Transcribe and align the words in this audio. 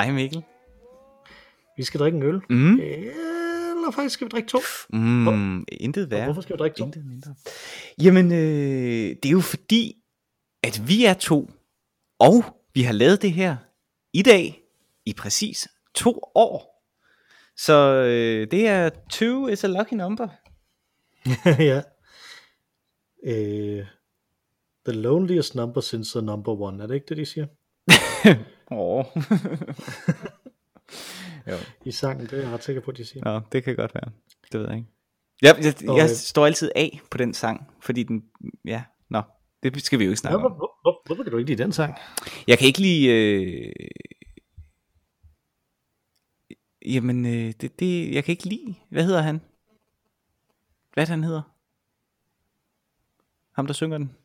Hej 0.00 0.12
Mikkel. 0.12 0.42
Vi 1.76 1.84
skal 1.84 2.00
drikke 2.00 2.16
en 2.16 2.22
øl. 2.22 2.40
Mm. 2.50 2.80
Eller 2.80 3.90
faktisk 3.94 4.14
skal 4.14 4.24
vi 4.24 4.28
drikke 4.28 4.48
to. 4.48 4.58
Mm, 4.92 5.64
intet 5.72 6.04
Og 6.04 6.10
værre. 6.10 6.24
hvorfor 6.24 6.40
skal 6.40 6.56
vi 6.56 6.58
drikke 6.58 6.76
to? 6.76 6.84
Intet 6.84 7.06
mindre. 7.06 7.34
Jamen, 8.02 8.32
øh, 8.32 9.16
det 9.22 9.24
er 9.26 9.30
jo 9.30 9.40
fordi, 9.40 9.96
at 10.62 10.88
vi 10.88 11.04
er 11.04 11.14
to, 11.14 11.50
og 12.18 12.44
vi 12.74 12.82
har 12.82 12.92
lavet 12.92 13.22
det 13.22 13.32
her 13.32 13.56
i 14.12 14.22
dag 14.22 14.62
i 15.06 15.12
præcis 15.12 15.68
to 15.94 16.20
år. 16.34 16.84
Så 17.56 17.94
øh, 17.94 18.50
det 18.50 18.66
er 18.66 18.90
two 19.10 19.48
is 19.48 19.64
a 19.64 19.66
lucky 19.66 19.94
number. 19.94 20.28
ja. 21.70 21.82
Øh, 23.24 23.86
the 24.88 24.96
loneliest 25.00 25.54
number 25.54 25.80
since 25.80 26.18
the 26.18 26.26
number 26.26 26.60
one. 26.60 26.82
Er 26.82 26.86
det 26.86 26.94
ikke 26.94 27.06
det, 27.08 27.16
de 27.16 27.26
siger? 27.26 27.46
Åh. 28.70 29.04
jo, 31.50 31.56
I 31.84 31.92
sangen, 31.92 32.26
det 32.26 32.32
er 32.32 32.42
jeg 32.42 32.50
ret 32.50 32.64
sikker 32.64 32.82
på, 32.82 32.92
de 32.92 33.04
siger. 33.04 33.24
Nå, 33.24 33.40
det 33.52 33.64
kan 33.64 33.76
godt 33.76 33.94
være. 33.94 34.12
Det 34.52 34.60
ved 34.60 34.68
jeg 34.68 34.76
ikke. 34.76 34.88
Jeg, 35.42 35.56
jeg, 35.62 35.74
jeg 35.96 36.02
øh, 36.04 36.08
står 36.08 36.46
altid 36.46 36.70
af 36.76 37.00
på 37.10 37.18
den 37.18 37.34
sang, 37.34 37.68
fordi 37.80 38.02
den, 38.02 38.24
ja, 38.64 38.84
nå, 39.10 39.22
det 39.62 39.82
skal 39.82 39.98
vi 39.98 40.04
jo 40.04 40.10
ikke 40.10 40.20
Ja, 40.24 40.28
snakke 40.28 40.38
hvor, 40.38 40.48
om. 40.48 40.56
hvor, 40.56 40.78
hvor, 40.82 41.02
hvorfor 41.06 41.22
kan 41.22 41.32
du 41.32 41.38
ikke 41.38 41.50
lide 41.50 41.62
den 41.62 41.72
sang? 41.72 41.94
Jeg 42.46 42.58
kan 42.58 42.66
ikke 42.66 42.80
lide... 42.80 43.06
Øh... 43.08 43.72
Jamen, 46.86 47.26
øh, 47.26 47.52
det, 47.60 47.80
det, 47.80 48.14
jeg 48.14 48.24
kan 48.24 48.32
ikke 48.32 48.48
lide... 48.48 48.74
Hvad 48.90 49.04
hedder 49.04 49.22
han? 49.22 49.40
Hvad 50.94 51.04
er 51.04 51.10
han 51.10 51.24
hedder? 51.24 51.42
Ham, 53.56 53.66
der 53.66 53.74
synger 53.74 53.98
den? 53.98 54.16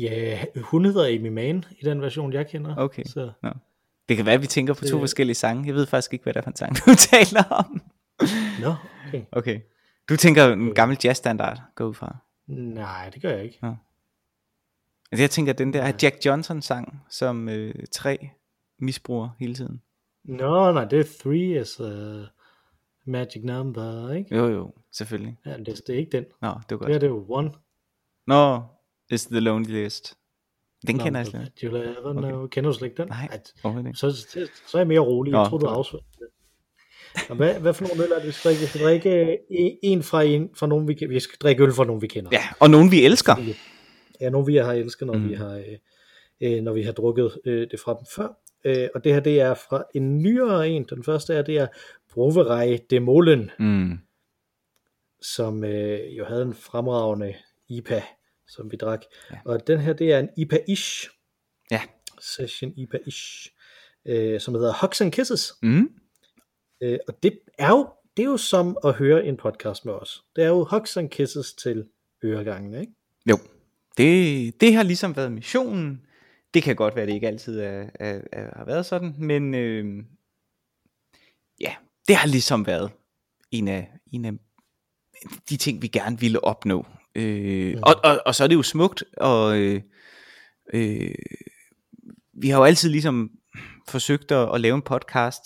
Ja, 0.00 0.44
hun 0.62 0.84
hedder 0.84 1.06
Amy 1.06 1.28
Mann 1.28 1.64
i 1.80 1.84
den 1.84 2.00
version, 2.02 2.32
jeg 2.32 2.46
kender. 2.48 2.74
Okay. 2.76 3.04
Så, 3.04 3.30
Nå. 3.42 3.50
Det 4.08 4.16
kan 4.16 4.26
være, 4.26 4.34
at 4.34 4.42
vi 4.42 4.46
tænker 4.46 4.74
på 4.74 4.80
to 4.80 4.86
Det- 4.96 5.02
forskellige 5.02 5.34
sange. 5.34 5.66
Jeg 5.66 5.74
ved 5.74 5.86
faktisk 5.86 6.12
ikke, 6.12 6.22
hvad 6.22 6.32
det 6.34 6.38
er 6.40 6.42
for 6.42 6.50
en 6.50 6.56
sang, 6.56 6.76
du 6.86 6.94
taler 6.94 7.44
om. 7.50 7.82
nå, 8.60 8.74
okay. 9.08 9.22
Okay. 9.32 9.60
Du 10.08 10.16
tænker 10.16 10.52
en 10.52 10.74
gammel 10.74 10.98
jazzstandard, 11.04 11.60
gå 11.74 11.84
ud 11.88 11.94
fra. 11.94 12.16
Nej, 12.46 13.10
det 13.14 13.22
gør 13.22 13.30
jeg 13.30 13.44
ikke. 13.44 13.58
Altså, 15.12 15.22
jeg 15.22 15.30
tænker, 15.30 15.52
den 15.52 15.72
der 15.72 15.82
er 15.82 15.92
Jack 16.02 16.26
Johnson 16.26 16.62
sang, 16.62 17.02
som 17.10 17.48
øh, 17.48 17.74
tre 17.92 18.28
misbruger 18.78 19.28
hele 19.38 19.54
tiden. 19.54 19.82
Nå, 20.24 20.72
nej, 20.72 20.84
det 20.84 21.00
er 21.00 21.04
three 21.22 21.60
is 21.60 21.80
a 21.80 22.20
magic 23.06 23.44
number, 23.44 24.12
ikke? 24.12 24.36
Jo, 24.36 24.46
jo, 24.48 24.72
selvfølgelig. 24.92 25.36
Ja, 25.46 25.56
det, 25.56 25.66
det 25.66 25.94
er 25.94 25.98
ikke 25.98 26.12
den. 26.12 26.24
Nå, 26.42 26.48
det 26.48 26.54
var 26.54 26.60
Det 26.68 26.78
godt. 26.78 26.90
er 26.92 26.98
det 26.98 27.08
jo 27.08 27.26
one. 27.28 27.52
Nå, 28.26 28.62
is 29.10 29.26
the 29.26 29.40
loneliest. 29.40 30.14
Den 30.86 30.98
kender 30.98 31.20
jeg 31.20 31.26
number 31.32 31.46
slet 31.46 31.62
ikke. 31.62 31.76
You'll 31.76 31.98
ever 32.00 32.12
know. 32.12 32.46
Kender 32.46 32.70
du 32.70 32.76
slet 32.78 32.88
ikke 32.90 33.02
den? 33.02 33.08
Nej, 33.08 33.28
ikke. 33.78 33.98
Så, 33.98 34.10
så, 34.12 34.48
så 34.66 34.78
er 34.78 34.80
jeg 34.80 34.86
mere 34.88 35.00
rolig. 35.00 35.30
Jeg 35.32 35.38
Nå, 35.38 35.44
tror, 35.48 35.58
du 35.58 35.60
det 35.60 35.68
har 35.68 35.74
var- 35.74 35.78
afsværet 35.78 36.04
det. 36.18 37.36
Hvad, 37.36 37.60
hvad 37.60 37.74
for 37.74 37.86
nogle 37.88 38.04
øl 38.04 38.10
er 38.12 38.18
det, 38.18 38.26
vi 38.26 38.32
skal 38.32 38.48
drikke? 38.50 38.60
Vi 38.60 38.66
skal 38.66 38.80
drikke 38.80 39.38
en- 39.50 39.78
en 39.82 40.02
fra, 40.02 40.22
en, 40.22 40.50
fra 40.54 40.66
nogen, 40.66 40.88
vi, 40.88 40.96
vi 41.08 41.20
skal 41.20 41.38
drikke 41.42 41.62
øl 41.64 41.72
fra 41.72 41.84
nogen, 41.84 42.02
vi 42.02 42.06
kender. 42.06 42.30
Ja, 42.32 42.42
og 42.60 42.70
nogen 42.70 42.90
vi 42.90 43.04
elsker. 43.04 43.34
Ja, 44.20 44.30
nogle 44.30 44.46
vi 44.46 44.56
har 44.56 44.72
elsket, 44.72 45.06
når, 45.06 45.14
mm. 45.14 45.28
vi, 45.28 45.34
har, 45.34 45.50
øh, 45.54 45.64
øh, 46.40 46.62
når 46.62 46.72
vi 46.72 46.82
har 46.82 46.92
drukket 46.92 47.38
øh, 47.44 47.70
det 47.70 47.80
fra 47.80 47.92
dem 47.94 48.06
før. 48.16 48.28
Øh, 48.64 48.88
og 48.94 49.04
det 49.04 49.12
her, 49.14 49.20
det 49.20 49.40
er 49.40 49.54
fra 49.54 49.84
en 49.94 50.18
nyere 50.18 50.68
en. 50.68 50.84
Den 50.90 51.04
første 51.04 51.34
er, 51.34 51.42
det 51.42 51.56
er 51.58 51.66
Broveri 52.12 52.76
de 52.90 53.00
Molen, 53.00 53.50
Mm. 53.58 53.98
som 55.22 55.64
øh, 55.64 56.18
jo 56.18 56.24
havde 56.24 56.42
en 56.42 56.54
fremragende 56.54 57.34
IPA, 57.68 58.02
som 58.48 58.72
vi 58.72 58.76
drak. 58.76 59.04
Ja. 59.30 59.36
Og 59.44 59.66
den 59.66 59.80
her, 59.80 59.92
det 59.92 60.12
er 60.12 60.18
en 60.18 60.28
IPA-ish. 60.36 61.08
Ja. 61.70 61.82
Session 62.20 62.72
IPA-ish. 62.76 63.54
Øh, 64.06 64.40
som 64.40 64.54
hedder 64.54 64.74
Hugs 64.80 65.00
and 65.00 65.12
Kisses. 65.12 65.52
Mm. 65.62 65.90
Øh, 66.82 66.98
og 67.08 67.22
det 67.22 67.38
er, 67.58 67.68
jo, 67.68 67.88
det 68.16 68.22
er 68.22 68.26
jo 68.26 68.36
som 68.36 68.76
at 68.84 68.94
høre 68.94 69.26
en 69.26 69.36
podcast 69.36 69.84
med 69.84 69.92
os. 69.92 70.24
Det 70.36 70.44
er 70.44 70.48
jo 70.48 70.64
Hugs 70.70 70.96
and 70.96 71.10
Kisses 71.10 71.52
til 71.52 71.84
øregangen, 72.24 72.80
ikke? 72.80 72.92
Jo, 73.30 73.38
det, 73.96 74.60
det 74.60 74.74
har 74.74 74.82
ligesom 74.82 75.16
været 75.16 75.32
missionen. 75.32 76.06
Det 76.54 76.62
kan 76.62 76.76
godt 76.76 76.96
være, 76.96 77.06
det 77.06 77.12
ikke 77.12 77.26
altid 77.26 77.60
er, 77.60 77.90
er, 77.94 78.20
er, 78.32 78.58
har 78.58 78.64
været 78.64 78.86
sådan, 78.86 79.14
men 79.18 79.54
øh, 79.54 80.04
ja, 81.60 81.74
det 82.08 82.16
har 82.16 82.28
ligesom 82.28 82.66
været 82.66 82.90
en 83.50 83.68
af, 83.68 83.90
en 84.12 84.24
af 84.24 84.32
de 85.50 85.56
ting, 85.56 85.82
vi 85.82 85.88
gerne 85.88 86.20
ville 86.20 86.44
opnå. 86.44 86.86
Øh, 87.18 87.70
Ja. 87.72 87.78
og, 87.82 87.94
og, 88.04 88.20
og 88.26 88.34
så 88.34 88.44
er 88.44 88.48
det 88.48 88.54
jo 88.54 88.62
smukt, 88.62 89.04
og 89.16 89.58
øh, 89.58 89.80
øh, 90.74 91.14
vi 92.34 92.48
har 92.48 92.58
jo 92.58 92.64
altid 92.64 92.90
ligesom 92.90 93.30
forsøgt 93.88 94.32
at, 94.32 94.54
at 94.54 94.60
lave 94.60 94.74
en 94.74 94.82
podcast, 94.82 95.42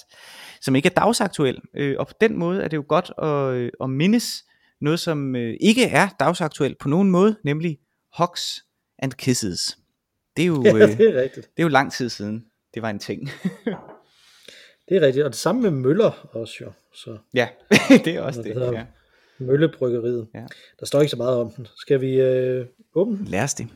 som 0.60 0.76
ikke 0.76 0.86
er 0.88 0.90
dagsaktuel. 1.00 1.58
Øh, 1.76 1.96
og 1.98 2.06
på 2.06 2.12
den 2.20 2.38
måde 2.38 2.62
er 2.62 2.68
det 2.68 2.76
jo 2.76 2.84
godt 2.88 3.12
at, 3.22 3.54
øh, 3.60 3.70
at 3.82 3.90
mindes 3.90 4.44
noget, 4.80 5.00
som 5.00 5.36
øh, 5.36 5.54
ikke 5.60 5.84
er 5.84 6.08
dagsaktuelt 6.20 6.78
på 6.78 6.88
nogen 6.88 7.10
måde, 7.10 7.36
nemlig 7.44 7.78
Hugs 8.18 8.64
and 8.98 9.12
Kisses. 9.12 9.78
Det 10.36 10.42
er 10.42 10.46
jo, 10.46 10.62
Ja, 10.64 10.74
øh, 10.74 10.98
det 10.98 11.16
er 11.16 11.22
rigtigt. 11.22 11.46
det 11.56 11.58
er 11.58 11.62
jo 11.62 11.68
lang 11.68 11.92
tid 11.92 12.08
siden, 12.08 12.44
det 12.74 12.82
var 12.82 12.90
en 12.90 12.98
ting. 12.98 13.28
Det 14.88 14.96
er 14.96 15.00
rigtigt. 15.06 15.24
Og 15.24 15.30
det 15.30 15.38
samme 15.38 15.62
med 15.62 15.70
Møller 15.70 16.28
også 16.32 16.54
jo. 16.60 16.72
Så 16.94 17.18
ja, 17.34 17.48
det 18.04 18.06
er 18.08 18.20
også 18.20 18.42
det. 18.42 18.52
hedder 18.54 18.72
Ja. 18.72 18.84
Møllebryggeriet. 19.38 20.28
Ja. 20.34 20.46
Der 20.80 20.86
står 20.86 21.00
ikke 21.00 21.10
så 21.10 21.16
meget 21.16 21.36
om 21.36 21.50
den. 21.50 21.66
Skal 21.76 22.00
vi 22.00 22.20
øh, 22.20 22.66
åbne 22.94 23.18
den? 23.18 23.24
Lad 23.24 23.42
os 23.42 23.54
det. 23.54 23.68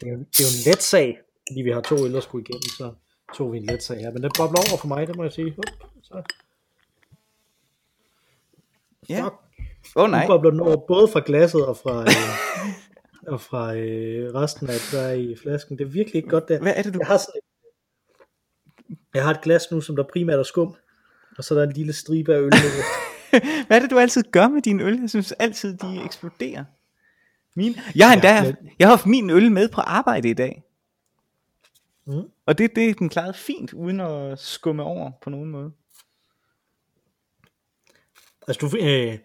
Det 0.00 0.08
er, 0.08 0.12
jo, 0.12 0.18
det 0.18 0.40
er 0.40 0.44
jo 0.44 0.52
en 0.58 0.72
let 0.72 0.82
sag, 0.82 1.18
fordi 1.48 1.62
vi 1.62 1.70
har 1.70 1.80
to 1.80 2.04
øl, 2.04 2.14
der 2.14 2.20
skulle 2.20 2.46
igennem, 2.48 2.62
så 2.62 2.92
tog 3.34 3.52
vi 3.52 3.58
en 3.58 3.64
let 3.64 3.82
sag 3.82 3.98
her. 3.98 4.12
Men 4.12 4.22
den 4.22 4.30
bobler 4.38 4.58
over 4.70 4.78
for 4.80 4.88
mig, 4.88 5.06
det 5.06 5.16
må 5.16 5.22
jeg 5.22 5.32
sige. 5.32 5.54
Up, 5.58 5.88
så. 6.02 6.22
Ja. 9.08 9.24
Fuck, 9.24 9.34
Åh 9.96 10.02
oh, 10.02 10.10
nu 10.10 10.16
nej. 10.16 10.26
bobler 10.26 10.50
den 10.50 10.60
over 10.60 10.86
både 10.86 11.08
fra 11.08 11.22
glasset 11.26 11.66
og 11.66 11.76
fra, 11.76 12.00
øh, 12.02 13.32
og 13.32 13.40
fra 13.40 13.74
øh, 13.74 14.34
resten 14.34 14.68
af 14.68 14.74
det, 14.74 14.88
der 14.92 15.00
er 15.00 15.12
i 15.12 15.36
flasken. 15.42 15.78
Det 15.78 15.84
er 15.84 15.88
virkelig 15.88 16.14
ikke 16.16 16.28
godt 16.28 16.48
der. 16.48 16.60
Hvad 16.60 16.72
er 16.76 16.82
det, 16.82 16.94
du... 16.94 16.98
Jeg 16.98 17.06
har, 17.06 17.16
sådan 17.16 17.40
et, 18.88 18.98
jeg 19.14 19.24
har 19.24 19.30
et 19.30 19.40
glas 19.40 19.70
nu, 19.70 19.80
som 19.80 19.96
der 19.96 20.04
primært 20.12 20.38
er 20.38 20.42
skum, 20.42 20.74
og 21.38 21.44
så 21.44 21.54
er 21.54 21.58
der 21.58 21.66
en 21.66 21.72
lille 21.72 21.92
stribe 21.92 22.34
af 22.34 22.40
øl. 22.40 22.52
Hvad 23.66 23.76
er 23.76 23.80
det, 23.80 23.90
du 23.90 23.98
altid 23.98 24.22
gør 24.22 24.48
med 24.48 24.62
dine 24.62 24.84
øl? 24.84 25.00
Jeg 25.00 25.10
synes 25.10 25.32
altid, 25.32 25.76
de 25.76 26.04
eksploderer. 26.04 26.64
Min... 27.56 27.76
Jeg 27.94 28.06
har 28.06 28.14
endda 28.14 28.32
haft, 28.32 28.54
jeg 28.78 28.88
har 28.88 28.96
haft 28.96 29.06
min 29.06 29.30
øl 29.30 29.52
med 29.52 29.68
på 29.68 29.80
arbejde 29.80 30.30
i 30.30 30.34
dag. 30.34 30.62
Mm. 32.06 32.22
Og 32.46 32.58
det, 32.58 32.76
det 32.76 32.98
den 32.98 33.08
klarede 33.08 33.34
fint, 33.34 33.72
uden 33.72 34.00
at 34.00 34.38
skumme 34.38 34.82
over 34.82 35.10
på 35.22 35.30
nogen 35.30 35.50
måde. 35.50 35.70
Altså, 38.48 38.66
du, 38.66 38.76
øh, 38.86 39.18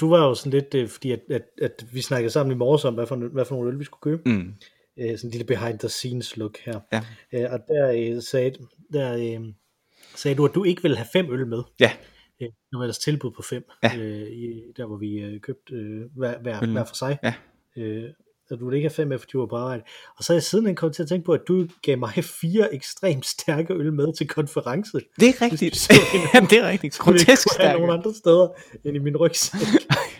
du 0.00 0.10
var 0.10 0.18
jo 0.18 0.34
sådan 0.34 0.52
lidt, 0.52 0.74
øh, 0.74 0.88
fordi 0.88 1.10
at, 1.12 1.20
at, 1.30 1.42
at 1.62 1.86
vi 1.92 2.02
snakkede 2.02 2.30
sammen 2.30 2.52
i 2.52 2.58
morges 2.58 2.84
om, 2.84 2.94
hvad 2.94 3.06
for, 3.06 3.16
hvad 3.16 3.44
for 3.44 3.54
nogle 3.54 3.72
øl 3.72 3.78
vi 3.78 3.84
skulle 3.84 4.00
købe. 4.00 4.22
Mm. 4.26 4.54
Øh, 4.98 5.18
sådan 5.18 5.28
en 5.28 5.30
lille 5.30 5.44
behind 5.44 5.78
the 5.78 5.88
scenes 5.88 6.36
look 6.36 6.58
her. 6.58 6.80
Ja. 6.92 7.00
Øh, 7.32 7.52
og 7.52 7.60
der, 7.68 7.90
øh, 7.90 8.22
sagde, 8.22 8.52
der 8.92 9.16
øh, 9.16 9.46
sagde 10.14 10.34
du, 10.34 10.44
at 10.44 10.54
du 10.54 10.64
ikke 10.64 10.82
ville 10.82 10.96
have 10.96 11.08
fem 11.12 11.32
øl 11.32 11.46
med. 11.46 11.62
Ja. 11.80 11.92
Øh, 12.42 12.48
nu 12.72 12.78
var 12.78 12.84
ellers 12.84 12.98
tilbud 12.98 13.30
på 13.30 13.42
fem, 13.42 13.64
Ja. 13.82 13.96
øh, 13.98 14.28
i, 14.30 14.62
der 14.76 14.86
hvor 14.86 14.96
vi 14.96 15.12
øh, 15.18 15.40
købte 15.40 15.74
øh, 15.74 16.00
hver, 16.16 16.38
hver, 16.42 16.66
hver 16.66 16.84
for 16.84 16.94
sig. 16.94 17.18
Ja. 17.22 17.34
Øh, 17.76 18.04
og 18.50 18.58
du 18.60 18.70
ikke 18.70 18.84
have 18.88 18.94
fem 18.94 19.08
med, 19.08 19.18
fordi 19.18 19.30
du 19.32 19.38
var 19.38 19.46
på 19.46 19.56
arbejde. 19.56 19.82
Og 20.18 20.24
så 20.24 20.32
er 20.32 20.34
jeg 20.34 20.42
sidenhen 20.42 20.76
kommet 20.76 20.96
til 20.96 21.02
at 21.02 21.08
tænke 21.08 21.24
på, 21.26 21.32
at 21.32 21.40
du 21.48 21.66
gav 21.82 21.98
mig 21.98 22.12
fire 22.42 22.74
ekstremt 22.74 23.26
stærke 23.26 23.74
øl 23.74 23.92
med 23.92 24.16
til 24.16 24.28
konference. 24.28 24.92
Det 25.20 25.28
er 25.28 25.42
rigtigt. 25.42 25.76
så 25.76 25.92
en- 26.14 26.20
Jamen, 26.34 26.50
det 26.50 26.58
er 26.58 26.68
rigtigt. 26.68 26.98
Grotesk 26.98 27.26
kunne 27.26 27.64
have 27.64 27.70
stærk. 27.70 27.80
nogen 27.80 27.98
andre 27.98 28.14
steder 28.14 28.48
end 28.84 28.96
i 28.96 28.98
min 28.98 29.16
rygsæk. 29.16 29.60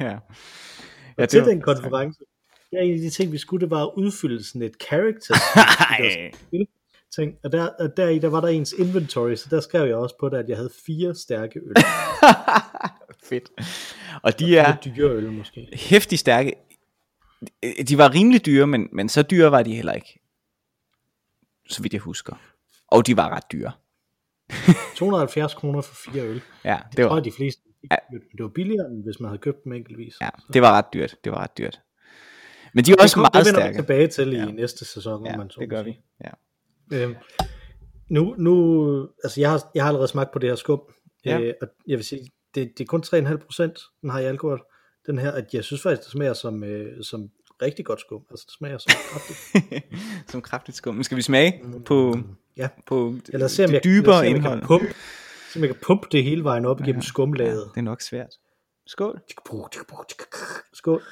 Ja. 0.01 0.19
Ja, 1.19 1.23
Og 1.23 1.29
til 1.29 1.41
var- 1.41 1.49
den 1.49 1.61
konference, 1.61 2.21
ja, 2.73 2.79
en 2.79 2.95
af 2.95 2.99
de 3.01 3.11
ting, 3.11 3.33
vi 3.33 3.39
skulle, 3.39 3.61
det 3.61 3.71
var 3.71 3.99
udfylde 3.99 4.45
sådan 4.45 4.63
et 4.63 4.75
character. 4.83 5.35
Ting. 7.17 7.35
Og 7.45 7.53
der, 7.53 7.69
og 7.69 7.97
der 7.97 8.09
i, 8.09 8.19
der 8.19 8.29
var 8.29 8.41
der 8.41 8.49
ens 8.49 8.73
inventory, 8.73 9.35
så 9.35 9.47
der 9.51 9.61
skrev 9.61 9.87
jeg 9.87 9.97
også 9.97 10.15
på 10.21 10.29
det, 10.29 10.37
at 10.37 10.49
jeg 10.49 10.57
havde 10.57 10.71
fire 10.87 11.15
stærke 11.15 11.59
øl. 11.61 11.75
Fedt. 13.29 13.51
Og 14.23 14.39
de 14.39 14.59
er 14.59 14.79
Lidt 14.85 14.97
dyre 14.97 15.11
øl 15.11 15.33
måske. 15.33 15.69
hæftig 15.73 16.19
stærke. 16.19 16.53
De 17.89 17.99
var 17.99 18.15
rimelig 18.15 18.47
dyre, 18.47 18.67
men, 18.67 18.89
men 18.93 19.09
så 19.09 19.23
dyre 19.23 19.51
var 19.51 19.63
de 19.63 19.75
heller 19.75 19.93
ikke. 19.93 20.21
Så 21.69 21.83
vidt 21.83 21.93
jeg 21.93 22.01
husker. 22.01 22.35
Og 22.89 23.07
de 23.07 23.17
var 23.17 23.29
ret 23.29 23.53
dyre. 23.53 23.73
270 24.97 25.55
kroner 25.55 25.81
for 25.81 25.95
fire 25.95 26.23
øl. 26.23 26.41
Ja, 26.65 26.79
Det 26.91 26.97
det 26.97 27.03
tror 27.03 27.09
var, 27.09 27.17
jeg, 27.17 27.25
de 27.25 27.33
fleste 27.33 27.63
Ja. 27.91 27.97
men 28.13 28.21
det 28.21 28.43
var 28.43 28.49
billigere, 28.49 28.87
end 28.87 29.05
hvis 29.05 29.21
man 29.21 29.29
havde 29.29 29.39
købt 29.41 29.65
dem 29.65 29.73
enkeltvis. 29.73 30.15
ja, 30.21 30.29
det 30.53 30.63
var 30.63 30.73
ret 30.73 30.85
dyrt. 30.95 31.17
Det 31.25 31.33
var 31.33 31.39
ret 31.39 31.59
dyrt. 31.59 31.81
Men 32.75 32.85
de 32.85 32.93
er 32.93 32.97
også 33.03 33.19
meget 33.19 33.33
det 33.33 33.39
vender 33.39 33.61
vi 33.61 33.63
stærke. 33.65 33.77
tilbage 33.79 34.07
til 34.09 34.29
Ja. 34.33 34.47
i 34.49 34.53
næste 34.53 34.85
sæson, 34.85 35.27
Ja, 35.27 35.33
om 35.33 35.39
man 35.39 35.51
så 35.51 35.61
det 35.61 35.71
gør 35.71 35.83
vi. 35.83 35.99
Ja. 36.25 36.31
Øhm, 36.91 37.15
nu, 38.09 38.35
nu, 38.39 39.09
altså 39.25 39.41
jeg 39.41 39.51
har, 39.51 39.71
jeg 39.75 39.83
har 39.85 39.89
allerede 39.89 40.09
smagt 40.09 40.31
på 40.33 40.39
det 40.39 40.49
her 40.49 40.57
skum, 40.57 40.81
Ja. 41.25 41.41
øh, 41.41 41.55
og 41.63 41.69
jeg 41.87 41.97
vil 41.99 42.05
sige, 42.05 42.31
det, 42.55 42.73
det 42.79 42.85
er 42.85 42.87
kun 42.89 43.03
3,5 43.07 43.37
procent, 43.37 43.79
den 44.03 44.11
har 44.11 44.21
i 44.21 44.25
alkohol, 44.25 44.63
den 45.07 45.19
her, 45.19 45.33
at 45.33 45.55
jeg 45.55 45.65
synes 45.65 45.83
faktisk, 45.83 46.03
det 46.03 46.13
smager 46.13 46.33
som, 46.35 46.65
øh, 46.65 47.05
som 47.05 47.31
rigtig 47.63 47.85
godt 47.85 48.01
skum. 48.01 48.23
Altså, 48.31 48.45
det 48.49 48.55
smager 48.59 48.79
så 48.79 48.97
kraftigt. 49.13 49.85
som 50.31 50.43
kraftigt 50.43 50.77
skum. 50.77 50.95
Men 50.95 51.05
skal 51.05 51.17
vi 51.17 51.23
smage 51.23 51.63
på, 51.85 52.19
Ja. 52.57 52.69
på 52.87 53.15
Eller 53.33 53.49
se, 53.49 53.65
om 53.65 53.69
det 53.69 53.75
jeg, 53.75 53.85
dybere 53.85 53.99
eller 53.99 54.13
se, 54.15 54.19
om 54.19 54.25
jeg 54.25 54.37
indhold? 54.37 54.59
kan 54.61 54.67
pumpe, 54.69 54.95
om 55.57 55.61
jeg 55.61 55.69
kan 55.69 55.79
pumpe 55.83 56.09
det 56.13 56.25
hele 56.25 56.45
vejen 56.45 56.65
op 56.65 56.81
igennem 56.81 57.03
skumlaget. 57.03 57.71
Det 57.75 57.79
er 57.81 57.83
nok 57.83 58.01
svært. 58.01 58.31
Skål. 58.87 59.21
Skål. 60.73 61.03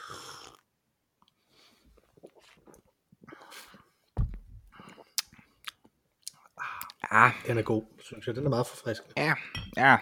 Ah, 7.11 7.33
Den 7.47 7.59
er 7.59 7.63
god, 7.63 7.83
synes 8.01 8.27
jeg. 8.27 8.35
Den 8.37 8.47
er 8.47 8.51
meget 8.51 8.67
forfriskende. 8.67 9.13
ja, 9.17 9.35
ja. 9.77 9.97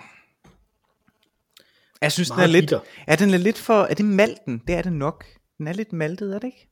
Jeg 2.00 2.12
synes, 2.12 2.28
den 2.28 2.34
er 2.34 2.36
Meget 2.38 2.50
lidt... 2.50 2.62
bitter. 2.62 2.80
Er 3.06 3.16
den 3.16 3.30
lidt 3.30 3.58
for... 3.58 3.74
Er 3.82 3.94
det 3.94 4.04
malten? 4.04 4.62
Det 4.66 4.74
er 4.74 4.82
det 4.82 4.92
nok. 4.92 5.24
Den 5.58 5.66
er 5.68 5.72
lidt 5.72 5.92
maltet, 5.92 6.34
er 6.34 6.38
det 6.38 6.46
ikke? 6.46 6.68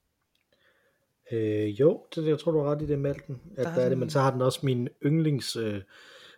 Øh, 1.32 1.80
jo, 1.80 2.02
det, 2.14 2.26
jeg 2.26 2.38
tror, 2.38 2.52
du 2.52 2.58
har 2.62 2.70
ret 2.70 2.82
i 2.82 2.86
det, 2.86 2.98
Malten. 2.98 3.40
At 3.56 3.64
Der 3.64 3.70
er 3.70 3.74
der 3.74 3.82
er 3.84 3.88
det, 3.88 3.98
men 3.98 4.10
så 4.10 4.20
har 4.20 4.30
den 4.30 4.42
også 4.42 4.58
min 4.62 4.88
yndlings 5.06 5.56
øh, 5.56 5.80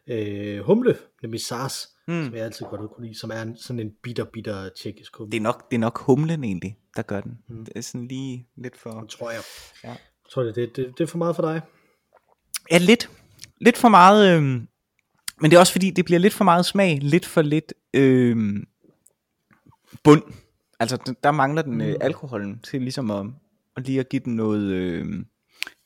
øh, 0.07 0.59
humle, 0.61 0.99
nemlig 1.23 1.41
Sars, 1.41 1.89
Mm. 2.09 2.25
som 2.25 2.35
jeg 2.35 2.45
altid 2.45 2.67
godt 2.67 2.91
kunne 2.91 3.07
lide, 3.07 3.19
som 3.19 3.31
er 3.31 3.43
en, 3.43 3.57
sådan 3.57 3.81
en 3.81 3.93
bitter, 4.03 4.25
bitter 4.25 4.69
tjekkisk 4.69 5.17
humle, 5.17 5.31
Det 5.31 5.37
er 5.37 5.43
nok, 5.43 5.71
det 5.71 5.77
er 5.77 5.81
nok 5.81 5.99
humlen 5.99 6.45
egentlig, 6.45 6.79
der 6.97 7.03
gør 7.03 7.21
den. 7.21 7.39
Mm. 7.49 7.65
Det 7.65 7.73
er 7.77 7.81
sådan 7.81 8.09
lige 8.09 8.49
lidt 8.57 8.77
for... 8.77 9.07
tror 9.11 9.31
jeg. 9.31 9.41
Ja. 9.85 9.89
Jeg 9.89 9.99
tror, 10.31 10.43
det, 10.43 10.55
det, 10.57 10.77
det, 10.77 10.99
det 10.99 11.05
er 11.05 11.09
for 11.09 11.19
meget 11.19 11.37
for 11.37 11.43
dig. 11.43 11.61
Ja, 12.71 12.79
lidt. 12.79 13.11
Lidt 13.61 13.77
for 13.77 13.89
meget... 13.89 14.37
Øh, 14.37 14.43
men 15.41 15.51
det 15.51 15.53
er 15.53 15.59
også 15.61 15.73
fordi, 15.73 15.91
det 15.91 16.05
bliver 16.05 16.19
lidt 16.19 16.35
for 16.35 16.45
meget 16.45 16.67
smag. 16.67 16.99
Lidt 17.03 17.27
for 17.27 17.43
lidt 17.43 17.75
øh, 17.95 18.63
bund. 20.05 20.23
Altså, 20.81 21.15
der 21.23 21.31
mangler 21.31 21.63
den 21.63 21.81
øh, 21.81 21.97
alkoholen 22.01 22.59
til 22.59 22.83
ligesom 22.83 23.11
at, 23.11 23.27
at 23.77 23.87
lige 23.87 24.01
at 24.01 24.09
give 24.09 24.23
den 24.25 24.37
noget 24.37 24.73
øh, 24.73 25.25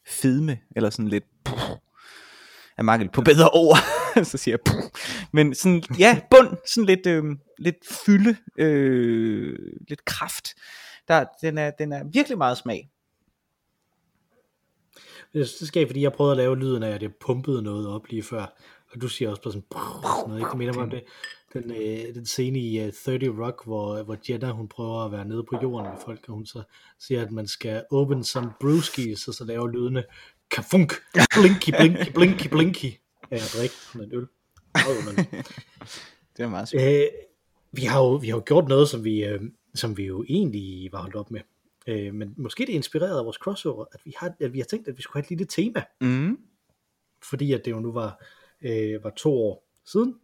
fedme. 0.07 0.59
Eller 0.77 0.91
sådan 0.91 1.09
lidt... 1.09 1.25
Jeg 2.77 2.85
mangel 2.85 3.11
på 3.11 3.23
bedre 3.23 3.51
ord. 3.51 3.77
så 4.31 4.39
siger 4.39 4.57
jeg... 4.67 4.75
Men 5.33 5.55
sådan, 5.55 5.83
ja, 5.99 6.21
bund. 6.31 6.57
Sådan 6.67 6.87
lidt, 6.87 7.07
øh, 7.07 7.25
lidt 7.59 7.77
fylde. 8.07 8.37
Øh, 8.59 9.59
lidt 9.89 10.05
kraft. 10.05 10.49
Der, 11.09 11.25
den, 11.43 11.59
er, 11.59 11.71
den 11.71 11.93
er 11.93 12.05
virkelig 12.13 12.39
meget 12.39 12.59
smag. 12.59 12.91
Det 15.33 15.49
sker, 15.49 15.87
fordi 15.87 16.03
jeg 16.03 16.13
prøvede 16.13 16.33
at 16.33 16.37
lave 16.37 16.59
lyden 16.59 16.83
af, 16.83 16.91
at 16.91 17.03
jeg 17.03 17.15
pumpede 17.15 17.63
noget 17.63 17.89
op 17.89 18.07
lige 18.07 18.23
før. 18.23 18.47
Og 18.93 19.01
du 19.01 19.09
siger 19.09 19.31
også 19.31 19.43
bare 19.43 19.53
sådan, 19.53 19.67
sådan 20.03 20.29
noget, 20.29 20.41
ikke? 20.41 20.59
Minder 20.59 20.75
mig 20.75 20.83
om 20.83 20.91
det. 20.91 21.03
Den, 21.53 21.71
øh, 21.71 22.15
den 22.15 22.27
scene 22.27 22.59
i 22.59 22.87
uh, 22.87 22.93
30 23.05 23.45
Rock, 23.45 23.65
hvor, 23.65 24.03
hvor 24.03 24.17
Jenna, 24.29 24.51
hun 24.51 24.69
prøver 24.69 25.05
at 25.05 25.13
være 25.13 25.25
nede 25.25 25.45
på 25.45 25.59
jorden 25.63 25.91
med 25.91 25.99
folk, 26.05 26.25
og 26.29 26.35
hun 26.35 26.47
så 26.47 26.63
siger, 26.99 27.23
at 27.23 27.31
man 27.31 27.47
skal 27.47 27.85
open 27.91 28.25
some 28.25 28.53
brewskis, 28.61 29.29
og 29.29 29.35
så 29.35 29.45
laver 29.45 29.69
lydene 29.69 30.05
kafunk, 30.51 30.93
blinky, 31.35 31.71
blinky, 31.79 32.13
blinky, 32.15 32.49
blinky, 32.49 32.93
af 33.31 33.37
at 33.37 33.55
drikke 33.57 33.75
sådan 33.75 34.09
en 34.09 34.15
øl. 34.15 34.27
Det 36.37 36.45
er 36.45 36.49
meget 36.49 36.69
svært. 36.69 36.93
Øh, 36.93 37.07
vi 37.73 37.83
har 37.83 38.01
jo 38.01 38.15
vi 38.15 38.29
har 38.29 38.37
jo 38.37 38.43
gjort 38.47 38.69
noget, 38.69 38.89
som 38.89 39.05
vi, 39.05 39.25
øh, 39.25 39.41
som 39.75 39.97
vi 39.97 40.05
jo 40.05 40.25
egentlig 40.29 40.93
var 40.93 41.01
holdt 41.01 41.17
op 41.17 41.31
med. 41.31 41.41
Øh, 41.87 42.15
men 42.15 42.35
måske 42.37 42.67
det 42.67 42.73
er 42.73 42.77
inspireret 42.77 43.19
af 43.19 43.25
vores 43.25 43.37
crossover, 43.37 43.85
at 43.93 44.01
vi 44.05 44.15
har, 44.17 44.33
at 44.41 44.53
vi 44.53 44.59
har 44.59 44.65
tænkt, 44.65 44.89
at 44.89 44.97
vi 44.97 45.03
skulle 45.03 45.23
have 45.23 45.25
et 45.25 45.31
lille 45.39 45.45
tema, 45.47 45.83
Mm. 46.01 46.39
fordi 47.23 47.53
at 47.53 47.65
det 47.65 47.71
jo 47.71 47.81
nu 47.81 47.93
var, 47.93 48.25
øh, 48.63 49.05
var 49.05 49.11
to 49.11 49.33
år 49.39 49.69
siden, 49.85 50.15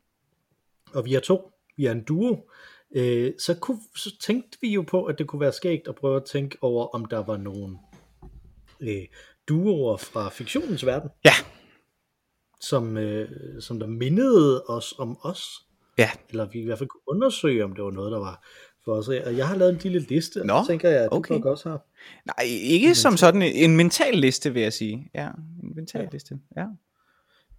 og 0.94 1.04
vi 1.04 1.14
er 1.14 1.20
to, 1.20 1.50
vi 1.76 1.86
er 1.86 1.92
en 1.92 2.04
duo, 2.04 2.48
øh, 2.90 3.32
så, 3.38 3.58
kunne, 3.60 3.80
så 3.96 4.16
tænkte 4.20 4.58
vi 4.60 4.68
jo 4.68 4.82
på, 4.82 5.04
at 5.04 5.18
det 5.18 5.26
kunne 5.26 5.40
være 5.40 5.52
skægt 5.52 5.88
at 5.88 5.94
prøve 5.94 6.16
at 6.16 6.24
tænke 6.24 6.58
over, 6.60 6.86
om 6.86 7.04
der 7.04 7.18
var 7.18 7.36
nogle 7.36 7.78
øh, 8.80 9.06
duoer 9.48 9.96
fra 9.96 10.28
fiktionens 10.28 10.86
verden, 10.86 11.10
Ja. 11.24 11.32
som, 12.60 12.96
øh, 12.96 13.28
som 13.62 13.78
der 13.80 13.86
mindede 13.86 14.64
os 14.68 14.94
om 14.98 15.18
os, 15.22 15.42
Ja. 15.98 16.10
eller 16.28 16.44
vi 16.48 16.60
i 16.60 16.64
hvert 16.64 16.78
fald 16.78 16.88
kunne 16.88 17.08
undersøge, 17.08 17.64
om 17.64 17.74
det 17.74 17.84
var 17.84 17.90
noget, 17.90 18.12
der 18.12 18.18
var 18.18 18.46
for 18.86 18.92
os. 18.92 19.08
Og 19.08 19.36
jeg 19.36 19.48
har 19.48 19.56
lavet 19.56 19.72
en 19.72 19.80
lille 19.82 19.98
liste, 19.98 20.40
og 20.40 20.46
Nå, 20.46 20.62
så 20.62 20.66
tænker 20.68 20.88
jeg, 20.90 21.00
at 21.00 21.08
okay. 21.12 21.34
du 21.34 21.38
nok 21.38 21.46
også 21.46 21.68
har. 21.68 21.86
Nej, 22.26 22.46
ikke 22.62 22.94
som 22.94 23.16
sådan 23.16 23.42
en, 23.42 23.52
en 23.70 23.76
mental 23.76 24.14
liste, 24.14 24.52
vil 24.52 24.62
jeg 24.62 24.72
sige. 24.72 25.10
Ja, 25.14 25.28
en 25.62 25.72
mental 25.76 26.00
ja. 26.00 26.08
liste. 26.12 26.38
Ja. 26.56 26.66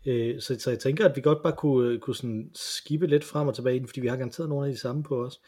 Øh, 0.07 0.41
så, 0.41 0.56
så 0.59 0.69
jeg 0.69 0.79
tænker, 0.79 1.06
at 1.09 1.15
vi 1.15 1.21
godt 1.21 1.44
bare 1.44 1.53
kunne, 1.57 2.00
kunne 2.00 2.15
sådan 2.15 2.50
skippe 2.56 3.07
lidt 3.07 3.24
frem 3.24 3.47
og 3.47 3.56
tilbage 3.56 3.75
i 3.75 3.79
den, 3.79 3.88
fordi 3.88 4.01
vi 4.01 4.07
har 4.07 4.15
garanteret 4.15 4.50
nogle 4.50 4.68
af 4.68 4.74
de 4.74 4.79
samme 4.79 5.03
på 5.03 5.25
os. 5.25 5.39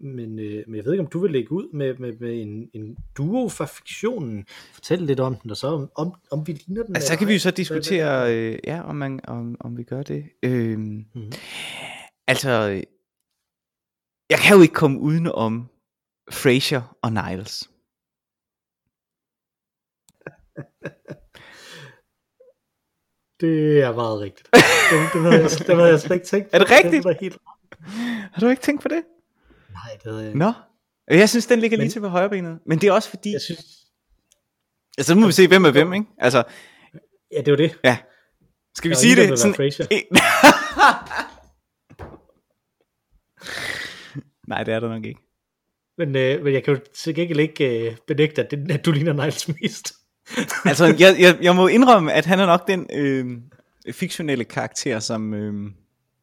Men, 0.00 0.38
øh, 0.38 0.64
men 0.66 0.76
jeg 0.76 0.84
ved 0.84 0.92
ikke, 0.92 1.04
om 1.04 1.10
du 1.10 1.18
vil 1.18 1.30
lægge 1.30 1.52
ud 1.52 1.72
med, 1.72 1.94
med, 1.98 2.12
med 2.20 2.42
en, 2.42 2.70
en 2.72 2.96
duo 3.16 3.48
fra 3.48 3.64
fiktionen. 3.64 4.44
Fortæl 4.74 5.02
lidt 5.02 5.20
om 5.20 5.34
den, 5.34 5.50
og 5.50 5.56
så 5.56 5.66
om, 5.66 5.90
om, 5.96 6.14
om 6.30 6.46
vi 6.46 6.52
ligner 6.52 6.82
den. 6.82 6.96
Altså, 6.96 7.12
så 7.12 7.18
kan 7.18 7.28
vi 7.28 7.32
jo 7.32 7.38
så 7.38 7.50
diskutere, 7.50 8.34
øh, 8.34 8.58
ja, 8.64 8.82
om, 8.82 8.96
man, 8.96 9.20
om, 9.24 9.56
om 9.60 9.76
vi 9.76 9.82
gør 9.82 10.02
det. 10.02 10.24
Øh, 10.42 10.78
Mhm. 10.78 11.32
Altså, 12.26 12.70
øh, 12.70 12.82
jeg 14.30 14.38
kan 14.38 14.56
jo 14.56 14.62
ikke 14.62 14.74
komme 14.74 15.00
uden 15.00 15.26
om 15.26 15.68
Frasier 16.32 16.96
og 17.02 17.12
Niles. 17.12 17.54
Det 23.40 23.80
er 23.82 23.92
meget 23.94 24.20
rigtigt. 24.20 24.48
Det, 24.52 24.60
det, 25.12 25.22
havde, 25.22 25.42
jeg, 25.42 25.50
det 25.50 25.76
havde 25.76 25.88
jeg 25.88 26.00
slet 26.00 26.14
ikke 26.14 26.26
tænkt 26.26 26.50
på. 26.50 26.56
Er 26.56 26.58
det 26.58 26.70
rigtigt? 26.70 27.04
Det 27.04 27.10
er 27.10 27.20
helt... 27.20 27.38
Har 28.32 28.40
du 28.40 28.48
ikke 28.48 28.62
tænkt 28.62 28.82
på 28.82 28.88
det? 28.88 29.02
Nej, 29.70 29.98
det 30.04 30.12
havde 30.12 30.24
jeg 30.24 30.34
Nå. 30.34 30.52
Jeg 31.08 31.28
synes, 31.28 31.46
den 31.46 31.60
ligger 31.60 31.76
lige 31.76 31.84
Men- 31.84 31.92
til 31.92 32.00
på 32.00 32.08
højre 32.08 32.28
benet. 32.30 32.58
Men 32.66 32.78
det 32.80 32.88
er 32.88 32.92
også 32.92 33.10
fordi... 33.10 33.32
Jeg 33.32 33.40
synes, 33.40 33.60
Altså, 34.98 35.12
så 35.12 35.18
må 35.18 35.26
vi 35.26 35.32
se, 35.32 35.48
hvem 35.48 35.64
er 35.64 35.70
hvem, 35.70 35.92
ikke? 35.92 36.06
Altså, 36.18 36.44
ja, 37.32 37.40
det 37.40 37.50
var 37.50 37.56
det. 37.56 37.78
ja. 37.84 37.98
Skal 38.74 38.90
vi 38.90 38.94
sige 38.94 39.16
det? 39.16 39.22
vil 39.22 39.30
være 39.44 39.54
Frasier. 39.54 39.86
Nej, 44.48 44.62
det 44.62 44.74
er 44.74 44.80
der 44.80 44.88
nok 44.88 45.06
ikke. 45.06 45.20
Men, 45.98 46.16
øh, 46.16 46.44
men 46.44 46.54
jeg 46.54 46.64
kan 46.64 46.74
jo 46.74 46.80
til 46.94 47.14
gengæld 47.14 47.40
ikke 47.40 47.90
øh, 47.90 47.96
benægte, 48.06 48.42
at, 48.44 48.50
det, 48.50 48.70
at 48.70 48.84
du 48.84 48.92
ligner 48.92 49.12
Niles 49.12 49.48
mest. 49.48 49.94
Altså, 50.64 50.84
jeg, 50.98 51.16
jeg, 51.18 51.38
jeg 51.42 51.56
må 51.56 51.66
indrømme, 51.66 52.12
at 52.12 52.26
han 52.26 52.40
er 52.40 52.46
nok 52.46 52.68
den 52.68 52.86
øh, 52.92 53.26
fiktionelle 53.92 54.44
karakter, 54.44 54.98
som, 54.98 55.34
øh, 55.34 55.70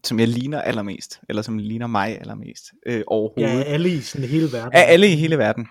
som 0.04 0.20
jeg 0.20 0.28
ligner 0.28 0.62
allermest. 0.62 1.20
Eller 1.30 1.42
som 1.42 1.58
ligner 1.58 1.88
mig 1.88 2.20
allermest 2.20 2.72
øh, 2.86 3.04
overhovedet. 3.08 3.58
Ja, 3.58 3.64
alle 3.64 3.90
i 3.90 4.02
sådan 4.02 4.28
hele 4.28 4.52
verden. 4.52 4.74
af 4.74 4.86
alle 4.88 5.08
i 5.08 5.16
hele 5.16 5.38
verden. 5.38 5.68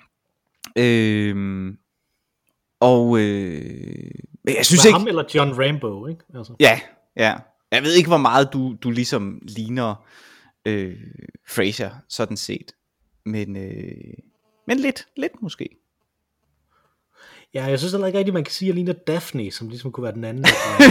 Øh, 0.78 1.75
og 2.80 3.19
øh, 3.19 4.11
jeg 4.45 4.66
synes 4.66 4.85
ikke... 4.85 4.99
ham 4.99 5.09
eller 5.09 5.25
John 5.35 5.62
Rambo, 5.62 6.07
ikke? 6.07 6.21
Altså. 6.35 6.54
Ja, 6.61 6.80
ja. 7.16 7.35
Jeg 7.73 7.83
ved 7.83 7.92
ikke, 7.92 8.09
hvor 8.09 8.16
meget 8.19 8.52
du, 8.52 8.76
du 8.83 8.90
ligesom 8.90 9.38
ligner 9.42 10.04
øh, 10.67 10.97
Fraser, 11.49 11.90
sådan 12.09 12.37
set. 12.37 12.73
Men, 13.25 13.57
øh, 13.57 14.14
men 14.67 14.79
lidt, 14.79 15.07
lidt 15.17 15.43
måske. 15.43 15.69
Ja, 17.55 17.64
jeg 17.64 17.79
synes 17.79 17.93
heller 17.93 18.07
ikke 18.07 18.19
rigtigt, 18.19 18.35
man 18.35 18.45
kan 18.45 18.52
sige, 18.52 18.67
at 18.67 18.69
jeg 18.69 18.75
ligner 18.75 18.93
Daphne, 18.93 19.50
som 19.50 19.69
ligesom 19.69 19.93
kunne 19.93 20.05
være 20.05 20.14
den 20.14 20.25
anden. 20.25 20.45
og, 20.45 20.85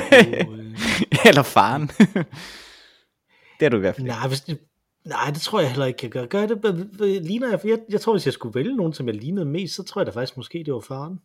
øh, 0.59 0.79
Eller 1.25 1.43
faren. 1.43 1.87
det 3.59 3.65
er 3.65 3.69
du 3.69 3.77
i 3.77 3.79
hvert 3.79 3.95
fald. 3.95 4.07
nej, 4.07 4.27
hvis 4.27 4.41
det, 4.41 4.59
nej, 5.05 5.31
det 5.33 5.41
tror 5.41 5.59
jeg 5.59 5.69
heller 5.69 5.85
ikke, 5.85 5.99
jeg 6.03 6.11
gør. 6.11 6.25
Gør 6.25 6.39
jeg 6.39 6.49
det? 6.49 7.25
Ligner 7.25 7.49
jeg, 7.49 7.59
jeg, 7.65 7.79
jeg 7.89 8.01
tror, 8.01 8.13
hvis 8.13 8.25
jeg 8.25 8.33
skulle 8.33 8.55
vælge 8.55 8.75
nogen, 8.75 8.93
som 8.93 9.07
jeg 9.07 9.15
lignede 9.15 9.45
mest, 9.45 9.75
så 9.75 9.83
tror 9.83 10.01
jeg 10.01 10.05
da 10.05 10.11
faktisk 10.11 10.37
måske, 10.37 10.63
det 10.65 10.73
var 10.73 10.79
faren. 10.79 11.19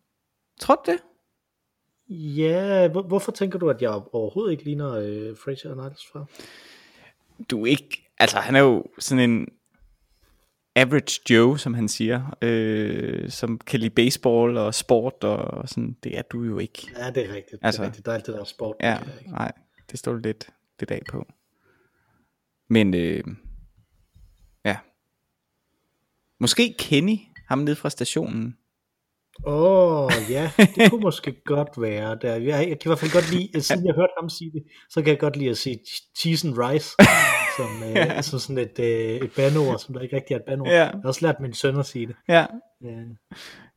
Tror 0.60 0.74
du 0.86 0.92
det? 0.92 0.98
Ja, 2.08 2.88
hvor, 2.88 3.02
hvorfor 3.02 3.32
tænker 3.32 3.58
du, 3.58 3.70
at 3.70 3.82
jeg 3.82 3.90
overhovedet 3.90 4.52
ikke 4.52 4.64
ligner 4.64 4.92
øh, 4.92 5.36
Fraser 5.36 5.70
og 5.70 5.76
Niles 5.76 6.06
fra? 6.12 6.24
Du 7.50 7.64
ikke... 7.64 8.10
Altså, 8.18 8.38
han 8.38 8.56
er 8.56 8.60
jo 8.60 8.84
sådan 8.98 9.30
en 9.30 9.48
average 10.76 11.20
Joe, 11.30 11.58
som 11.58 11.74
han 11.74 11.88
siger, 11.88 12.36
øh, 12.42 13.30
som 13.30 13.58
kan 13.58 13.80
lide 13.80 13.90
baseball 13.90 14.56
og 14.56 14.74
sport 14.74 15.24
og 15.24 15.68
sådan. 15.68 15.96
Det 16.04 16.18
er 16.18 16.22
du 16.22 16.42
jo 16.42 16.58
ikke. 16.58 16.88
Ja, 16.98 17.10
det 17.10 17.30
er 17.30 17.34
rigtigt. 17.34 17.58
Altså, 17.62 17.66
Altså- 17.66 17.82
det 17.82 17.86
er 17.86 17.90
rigtigt. 17.90 18.06
Der 18.06 18.12
er 18.12 18.16
alt 18.16 18.26
det 18.26 18.34
der 18.34 18.44
sport. 18.44 18.76
Ja, 18.80 18.98
det 19.04 19.12
ikke. 19.20 19.30
nej, 19.32 19.52
det 19.90 19.98
står 19.98 20.16
lidt, 20.16 20.50
lidt 20.80 20.90
af 20.90 21.00
på. 21.08 21.26
Men 22.68 22.94
øh, 22.94 23.24
ja. 24.64 24.76
Måske 26.40 26.74
Kenny, 26.78 27.16
ham 27.48 27.58
nede 27.58 27.76
fra 27.76 27.90
stationen. 27.90 28.56
Åh, 29.46 30.04
oh, 30.04 30.12
ja, 30.30 30.50
det 30.56 30.90
kunne 30.90 31.00
måske 31.10 31.42
godt 31.44 31.68
være. 31.78 32.18
Der. 32.22 32.34
Jeg, 32.34 32.68
jeg 32.68 32.78
kan 32.78 32.78
i 32.84 32.88
hvert 32.88 32.98
fald 32.98 33.12
godt 33.12 33.32
lide, 33.32 33.60
siden 33.62 33.86
jeg 33.86 33.94
hørte 33.94 34.12
ham 34.20 34.28
sige 34.28 34.50
det, 34.52 34.62
så 34.90 35.02
kan 35.02 35.10
jeg 35.10 35.18
godt 35.18 35.36
lide 35.36 35.50
at 35.50 35.56
sige 35.56 35.78
cheese 36.18 36.48
and 36.48 36.58
rice, 36.58 36.96
som, 37.58 37.70
øh, 37.88 38.22
som 38.22 38.38
sådan 38.38 38.58
et, 38.58 38.78
øh, 38.78 39.16
et 39.26 39.32
bandord, 39.36 39.78
som 39.78 39.94
der 39.94 40.00
ikke 40.00 40.16
rigtig 40.16 40.34
er 40.34 40.38
et 40.38 40.44
bandord. 40.46 40.68
Ja. 40.68 40.74
Jeg 40.74 40.90
har 41.02 41.08
også 41.08 41.26
lært 41.26 41.40
min 41.40 41.52
søn 41.52 41.78
at 41.78 41.86
sige 41.86 42.06
det. 42.06 42.16
Ja, 42.28 42.46
Øh, 42.84 43.06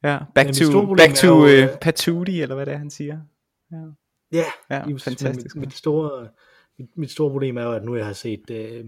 ja. 0.03 0.19
Back 0.35 0.53
to, 0.53 0.95
back 0.95 1.15
to 1.15 1.27
jo, 1.47 1.63
uh, 1.63 1.79
patootie, 1.81 2.41
eller 2.41 2.55
hvad 2.55 2.65
det 2.65 2.73
er, 2.73 2.77
han 2.77 2.89
siger. 2.89 3.19
Ja, 3.71 4.45
Ja. 4.69 4.85
Men 4.85 4.99
fantastisk. 4.99 5.55
Mit, 5.55 5.65
mit, 5.65 5.73
store, 5.73 6.29
mit, 6.79 6.89
mit 6.97 7.11
store 7.11 7.31
problem 7.31 7.57
er 7.57 7.63
jo, 7.63 7.71
at 7.71 7.83
nu 7.83 7.95
jeg 7.95 8.05
har 8.05 8.13
set 8.13 8.49
øh, 8.49 8.85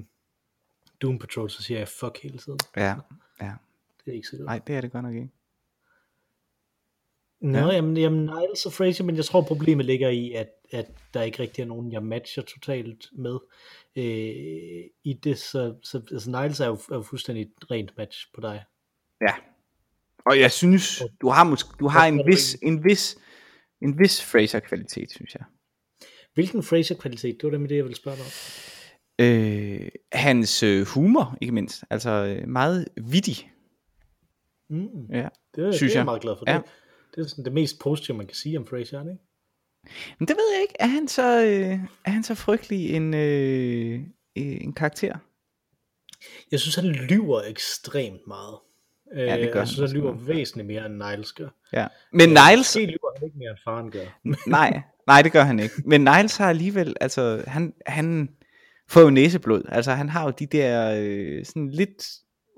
Doom 1.01 1.19
Patrol, 1.19 1.49
så 1.49 1.63
siger 1.63 1.77
jeg 1.77 1.87
fuck 1.87 2.19
hele 2.23 2.37
tiden. 2.37 2.59
Ja, 2.77 2.95
ja. 3.41 3.51
Det 4.05 4.11
er 4.11 4.15
ikke 4.15 4.27
så 4.27 4.37
godt. 4.37 4.45
Nej, 4.45 4.59
det 4.67 4.75
er 4.75 4.81
det 4.81 4.91
godt 4.91 5.03
nok 5.03 5.15
ikke. 5.15 5.29
Nå, 7.41 7.57
ja. 7.57 7.73
jamen, 7.73 7.97
jamen 7.97 8.19
Niles 8.19 8.65
og 8.65 8.73
Fraser, 8.73 9.03
men 9.03 9.15
jeg 9.15 9.25
tror 9.25 9.41
problemet 9.41 9.85
ligger 9.85 10.09
i, 10.09 10.31
at, 10.31 10.49
at 10.71 10.85
der 11.13 11.21
ikke 11.21 11.39
rigtig 11.39 11.61
er 11.61 11.65
nogen, 11.65 11.91
jeg 11.91 12.03
matcher 12.03 12.43
totalt 12.43 13.09
med 13.11 13.37
øh, 13.95 14.83
i 15.03 15.13
det, 15.23 15.37
så, 15.37 15.75
så 15.83 16.01
altså 16.11 16.31
Niles 16.31 16.59
er 16.59 16.67
jo, 16.67 16.73
er 16.73 16.95
jo 16.95 17.01
fuldstændig 17.01 17.41
et 17.41 17.71
rent 17.71 17.97
match 17.97 18.27
på 18.35 18.41
dig. 18.41 18.63
Ja. 19.21 19.33
Og 20.25 20.39
jeg 20.39 20.51
synes, 20.51 21.03
du 21.21 21.29
har, 21.29 21.43
måske, 21.43 21.69
du 21.79 21.87
har 21.87 22.07
en 22.07 22.21
vis, 22.27 22.57
en 22.61 22.83
vis, 22.83 23.17
en 23.81 23.99
vis 23.99 24.25
Fraser-kvalitet, 24.25 25.11
synes 25.11 25.35
jeg. 25.35 25.43
Hvilken 26.33 26.63
Fraser-kvalitet? 26.63 27.35
Det 27.35 27.43
var 27.43 27.49
det 27.49 27.61
med 27.61 27.69
det, 27.69 27.75
jeg 27.75 27.83
ville 27.83 27.97
spørge 27.97 28.17
dig 28.17 28.25
om. 28.25 28.31
Øh, 29.19 29.89
hans 30.11 30.63
øh, 30.63 30.85
humor, 30.85 31.37
ikke 31.41 31.53
mindst. 31.53 31.83
Altså 31.89 32.09
øh, 32.09 32.47
meget 32.47 32.87
vittig. 32.97 33.51
Mm. 34.69 35.05
Ja, 35.11 35.27
Det, 35.55 35.67
er, 35.67 35.71
Synes 35.71 35.91
det 35.91 35.95
er 35.95 35.99
jeg 35.99 36.05
meget 36.05 36.21
glad 36.21 36.35
for. 36.37 36.43
Ja. 36.47 36.57
Det, 36.57 36.63
det 37.19 37.25
er 37.25 37.29
sådan 37.29 37.45
det 37.45 37.53
mest 37.53 37.79
positive, 37.79 38.17
man 38.17 38.25
kan 38.27 38.35
sige 38.35 38.57
om 38.57 38.67
Fraser, 38.67 38.99
er 38.99 39.03
det 39.03 39.11
ikke? 39.11 39.23
Men 40.19 40.27
det 40.27 40.35
ved 40.35 40.53
jeg 40.53 40.61
ikke. 40.61 40.73
Er 40.79 40.87
han 40.87 41.07
så, 41.07 41.43
øh, 41.45 41.79
er 42.05 42.09
han 42.09 42.23
så 42.23 42.35
frygtelig 42.35 42.95
en, 42.95 43.13
øh, 43.13 43.99
en 44.35 44.73
karakter? 44.73 45.15
Jeg 46.51 46.59
synes, 46.59 46.75
han 46.75 46.85
lyver 46.85 47.41
ekstremt 47.41 48.27
meget. 48.27 48.55
Øh, 49.13 49.19
Ja, 49.19 49.37
det 49.37 49.39
gør 49.39 49.45
jeg 49.45 49.53
han 49.59 49.67
synes, 49.67 49.77
han 49.77 49.83
også 49.83 49.95
lyver 49.95 50.13
meget. 50.13 50.27
væsentligt 50.27 50.67
mere, 50.67 50.85
end 50.85 50.93
Niles 50.95 51.31
gør. 51.33 51.49
Ja. 51.73 51.87
Men 52.13 52.29
Niles, 52.29 52.57
Måske 52.57 52.85
lyver 52.85 53.17
han 53.17 53.25
ikke 53.27 53.37
mere, 53.37 53.49
end 53.49 53.57
faren 53.63 53.91
gør. 53.91 54.19
nej, 54.49 54.81
nej, 55.07 55.21
det 55.21 55.31
gør 55.31 55.41
han 55.43 55.59
ikke. 55.59 55.75
Men 55.85 56.01
Niles 56.01 56.37
har 56.37 56.49
alligevel, 56.49 56.95
altså, 57.01 57.43
han, 57.47 57.73
han 57.85 58.29
får 58.87 59.01
jo 59.01 59.09
næseblod. 59.09 59.63
Altså, 59.69 59.91
han 59.91 60.09
har 60.09 60.23
jo 60.23 60.29
de 60.39 60.45
der 60.45 60.95
øh, 60.99 61.45
sådan 61.45 61.69
lidt 61.69 62.07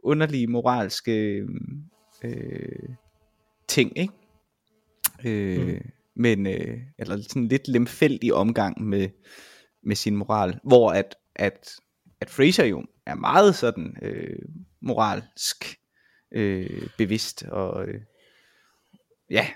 underlige 0.04 0.48
moralske 0.48 1.46
øh, 2.24 2.90
ting, 3.68 3.98
ikke? 4.00 4.14
Øh, 5.26 5.74
Mm. 5.74 5.92
Men, 6.16 6.48
øh, 6.48 6.78
eller 7.00 7.22
sådan 7.22 7.48
lidt 7.48 7.68
lemfældig 7.68 8.34
omgang 8.34 8.82
med, 8.84 9.10
med 9.84 9.96
sin 9.96 10.16
moral, 10.16 10.60
hvor 10.64 10.92
at, 10.92 11.16
at, 11.36 11.76
at 12.22 12.30
Fraser 12.30 12.66
jo 12.66 12.86
er 13.06 13.16
meget 13.16 13.56
sådan 13.56 13.98
øh, 14.02 14.40
moralsk 14.82 15.80
øh, 16.32 16.90
bevidst, 16.98 17.44
og 17.44 17.88
øh, 17.88 18.02
ja, 19.30 19.48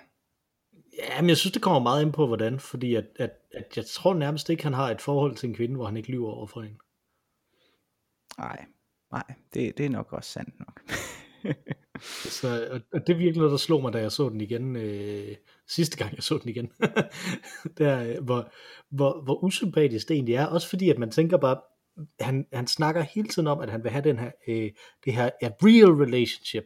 Ja, 0.98 1.22
men 1.22 1.30
jeg 1.30 1.38
synes, 1.38 1.54
det 1.54 1.62
kommer 1.62 1.80
meget 1.80 2.02
ind 2.02 2.14
på, 2.14 2.28
hvordan. 2.28 2.60
Fordi 2.60 2.96
at, 2.96 3.06
at, 3.16 3.32
at 3.54 3.78
jeg 3.78 3.86
tror 3.86 4.14
nærmest 4.14 4.50
ikke, 4.50 4.64
han 4.64 4.74
har 4.74 4.92
et 4.92 5.02
forhold 5.02 5.36
til 5.36 5.50
en 5.50 5.56
kvinde, 5.56 5.76
hvor 5.76 5.86
han 5.86 5.98
ikke 5.98 6.12
lyver 6.12 6.32
over 6.32 6.48
for 6.48 6.62
hende. 6.62 6.78
nej, 8.38 8.66
nej, 9.12 9.36
det, 9.54 9.78
det 9.78 9.86
er 9.86 9.90
nok 9.90 10.14
også 10.14 10.32
sandt 10.32 10.60
nok. 10.60 10.82
Så, 12.40 12.68
og, 12.72 13.08
det 13.08 13.14
er 13.14 13.18
virkelig 13.18 13.38
noget, 13.38 13.52
der 13.52 13.58
slog 13.58 13.82
mig, 13.82 13.94
da 13.94 14.00
jeg 14.00 14.12
så 14.12 14.30
den 14.30 14.42
igen, 14.42 14.76
øh, 14.76 15.36
sidste 15.68 15.98
gang 15.98 16.16
jeg 16.16 16.24
så 16.24 16.38
den 16.38 16.50
igen. 16.50 16.72
der, 17.78 18.04
øh, 18.04 18.24
hvor, 18.24 18.52
hvor, 18.90 19.22
hvor 19.24 19.44
usympatisk 19.44 20.08
det 20.08 20.14
egentlig 20.16 20.36
er. 20.36 20.46
Også 20.46 20.70
fordi, 20.70 20.90
at 20.90 20.98
man 20.98 21.12
tænker 21.12 21.38
bare, 21.38 21.58
han, 22.20 22.46
han 22.54 22.68
snakker 22.68 23.02
hele 23.02 23.28
tiden 23.28 23.48
om, 23.48 23.60
at 23.60 23.70
han 23.70 23.84
vil 23.84 23.92
have 23.92 24.04
den 24.04 24.20
her, 24.20 24.32
øh, 24.48 24.72
det 25.06 25.14
her 25.14 25.30
a 25.42 25.50
real 25.64 25.92
relationship, 25.92 26.64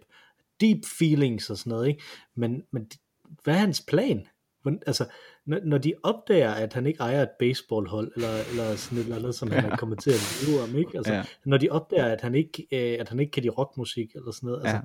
deep 0.61 0.85
feelings 0.99 1.49
og 1.49 1.57
sådan 1.57 1.69
noget, 1.71 1.87
ikke? 1.87 2.03
Men, 2.35 2.63
men 2.71 2.89
hvad 3.43 3.53
er 3.53 3.57
hans 3.59 3.81
plan? 3.87 4.27
Altså, 4.87 5.05
når, 5.45 5.59
når 5.63 5.77
de 5.77 5.93
opdager, 6.03 6.51
at 6.51 6.73
han 6.73 6.87
ikke 6.87 6.99
ejer 6.99 7.21
et 7.21 7.29
baseballhold, 7.39 8.11
eller, 8.15 8.29
eller 8.51 8.75
sådan 8.75 8.97
et 8.97 9.03
eller 9.03 9.15
andet, 9.17 9.35
som 9.35 9.51
han 9.51 9.65
er 9.71 9.75
kommet 9.77 9.99
til 9.99 10.11
at 10.11 10.43
leve 10.47 10.61
om, 10.61 10.75
ikke? 10.75 10.97
Altså, 10.97 11.13
Ja. 11.13 11.17
ja. 11.17 11.25
når 11.45 11.57
de 11.57 11.69
opdager, 11.69 12.05
at 12.05 12.21
han 12.21 12.35
ikke, 12.35 12.67
øh, 12.71 12.97
at 12.99 13.09
han 13.09 13.19
ikke 13.19 13.31
kan 13.31 13.43
lide 13.43 13.53
rockmusik, 13.53 14.15
eller 14.15 14.31
sådan 14.31 14.47
noget, 14.47 14.61
altså, 14.61 14.75
Ja. 14.75 14.81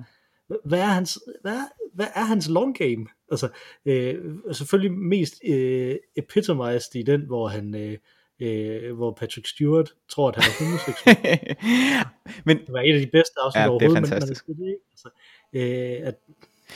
Hva- 0.51 0.67
hvad 0.67 0.79
er 0.79 0.85
hans, 0.85 1.19
hvad, 1.41 1.53
er- 1.55 1.69
hvad 1.95 2.07
er 2.15 2.23
hans 2.23 2.49
long 2.49 2.77
game? 2.77 3.05
Altså, 3.31 3.49
øh, 3.85 4.15
selvfølgelig 4.51 4.97
mest 4.97 5.33
øh, 5.47 5.95
epitomized 6.17 6.95
i 6.95 7.03
den, 7.03 7.21
hvor 7.21 7.47
han, 7.47 7.75
øh, 7.75 7.97
øh, 8.41 8.95
hvor 8.95 9.11
Patrick 9.11 9.47
Stewart 9.47 9.93
tror, 10.09 10.29
at 10.29 10.35
han 10.35 10.43
er 10.51 10.65
homoseksuel. 10.65 11.55
Men 12.45 12.57
det 12.57 12.73
var 12.73 12.79
et 12.81 12.93
af 12.93 12.99
de 12.99 13.07
bedste 13.11 13.33
afsnit 13.45 13.59
Ja, 13.59 13.63
det 13.63 13.67
er 13.67 13.71
overhovedet, 13.71 14.01
men, 14.01 14.09
fantastisk. 14.09 14.47
men 14.47 14.57
det, 14.57 14.65
ikke? 14.67 14.79
Altså, 14.91 15.09
øh, 15.53 16.07
at, 16.07 16.15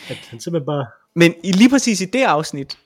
at 0.10 0.18
han 0.18 0.40
simpelthen 0.40 0.66
bare, 0.66 0.86
Men 1.16 1.34
i, 1.44 1.52
lige 1.52 1.70
præcis 1.70 2.02
i 2.02 2.06
det 2.06 2.24
afsnit, 2.24 2.78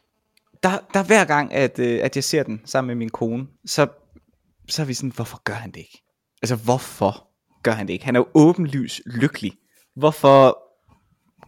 der, 0.63 0.69
der 0.93 1.03
hver 1.03 1.25
gang, 1.25 1.53
at, 1.53 1.79
øh, 1.79 1.99
at 2.03 2.15
jeg 2.15 2.23
ser 2.23 2.43
den 2.43 2.61
sammen 2.65 2.87
med 2.87 2.95
min 2.95 3.09
kone, 3.09 3.47
så, 3.65 3.87
så 4.69 4.81
er 4.81 4.85
vi 4.85 4.93
sådan, 4.93 5.11
hvorfor 5.15 5.41
gør 5.43 5.53
han 5.53 5.71
det 5.71 5.77
ikke? 5.79 6.03
Altså, 6.41 6.55
hvorfor 6.55 7.27
gør 7.63 7.71
han 7.71 7.87
det 7.87 7.93
ikke? 7.93 8.05
Han 8.05 8.15
er 8.15 8.19
jo 8.19 8.27
åbenlys 8.33 9.01
lykkelig. 9.05 9.51
Hvorfor 9.95 10.59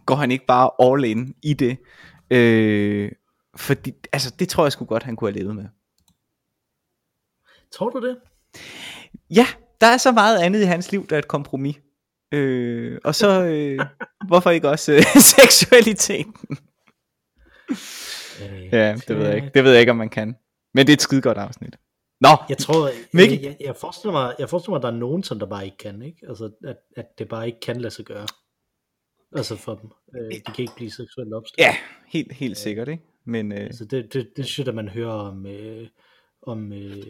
går 0.06 0.14
han 0.14 0.30
ikke 0.30 0.46
bare 0.46 0.70
all 0.80 1.04
in 1.04 1.34
i 1.42 1.54
det? 1.54 1.78
Øh, 2.30 3.12
fordi, 3.56 3.92
altså, 4.12 4.34
det 4.38 4.48
tror 4.48 4.64
jeg 4.64 4.72
sgu 4.72 4.84
godt, 4.84 5.02
han 5.02 5.16
kunne 5.16 5.30
have 5.30 5.38
levet 5.38 5.56
med. 5.56 5.64
tror 7.72 7.90
du 7.90 8.06
det? 8.08 8.16
Ja, 9.30 9.46
der 9.80 9.86
er 9.86 9.96
så 9.96 10.12
meget 10.12 10.38
andet 10.38 10.60
i 10.62 10.64
hans 10.64 10.92
liv, 10.92 11.06
der 11.06 11.16
er 11.16 11.18
et 11.18 11.28
kompromis. 11.28 11.76
Øh, 12.32 12.98
og 13.04 13.14
så, 13.14 13.42
øh, 13.44 13.78
hvorfor 14.28 14.50
ikke 14.50 14.68
også 14.68 14.92
øh, 14.92 15.02
seksualiteten? 15.36 16.34
Øh, 18.42 18.68
Ja, 18.72 18.94
det 19.08 19.16
ved 19.18 19.26
jeg 19.26 19.34
ikke. 19.36 19.50
Det 19.54 19.64
ved 19.64 19.70
jeg 19.70 19.80
ikke, 19.80 19.90
om 19.90 19.96
man 19.96 20.08
kan. 20.08 20.36
Men 20.74 20.86
det 20.86 20.92
er 20.92 20.96
et 20.96 21.02
skide 21.02 21.22
godt 21.22 21.38
afsnit. 21.38 21.76
Nå, 22.20 22.28
Jeg 22.48 22.58
tror, 22.58 22.90
Mikkel? 23.12 23.40
jeg, 23.40 23.44
jeg, 23.44 23.56
jeg, 23.66 23.76
forestiller 23.76 24.12
mig, 24.12 24.34
jeg 24.38 24.48
forestiller 24.50 24.70
mig, 24.72 24.76
at 24.78 24.82
der 24.82 24.88
er 24.88 25.00
nogen, 25.00 25.22
som 25.22 25.38
der 25.38 25.46
bare 25.46 25.64
ikke 25.64 25.76
kan, 25.76 26.02
ikke? 26.02 26.18
Altså, 26.28 26.50
at, 26.64 26.76
at 26.96 27.06
det 27.18 27.28
bare 27.28 27.46
ikke 27.46 27.60
kan 27.60 27.80
lade 27.80 27.94
sig 27.94 28.04
gøre. 28.04 28.26
Altså 29.32 29.56
for 29.56 29.74
dem. 29.74 29.90
Øh, 30.16 30.30
de 30.34 30.40
kan 30.40 30.62
ikke 30.62 30.72
blive 30.76 30.90
seksuelt 30.90 31.34
opstillet. 31.34 31.66
ja, 31.66 31.76
helt, 32.06 32.32
helt 32.32 32.56
sikkert, 32.56 32.88
ikke? 32.88 33.02
Men 33.24 33.52
øh, 33.52 33.60
Altså 33.60 33.84
det, 33.84 34.12
det, 34.12 34.30
det 34.36 34.44
synes 34.46 34.66
jeg, 34.66 34.74
man 34.74 34.88
hører 34.88 35.12
om, 35.12 35.46
øh, 35.46 35.88
om, 36.42 36.72
øh, 36.72 37.02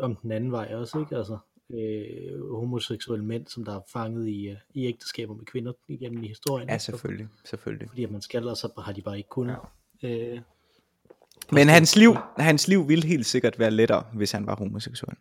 om 0.00 0.16
den 0.16 0.32
anden 0.32 0.52
vej 0.52 0.74
også, 0.74 0.98
ikke? 1.00 1.16
Altså 1.16 1.38
øh, 1.70 2.50
homoseksuelle 2.50 3.24
mænd, 3.24 3.46
som 3.46 3.64
der 3.64 3.76
er 3.76 3.80
fanget 3.92 4.28
i, 4.28 4.48
øh, 4.48 4.56
i 4.74 4.86
ægteskaber 4.86 5.34
med 5.34 5.44
kvinder 5.44 5.72
igennem 5.88 6.22
i 6.24 6.28
historien. 6.28 6.68
ja, 6.68 6.78
selvfølgelig, 6.78 7.28
selvfølgelig. 7.44 7.88
Fordi 7.88 8.04
at 8.04 8.10
man 8.10 8.22
skal, 8.22 8.48
og 8.48 8.56
så 8.56 8.68
har 8.78 8.92
de 8.92 9.02
bare 9.02 9.16
ikke 9.16 9.28
kunnet. 9.28 9.56
Ja. 10.02 10.08
Øh, 10.08 10.40
Men 11.52 11.68
hans 11.68 11.96
liv, 11.96 12.14
hans 12.38 12.68
liv 12.68 12.88
ville 12.88 13.06
helt 13.06 13.26
sikkert 13.26 13.58
være 13.58 13.70
lettere, 13.70 14.04
hvis 14.14 14.32
han 14.32 14.46
var 14.46 14.56
homoseksuel. 14.56 15.16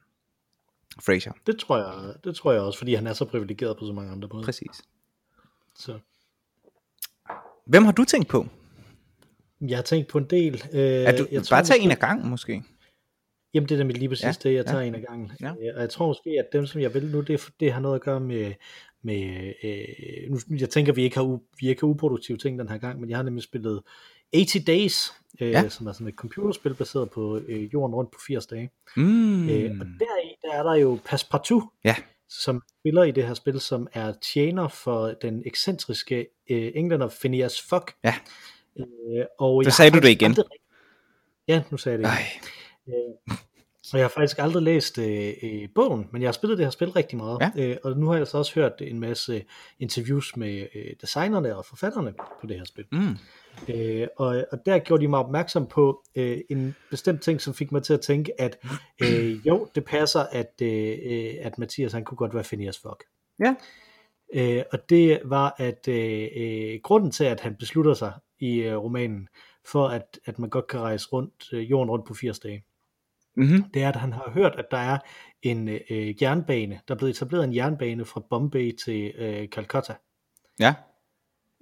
Fraser, 1.05 1.31
det, 1.47 1.59
tror 1.59 1.77
jeg, 1.77 2.13
det 2.23 2.35
tror 2.35 2.51
jeg 2.51 2.61
også, 2.61 2.77
fordi 2.79 2.93
han 2.93 3.07
er 3.07 3.13
så 3.13 3.25
privilegeret 3.25 3.77
på 3.77 3.85
så 3.85 3.93
mange 3.93 4.11
andre 4.11 4.29
måder. 4.33 4.45
præcis. 4.45 4.81
Så. 5.75 5.99
Hvem 7.65 7.85
har 7.85 7.91
du 7.91 8.03
tænkt 8.03 8.27
på? 8.27 8.45
Jeg 9.61 9.77
har 9.77 9.83
tænkt 9.83 10.07
på 10.07 10.17
en 10.17 10.25
del. 10.29 10.53
Øh, 10.73 10.79
Er 10.79 11.17
du, 11.17 11.25
jeg 11.31 11.43
bare 11.49 11.63
tage 11.63 11.77
måske- 11.79 11.83
en 11.83 11.91
af 11.91 11.99
gangen, 11.99 12.29
måske. 12.29 12.63
Jamen 13.53 13.69
det 13.69 13.75
er 13.75 13.77
nemlig 13.79 13.97
lige 13.97 14.09
præcis 14.09 14.23
Ja, 14.23 14.27
ja, 14.27 14.33
det, 14.43 14.55
jeg 14.55 14.65
ja. 14.65 14.71
tager 14.71 14.81
en 14.83 14.95
af 14.95 15.01
gangen. 15.09 15.31
Ja. 15.41 15.47
Øh, 15.47 15.75
Og 15.75 15.81
jeg 15.81 15.89
tror 15.89 16.07
måske, 16.07 16.29
at 16.29 16.45
dem, 16.53 16.65
som 16.65 16.81
jeg 16.81 16.93
vil 16.93 17.05
nu, 17.11 17.21
det, 17.21 17.49
det 17.59 17.73
har 17.73 17.79
noget 17.81 17.95
at 17.95 18.01
gøre 18.01 18.19
med, 18.19 18.53
med 19.03 19.53
øh, 19.63 20.31
nu, 20.31 20.39
jeg 20.59 20.69
tænker, 20.69 20.93
vi 20.93 21.03
ikke 21.03 21.15
har, 21.15 21.23
u, 21.23 21.39
vi 21.59 21.67
ikke 21.69 21.81
har 21.81 21.87
uproduktive 21.87 22.37
ting 22.37 22.59
den 22.59 22.69
her 22.69 22.77
gang, 22.77 22.99
men 22.99 23.09
jeg 23.09 23.17
har 23.17 23.23
nemlig 23.23 23.43
spillet 23.43 23.81
80 24.35 24.57
Days, 24.67 25.13
øh, 25.41 25.51
Ja. 25.51 25.61
ja. 25.61 25.69
som 25.69 25.87
er 25.87 25.91
sådan 25.91 26.07
et 26.07 26.13
computerspil 26.15 26.73
baseret 26.73 27.09
på 27.09 27.37
øh, 27.47 27.73
jorden 27.73 27.95
rundt 27.95 28.11
på 28.11 28.19
80 28.27 28.45
dage. 28.45 28.69
Mm. 28.97 29.03
Mm. 29.03 29.49
Øh, 29.49 29.71
og 29.79 29.85
deri, 29.85 30.35
der 30.41 30.53
er 30.53 30.63
der 30.63 30.73
jo 30.75 30.99
Passepartout, 31.05 31.63
Ja. 31.83 31.95
Som 32.29 32.61
spiller 32.81 33.03
i 33.03 33.11
det 33.11 33.27
her 33.27 33.33
spil, 33.33 33.59
som 33.59 33.87
er 33.93 34.13
tjener 34.33 34.67
for 34.67 35.07
den 35.07 35.43
ekscentriske 35.45 36.27
øh, 36.49 36.71
englænder 36.75 37.09
Phineas 37.19 37.61
Fogg. 37.61 37.87
Ja. 38.03 38.15
Øh, 38.79 39.25
og 39.39 39.63
Så 39.65 39.71
sagde 39.71 39.91
du 39.91 39.99
det 39.99 40.09
igen. 40.09 40.31
aldrig- 40.31 40.45
Ja, 41.47 41.63
nu 41.71 41.77
sagde 41.77 41.99
jeg 42.01 42.09
det 42.09 42.17
igen. 42.87 42.95
Øh, 43.29 43.37
og 43.93 43.99
jeg 43.99 44.03
har 44.03 44.09
faktisk 44.09 44.39
aldrig 44.39 44.63
læst 44.63 44.97
øh, 44.97 45.33
øh, 45.43 45.69
bogen, 45.75 46.07
men 46.11 46.21
jeg 46.21 46.27
har 46.27 46.33
spillet 46.33 46.57
det 46.57 46.65
her 46.65 46.71
spil 46.71 46.91
rigtig 46.91 47.17
meget. 47.17 47.51
Ja. 47.55 47.69
Øh, 47.69 47.77
og 47.83 47.97
nu 47.97 48.07
har 48.07 48.17
jeg 48.17 48.27
så 48.27 48.37
også 48.37 48.55
hørt 48.55 48.73
en 48.81 48.99
masse 48.99 49.43
interviews 49.79 50.37
med 50.37 50.67
øh, 50.75 50.93
designerne 51.01 51.55
og 51.55 51.65
forfatterne 51.65 52.13
på 52.41 52.47
det 52.47 52.57
her 52.57 52.65
spil. 52.65 52.85
mm. 52.91 53.17
Øh, 53.69 54.07
og, 54.17 54.45
og 54.51 54.65
der 54.65 54.79
gjorde 54.79 55.03
de 55.03 55.07
mig 55.07 55.19
opmærksom 55.19 55.67
på 55.67 56.03
øh, 56.15 56.37
en 56.49 56.75
bestemt 56.89 57.21
ting, 57.21 57.41
som 57.41 57.53
fik 57.53 57.71
mig 57.71 57.83
til 57.83 57.93
at 57.93 58.01
tænke, 58.01 58.41
at 58.41 58.57
øh, 59.01 59.47
jo, 59.47 59.67
det 59.75 59.85
passer, 59.85 60.19
at, 60.19 60.53
øh, 60.61 60.97
øh, 61.05 61.33
at 61.41 61.57
Mathias 61.57 61.93
han 61.93 62.03
kunne 62.03 62.17
godt 62.17 62.33
være 62.33 62.43
Phineas 62.43 62.79
Fogg. 62.79 62.99
Ja. 63.39 63.55
Øh, 64.33 64.63
og 64.71 64.89
det 64.89 65.21
var, 65.25 65.55
at 65.57 65.87
øh, 65.87 66.27
øh, 66.35 66.79
grunden 66.83 67.11
til, 67.11 67.23
at 67.23 67.39
han 67.39 67.55
beslutter 67.55 67.93
sig 67.93 68.13
i 68.39 68.57
øh, 68.57 68.77
romanen, 68.77 69.27
for 69.65 69.87
at, 69.87 70.19
at 70.25 70.39
man 70.39 70.49
godt 70.49 70.67
kan 70.67 70.79
rejse 70.79 71.07
rundt 71.13 71.53
øh, 71.53 71.71
jorden 71.71 71.89
rundt 71.89 72.07
på 72.07 72.13
80 72.13 72.39
dage, 72.39 72.63
Mm-hmm. 73.37 73.63
det 73.73 73.83
er, 73.83 73.89
at 73.89 73.95
han 73.95 74.13
har 74.13 74.31
hørt, 74.33 74.55
at 74.57 74.65
der 74.71 74.77
er 74.77 74.97
en 75.41 75.69
øh, 75.69 76.23
jernbane, 76.23 76.79
der 76.87 76.93
er 76.93 76.97
blevet 76.97 77.15
etableret 77.15 77.43
en 77.43 77.55
jernbane 77.55 78.05
fra 78.05 78.23
Bombay 78.29 78.75
til 78.85 79.11
øh, 79.17 79.47
Calcutta. 79.47 79.95
Ja. 80.59 80.73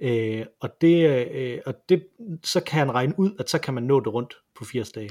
Øh, 0.02 0.46
og, 0.62 0.70
det, 0.82 1.28
øh, 1.32 1.60
og 1.66 1.74
det, 1.90 2.08
så 2.44 2.60
kan 2.60 2.80
han 2.80 2.94
regne 2.94 3.20
ud, 3.20 3.32
at 3.40 3.50
så 3.50 3.60
kan 3.60 3.74
man 3.74 3.84
nå 3.84 4.00
det 4.00 4.14
rundt 4.14 4.34
på 4.56 4.66
80 4.66 4.92
dage. 4.92 5.10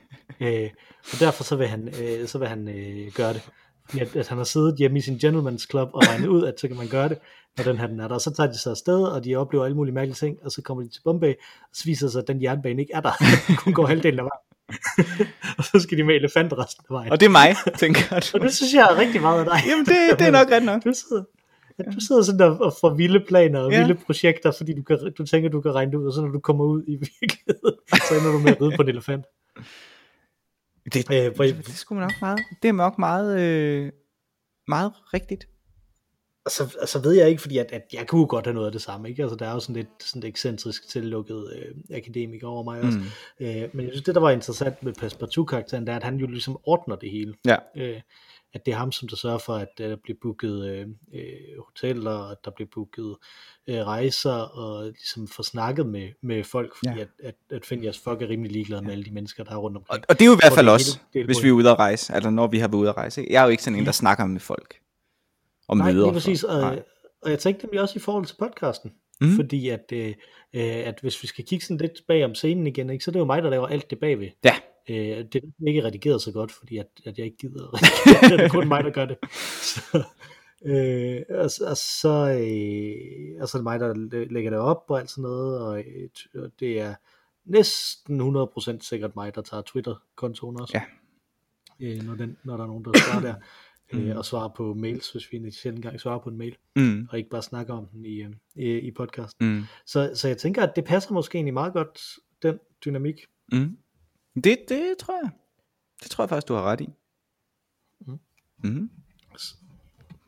øh, 0.40 0.70
og 1.12 1.20
derfor 1.20 1.44
så 1.44 1.56
vil 1.56 1.66
han, 1.66 1.88
øh, 1.88 2.26
så 2.26 2.38
vil 2.38 2.48
han 2.48 2.68
øh, 2.68 3.12
gøre 3.14 3.32
det. 3.32 3.50
Fordi 3.84 4.00
at, 4.00 4.16
at 4.16 4.28
han 4.28 4.38
har 4.38 4.44
siddet 4.44 4.78
hjemme 4.78 4.98
i 4.98 5.00
sin 5.00 5.16
gentleman's 5.16 5.66
club 5.70 5.88
og 5.94 6.02
regnet 6.08 6.28
ud, 6.28 6.44
at 6.44 6.60
så 6.60 6.68
kan 6.68 6.76
man 6.76 6.88
gøre 6.88 7.08
det, 7.08 7.18
når 7.56 7.64
den 7.64 7.78
her 7.78 7.86
den 7.86 8.00
er 8.00 8.08
der. 8.08 8.14
Og 8.14 8.20
så 8.20 8.34
tager 8.34 8.52
de 8.52 8.58
sig 8.58 8.70
afsted, 8.70 9.02
og 9.02 9.24
de 9.24 9.36
oplever 9.36 9.64
alle 9.64 9.76
mulige 9.76 9.94
mærkelige 9.94 10.14
ting, 10.14 10.38
og 10.42 10.50
så 10.50 10.62
kommer 10.62 10.82
de 10.82 10.88
til 10.88 11.00
Bombay, 11.04 11.32
og 11.60 11.68
så 11.72 11.84
viser 11.84 12.06
det 12.06 12.12
sig, 12.12 12.22
at 12.22 12.28
den 12.28 12.42
jernbane 12.42 12.82
ikke 12.82 12.92
er 12.92 13.00
der. 13.00 13.12
Den 13.48 13.56
kun 13.64 13.72
går 13.72 13.86
halvdelen 13.86 14.18
af 14.18 14.24
vejen. 14.24 14.43
og 15.58 15.64
så 15.64 15.80
skal 15.82 15.98
de 15.98 16.04
med 16.04 16.14
elefanter 16.14 16.64
resten 16.64 16.84
af 16.90 16.94
vejen. 16.94 17.12
Og 17.12 17.20
det 17.20 17.26
er 17.26 17.30
mig, 17.30 17.54
tænker 17.78 18.20
du. 18.20 18.26
Og 18.34 18.40
det 18.40 18.54
synes 18.54 18.74
jeg 18.74 18.82
er 18.90 18.98
rigtig 18.98 19.20
meget 19.20 19.38
af 19.38 19.44
dig. 19.44 19.60
Jamen, 19.70 19.86
det, 19.86 20.18
det 20.18 20.26
er 20.26 20.30
nok 20.30 20.50
ret 20.50 20.62
nok. 20.62 20.84
Du 20.84 20.92
sidder, 20.94 21.24
at 21.78 21.84
du 21.94 22.00
sidder 22.00 22.22
sådan 22.22 22.38
der 22.38 22.58
og 22.58 22.74
får 22.80 22.94
vilde 22.94 23.20
planer 23.28 23.60
og 23.60 23.72
Ja. 23.72 23.78
vilde 23.86 23.94
projekter, 24.06 24.52
fordi 24.52 24.74
du, 24.74 24.82
kan, 24.82 25.12
du 25.18 25.26
tænker, 25.26 25.48
du 25.50 25.60
kan 25.60 25.74
regne 25.74 25.92
det 25.92 25.98
ud, 25.98 26.06
og 26.06 26.12
så 26.12 26.20
når 26.20 26.28
du 26.28 26.40
kommer 26.40 26.64
ud 26.64 26.82
i 26.86 26.92
virkeligheden, 27.20 27.74
så 28.08 28.14
ender 28.18 28.32
du 28.32 28.38
med 28.38 28.50
at 28.56 28.60
ride 28.62 28.76
på 28.76 28.82
en 28.82 28.88
elefant. 28.88 29.24
Det, 30.94 31.10
Øh, 31.10 31.34
hvor, 31.34 31.44
det 31.44 31.68
er 31.68 31.72
sgu 31.72 31.94
nok 31.94 32.12
meget, 32.20 32.38
det 32.62 32.68
er 32.68 32.72
nok 32.72 32.98
meget, 32.98 33.40
øh, 33.40 33.92
meget 34.68 34.92
rigtigt. 35.14 35.48
Og 36.44 36.50
så, 36.50 36.76
og 36.82 36.88
så 36.88 36.98
ved 36.98 37.12
jeg 37.12 37.28
ikke, 37.28 37.42
fordi 37.42 37.58
at, 37.58 37.66
at 37.72 37.82
jeg 37.92 38.06
kunne 38.06 38.26
godt 38.26 38.46
have 38.46 38.54
noget 38.54 38.66
af 38.66 38.72
det 38.72 38.82
samme, 38.82 39.08
ikke? 39.08 39.22
Altså, 39.22 39.36
der 39.36 39.46
er 39.46 39.52
jo 39.52 39.60
sådan 39.60 39.76
lidt 39.76 39.88
sådan 40.00 40.20
lidt 40.20 40.28
ekscentrisk 40.30 40.88
tillukket 40.88 41.52
øh, 41.56 41.96
akademiker 41.96 42.46
over 42.48 42.62
mig 42.62 42.80
også. 42.80 42.98
Mm. 42.98 43.46
Øh, 43.46 43.68
men 43.72 43.84
jeg 43.84 43.92
synes, 43.92 44.02
det 44.04 44.14
der 44.14 44.20
var 44.20 44.30
interessant 44.30 44.82
med 44.82 44.92
Passepartout-karakteren, 44.94 45.86
det 45.86 45.92
er, 45.92 45.96
at 45.96 46.02
han 46.04 46.16
jo 46.16 46.26
ligesom 46.26 46.58
ordner 46.64 46.96
det 46.96 47.10
hele. 47.10 47.34
Ja. 47.46 47.56
Øh, 47.76 48.00
at 48.54 48.66
det 48.66 48.72
er 48.74 48.78
ham, 48.78 48.92
som 48.92 49.08
der 49.08 49.16
sørger 49.16 49.38
for, 49.38 49.54
at 49.54 49.68
der 49.78 49.96
bliver 50.02 50.16
booket 50.22 50.66
øh, 50.66 50.86
øh, 51.14 51.24
hoteller, 51.64 52.30
at 52.30 52.36
der 52.44 52.50
bliver 52.50 52.68
booket 52.74 53.16
øh, 53.66 53.76
rejser, 53.86 54.32
og 54.32 54.84
ligesom 54.84 55.28
får 55.28 55.42
snakket 55.42 55.86
med, 55.86 56.08
med 56.22 56.44
folk, 56.44 56.76
fordi 56.76 56.88
Ja. 56.88 56.94
ja. 56.96 57.02
at, 57.28 57.34
at, 57.50 57.56
at 57.56 57.62
Phineas 57.62 57.98
Fogg 57.98 58.22
er 58.22 58.28
rimelig 58.28 58.52
ligeglad 58.52 58.80
med 58.82 58.92
alle 58.92 59.04
de 59.04 59.10
mennesker, 59.10 59.44
der 59.44 59.52
er 59.52 59.56
rundt 59.56 59.76
Og, 59.76 59.80
omkring. 59.88 60.04
og 60.08 60.14
det 60.18 60.22
er 60.24 60.26
jo 60.26 60.32
i 60.34 60.38
hvert 60.42 60.52
fald 60.52 60.68
også, 60.68 60.98
hele- 61.14 61.26
hvis 61.26 61.42
vi 61.42 61.48
er 61.48 61.52
ude 61.52 61.70
at 61.70 61.78
rejse, 61.78 62.14
eller 62.16 62.30
når 62.30 62.46
vi 62.46 62.58
har 62.58 62.68
været 62.68 62.80
ude 62.80 62.88
at 62.88 62.96
rejse. 62.96 63.20
ikke? 63.20 63.32
Jeg 63.32 63.40
er 63.40 63.44
jo 63.44 63.50
ikke 63.50 63.62
sådan 63.62 63.78
en, 63.78 63.86
der 63.86 63.92
snakker 63.92 64.24
med 64.26 64.40
folk. 64.40 64.76
Og 65.68 65.76
Nej, 65.76 65.92
møder 65.92 66.04
lige 66.06 66.12
præcis. 66.12 66.44
Og, 66.44 66.60
Nej. 66.60 66.82
og 67.22 67.30
jeg 67.30 67.38
tænkte 67.38 67.66
nemlig 67.66 67.80
også 67.80 67.96
i 67.96 68.00
forhold 68.00 68.26
til 68.26 68.36
podcasten, 68.38 68.92
mm. 69.20 69.36
fordi 69.36 69.68
at, 69.68 69.84
øh, 69.92 70.08
øh, 70.54 70.86
at 70.86 70.98
hvis 71.00 71.22
vi 71.22 71.28
skal 71.28 71.44
kigge 71.44 71.64
sådan 71.64 71.76
lidt 71.78 72.00
bag 72.08 72.24
om 72.24 72.34
scenen 72.34 72.66
igen, 72.66 72.90
ikke, 72.90 73.04
så 73.04 73.10
er 73.10 73.12
det 73.12 73.20
jo 73.20 73.24
mig, 73.24 73.42
der 73.42 73.50
laver 73.50 73.66
alt 73.66 73.90
det 73.90 73.98
bagved. 74.00 74.28
Ja. 74.44 74.54
Øh, 74.88 75.24
det 75.32 75.34
er 75.34 75.68
ikke 75.68 75.84
redigeret 75.84 76.22
så 76.22 76.32
godt, 76.32 76.52
fordi 76.52 76.76
at, 76.78 76.86
at 77.06 77.18
jeg 77.18 77.26
ikke 77.26 77.36
gider 77.38 77.64
at 77.64 77.70
redigere. 77.82 78.36
det 78.38 78.44
er 78.44 78.48
kun 78.48 78.68
mig, 78.68 78.84
der 78.84 78.90
gør 78.90 79.04
det. 79.04 79.16
Så, 79.62 80.02
øh, 80.66 81.22
og, 81.38 81.50
så- 81.50 81.64
og, 81.66 81.76
så, 81.76 82.08
øh, 82.40 83.42
og 83.42 83.48
så 83.48 83.58
er 83.58 83.60
det 83.60 83.62
mig, 83.64 83.80
der 83.80 83.94
læ- 83.94 84.24
lægger 84.30 84.50
det 84.50 84.58
op 84.58 84.84
og 84.88 85.00
alt 85.00 85.10
sådan 85.10 85.22
noget, 85.22 85.60
og, 85.60 85.78
øh, 85.78 86.08
og 86.44 86.50
det 86.60 86.80
er 86.80 86.94
næsten 87.44 88.20
100% 88.20 88.78
sikkert 88.88 89.16
mig, 89.16 89.34
der 89.34 89.42
tager 89.42 89.62
Twitter-kontoen 89.62 90.60
også. 90.60 90.78
Ja. 90.78 90.82
Øh, 91.86 92.02
når, 92.02 92.14
den, 92.14 92.36
når 92.44 92.56
der 92.56 92.64
er 92.64 92.68
nogen, 92.68 92.84
der 92.84 92.90
svarer 92.98 93.20
der. 93.20 93.34
Øh, 93.92 94.16
og 94.16 94.24
svarer 94.24 94.48
på 94.48 94.74
mails, 94.74 95.12
hvis 95.12 95.32
vi 95.32 95.36
en 95.36 95.52
sjældent 95.52 95.82
gang 95.84 96.00
svarer 96.00 96.18
på 96.18 96.28
en 96.30 96.36
mail, 96.38 96.56
Mm, 96.76 97.08
og 97.10 97.18
ikke 97.18 97.30
bare 97.30 97.42
snakker 97.42 97.74
om 97.74 97.86
den 97.86 98.04
i, 98.04 98.22
øh, 98.22 98.30
i, 98.54 98.78
i 98.78 98.90
podcasten. 98.90 99.54
mm, 99.54 99.62
Så, 99.86 100.12
så 100.14 100.28
jeg 100.28 100.38
tænker, 100.38 100.62
at 100.62 100.76
det 100.76 100.84
passer 100.84 101.12
måske 101.12 101.36
egentlig 101.36 101.54
meget 101.54 101.72
godt, 101.72 102.00
den 102.42 102.58
dynamik. 102.84 103.20
mm. 103.52 103.76
Det, 104.34 104.58
det 104.68 104.94
tror 104.98 105.14
jeg. 105.22 105.30
Det 106.02 106.10
tror 106.10 106.24
jeg 106.24 106.28
faktisk, 106.28 106.48
du 106.48 106.54
har 106.54 106.62
ret 106.62 106.80
i. 106.80 106.88
Mm. 108.06 108.18
Mm. 108.64 108.90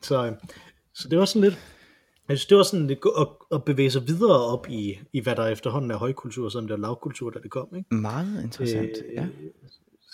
Så, 0.01 0.25
øh, 0.25 0.33
så 0.93 1.09
det 1.09 1.19
var 1.19 1.25
sådan 1.25 1.41
lidt, 1.49 1.59
jeg 2.29 2.37
synes, 2.37 2.45
det 2.45 2.57
var 2.57 2.63
sådan 2.63 2.87
lidt 2.87 2.99
at, 3.19 3.27
at 3.51 3.65
bevæge 3.65 3.91
sig 3.91 4.07
videre 4.07 4.45
op 4.45 4.67
i, 4.69 4.99
i, 5.13 5.19
hvad 5.19 5.35
der 5.35 5.47
efterhånden 5.47 5.91
er 5.91 5.95
højkultur, 5.97 6.49
som 6.49 6.63
det 6.67 6.71
var 6.71 6.77
lavkultur, 6.77 7.29
da 7.29 7.39
det 7.39 7.51
kom. 7.51 7.75
Ikke? 7.75 7.95
Meget 7.95 8.43
interessant. 8.43 8.89
Øh, 9.05 9.13
ja. 9.13 9.27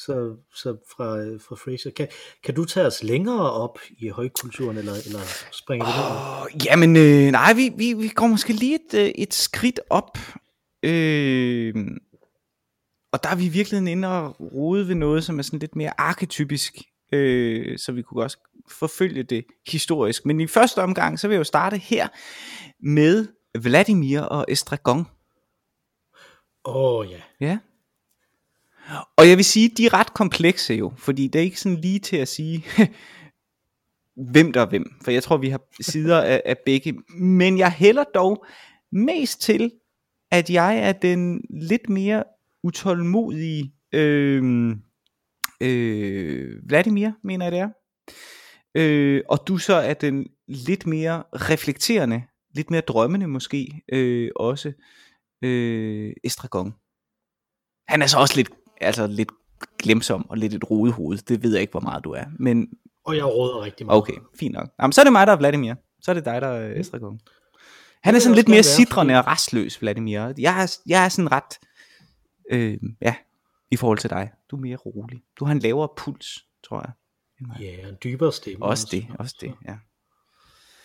Så, 0.06 0.36
så 0.56 0.78
fra, 0.96 1.38
fra 1.48 1.56
Fraser, 1.56 1.92
kan, 1.92 2.08
kan 2.44 2.56
du 2.56 2.66
tage 2.66 2.86
os 2.86 3.04
længere 3.04 3.52
op 3.52 3.80
i 3.98 4.08
højkulturen, 4.08 4.78
eller, 4.78 4.94
eller 4.94 5.20
springer 5.52 5.86
vi 5.86 5.92
oh. 5.92 6.42
Åh, 6.42 6.66
jamen, 6.66 6.96
øh, 6.96 7.32
nej, 7.32 7.54
vi, 7.54 7.72
vi, 7.78 7.94
vi 7.94 8.08
går 8.08 8.28
måske 8.28 8.54
lige 8.54 8.76
et, 8.76 9.00
øh, 9.00 9.12
et 9.16 9.34
skridt 9.34 9.80
op. 9.90 10.18
Øh, 10.84 11.76
og 13.12 13.24
der 13.24 13.30
er 13.30 13.36
vi 13.36 13.48
virkelig 13.48 13.92
inde 13.92 14.08
og 14.08 14.36
rode 14.40 14.88
ved 14.88 14.96
noget, 14.96 15.24
som 15.24 15.40
er 15.40 15.44
sådan 15.44 15.60
lidt 15.60 15.76
mere 15.76 15.92
arketypisk, 15.98 16.78
øh, 17.14 17.78
så 17.78 17.92
vi 17.92 18.02
kunne 18.02 18.24
også 18.24 18.38
forfølge 18.70 19.24
det 19.24 19.46
historisk. 19.68 20.26
Men 20.26 20.40
i 20.40 20.48
første 20.48 20.82
omgang, 20.82 21.20
så 21.20 21.28
vil 21.28 21.36
jeg 21.36 21.40
jo 21.40 21.44
starte 21.44 21.78
her 21.78 22.08
med 22.80 23.28
Vladimir 23.60 24.22
og 24.22 24.46
Estragon. 24.48 25.06
Åh 26.66 26.76
oh, 26.76 27.12
ja. 27.12 27.22
Ja. 27.40 27.58
Og 29.18 29.30
jeg 29.30 29.38
vil 29.38 29.46
sige, 29.46 29.70
de 29.70 29.86
er 29.86 29.94
ret 29.94 30.14
komplekse 30.14 30.74
jo, 30.74 30.94
fordi 30.98 31.28
det 31.28 31.40
er 31.40 31.44
ikke 31.44 31.60
sådan 31.60 31.82
lige 31.82 32.00
til 32.00 32.18
at 32.18 32.28
sige, 32.28 32.66
hvem 34.34 34.54
der 34.54 34.62
er 34.62 34.70
hvem. 34.70 34.86
For 35.04 35.12
jeg 35.12 35.24
tror, 35.24 35.38
vi 35.38 35.50
har 35.50 35.62
sider 35.82 36.22
af, 36.22 36.42
af 36.46 36.58
begge. 36.66 36.94
Men 37.20 37.58
jeg 37.58 37.72
hælder 37.72 38.04
dog 38.04 38.46
mest 38.92 39.42
til, 39.42 39.72
at 40.32 40.50
jeg 40.50 40.78
er 40.78 40.92
den 40.92 41.42
lidt 41.50 41.90
mere 41.90 42.24
utålmodige 42.64 43.74
øh, 43.94 44.76
øh, 45.62 46.70
Vladimir, 46.70 47.12
mener 47.24 47.46
jeg 47.46 47.52
det 47.52 47.60
er. 47.60 47.70
Øh, 48.78 49.22
og 49.30 49.48
du 49.48 49.58
så 49.58 49.74
er 49.74 49.94
den 49.94 50.28
lidt 50.48 50.88
mere 50.88 51.24
reflekterende, 51.34 52.24
lidt 52.56 52.72
mere 52.72 52.82
drømmende 52.82 53.28
måske 53.28 53.82
øh, 53.94 54.32
også 54.36 54.74
øh, 55.44 56.14
Estragon. 56.24 56.74
Han 57.88 58.02
er 58.02 58.08
så 58.08 58.20
også 58.20 58.36
lidt, 58.36 58.50
altså 58.86 59.08
lidt 59.08 59.30
glemsom 59.80 60.30
og 60.30 60.38
lidt 60.38 60.54
et 60.54 60.72
rodehoved. 60.72 61.18
Det 61.18 61.44
ved 61.44 61.52
jeg 61.52 61.62
ikke, 61.62 61.72
hvor 61.72 61.80
meget 61.80 62.04
du 62.04 62.12
er. 62.12 62.26
Men 62.40 62.68
Og 63.06 63.18
jeg 63.18 63.26
råder 63.26 63.62
rigtig 63.62 63.86
meget. 63.86 63.98
okay, 63.98 64.14
fint 64.40 64.54
nok. 64.54 64.70
Jamen, 64.82 64.92
så 64.92 65.02
er 65.02 65.04
det 65.06 65.12
mig, 65.12 65.28
der 65.28 65.34
er 65.34 65.38
Vladimir. 65.38 65.74
Så 66.02 66.12
er 66.12 66.16
det 66.16 66.26
dig, 66.26 66.42
der 66.42 66.48
er 66.48 66.80
Estragon. 66.80 67.20
Han 68.04 68.16
er 68.16 68.20
sådan 68.20 68.36
lidt 68.36 68.46
også 68.46 68.52
mere 68.52 68.64
sidrende 68.64 69.20
og 69.20 69.28
restløs, 69.28 69.82
Vladimir. 69.82 70.34
Jeg 70.38 70.64
er, 70.64 70.78
jeg 70.88 71.06
er 71.06 71.10
sådan 71.10 71.32
ret, 71.32 71.60
øh, 72.52 72.78
ja, 73.02 73.16
i 73.72 73.76
forhold 73.76 73.98
til 73.98 74.10
dig. 74.10 74.32
Du 74.52 74.56
er 74.56 74.60
mere 74.62 74.76
rolig. 74.76 75.22
Du 75.40 75.46
har 75.46 75.52
en 75.52 75.60
lavere 75.60 75.90
puls, 75.98 76.46
tror 76.64 76.80
jeg. 76.82 76.92
Ja, 77.60 77.88
en 77.90 77.98
dybere 78.04 78.32
stemme. 78.32 78.66
Også 78.66 78.88
det, 78.92 79.08
også 79.20 79.36
det, 79.42 79.54
ja. 79.68 79.76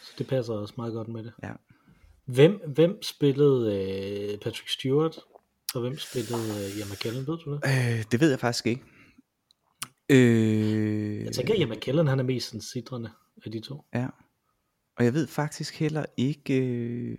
Så 0.03 0.13
det 0.19 0.27
passer 0.27 0.55
også 0.55 0.75
meget 0.77 0.93
godt 0.93 1.09
med 1.09 1.23
det. 1.25 1.33
Ja. 1.43 1.53
Hvem, 2.25 2.61
hvem 2.75 3.03
spillede 3.03 3.75
øh, 3.75 4.39
Patrick 4.39 4.69
Stewart, 4.69 5.19
og 5.75 5.81
hvem 5.81 5.99
spillede 5.99 6.65
øh, 6.65 6.79
Ian 6.79 6.89
McKellen, 6.93 7.27
ved 7.27 7.39
du 7.39 7.53
det? 7.53 7.61
Øh, 7.65 8.05
det 8.13 8.21
ved 8.21 8.31
jeg 8.31 8.41
faktisk 8.41 8.67
ikke. 8.67 8.83
Øh, 10.09 11.25
Jeg 11.25 11.33
tænker, 11.33 11.55
at 11.55 11.59
Ian 11.61 11.71
McKellen, 11.71 12.07
han 12.07 12.19
er 12.19 12.25
mest 12.25 12.47
sådan 12.47 12.61
sidrende 12.61 13.11
af 13.45 13.53
de 13.53 13.61
to. 13.61 13.85
Ja. 13.95 14.07
Og 14.97 15.05
jeg 15.05 15.15
ved 15.15 15.27
faktisk 15.27 15.75
heller 15.79 16.05
ikke... 16.17 16.61
Øh... 16.63 17.19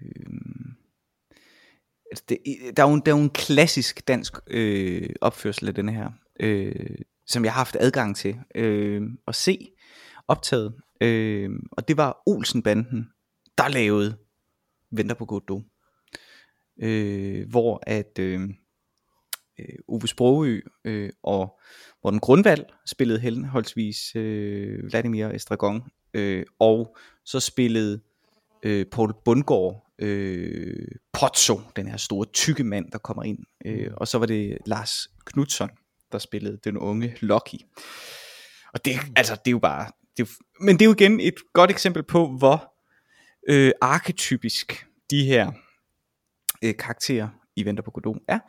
Altså 2.12 2.24
det, 2.30 2.38
der, 2.78 2.84
er 2.84 2.88
jo 2.90 2.94
en, 2.94 3.02
der 3.06 3.14
er 3.14 3.18
jo 3.18 3.24
en 3.24 3.30
klassisk 3.30 4.08
dansk 4.08 4.34
øh, 4.48 5.10
opførsel 5.22 5.68
af 5.68 5.74
denne 5.74 5.94
her, 5.94 6.12
øh, 6.40 6.96
som 7.28 7.46
jeg 7.46 7.54
har 7.54 7.60
haft 7.60 7.78
adgang 7.80 8.16
til 8.16 8.36
øh, 8.56 9.02
at 9.28 9.36
se 9.36 9.72
optaget. 10.28 10.74
Øh, 11.02 11.50
og 11.72 11.88
det 11.88 11.98
var 11.98 12.22
Olsenbanden, 12.26 13.10
der 13.58 13.68
lavede 13.68 14.18
Venter 14.92 15.16
på 15.16 15.26
Godot. 15.26 15.64
Øh, 16.82 17.50
hvor 17.50 17.84
at 17.88 18.20
øh, 18.20 18.42
øh, 19.60 19.76
Ove 19.88 20.08
Sprogø 20.08 20.62
øh, 20.86 21.10
og 21.24 21.60
Morten 22.04 22.20
Grundvald 22.20 22.66
spillede 22.86 23.20
henholdsvis 23.20 24.16
øh, 24.16 24.84
Vladimir 24.90 25.28
Estragon, 25.28 25.84
øh, 26.14 26.46
og 26.60 26.98
så 27.26 27.40
spillede 27.40 28.02
øh, 28.64 28.86
Paul 28.86 29.14
Bundgaard 29.26 29.86
øh, 30.00 30.88
Pozzo, 31.14 31.62
den 31.76 31.88
her 31.88 31.98
store 31.98 32.26
tykke 32.26 32.64
mand, 32.64 32.92
der 32.92 32.98
kommer 32.98 33.24
ind. 33.24 33.40
Øh, 33.66 33.92
og 33.98 34.08
så 34.08 34.18
var 34.18 34.26
det 34.26 34.58
Lars 34.66 35.08
Knudsen, 35.26 35.70
der 36.12 36.18
spillede 36.18 36.60
den 36.64 36.78
unge 36.78 37.18
Loki. 37.20 37.66
Og 38.74 38.86
det, 38.86 38.94
altså, 39.16 39.36
det 39.36 39.48
er 39.48 39.52
jo 39.52 39.60
bare... 39.60 39.92
Det 40.18 40.24
er, 40.24 40.32
men 40.60 40.76
det 40.76 40.82
er 40.82 40.86
jo 40.86 40.94
igen 40.94 41.20
et 41.20 41.36
godt 41.54 41.72
eksempel 41.72 42.04
på, 42.04 42.38
hvor 42.38 42.74
øh, 43.50 43.72
arketypisk 43.82 44.86
de 45.12 45.26
her 45.26 45.52
øh, 46.64 46.78
karakterer 46.78 47.28
i 47.56 47.66
Venter 47.66 47.84
på 47.84 47.92
Godot 47.92 48.18
er. 48.28 48.40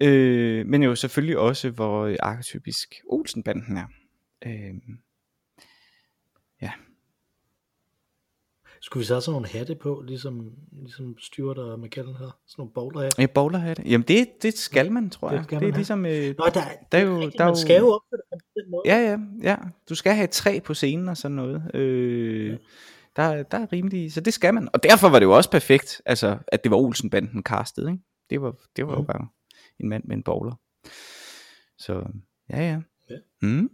Øh, 0.00 0.66
men 0.66 0.82
jo 0.82 0.94
selvfølgelig 0.94 1.38
også, 1.38 1.70
hvor 1.70 2.04
øh, 2.04 2.16
arketypisk 2.20 2.94
Olsenbanden 3.08 3.76
er. 3.76 3.86
Øh, 4.46 4.74
Skulle 8.80 9.00
vi 9.00 9.04
så 9.06 9.14
have 9.14 9.22
sådan 9.22 9.32
nogle 9.32 9.48
hatte 9.48 9.74
på, 9.74 10.02
ligesom, 10.06 10.50
ligesom 10.72 11.16
Stewart 11.18 11.58
og 11.58 11.80
McKellen 11.80 12.14
har? 12.14 12.38
Sådan 12.46 12.60
nogle 12.60 12.72
bowlerhatte? 12.74 13.20
jeg 13.20 13.30
bowler 13.30 13.58
hatte. 13.58 13.82
Jamen 13.86 14.04
det, 14.08 14.28
det 14.42 14.58
skal 14.58 14.92
man, 14.92 15.10
tror 15.10 15.28
Det 15.28 15.36
jeg. 15.36 15.44
skal 15.44 15.60
det 15.60 15.64
er 15.64 15.66
man 15.66 15.72
have. 15.72 15.78
ligesom... 15.78 16.06
Øh, 16.06 16.34
Nå, 16.38 16.44
der, 16.54 16.60
Der 16.92 16.98
er 16.98 17.02
jo- 17.02 17.16
rigtigt, 17.20 17.38
der 17.38 17.44
er 17.44 17.48
man 17.48 17.54
jo- 17.54 17.60
skal 17.60 17.78
jo 17.80 17.88
opføre 17.90 18.20
det 18.32 18.42
på 18.42 18.48
den 18.60 18.70
måde. 18.70 18.82
Ja, 18.86 18.96
ja, 19.10 19.18
ja. 19.50 19.56
Du 19.88 19.94
skal 19.94 20.14
have 20.14 20.26
træ 20.26 20.58
på 20.64 20.74
scenen 20.74 21.08
og 21.08 21.16
sådan 21.16 21.34
noget. 21.34 21.70
Øh, 21.74 22.48
Ja. 22.48 22.56
Der, 23.16 23.42
der 23.42 23.58
er 23.58 23.72
rimelig, 23.72 24.12
så 24.12 24.20
det 24.20 24.34
skal 24.34 24.54
man. 24.54 24.68
Og 24.72 24.82
derfor 24.82 25.08
var 25.08 25.18
det 25.18 25.26
jo 25.26 25.36
også 25.36 25.50
perfekt, 25.50 26.02
altså, 26.06 26.38
at 26.48 26.64
det 26.64 26.70
var 26.70 26.76
Olsenbanden 26.76 27.42
castet, 27.42 27.88
ikke? 27.88 28.02
Det 28.30 28.40
var, 28.42 28.54
det 28.76 28.86
var 28.86 28.92
jo 28.92 28.98
Mhm. 28.98 29.06
bare 29.06 29.28
en 29.80 29.88
mand 29.88 30.04
med 30.04 30.16
en 30.16 30.22
bowler. 30.22 30.54
Så, 31.78 32.06
ja, 32.50 32.58
ja. 32.60 32.80
Ja. 33.10 33.16
Mm. 33.42 33.70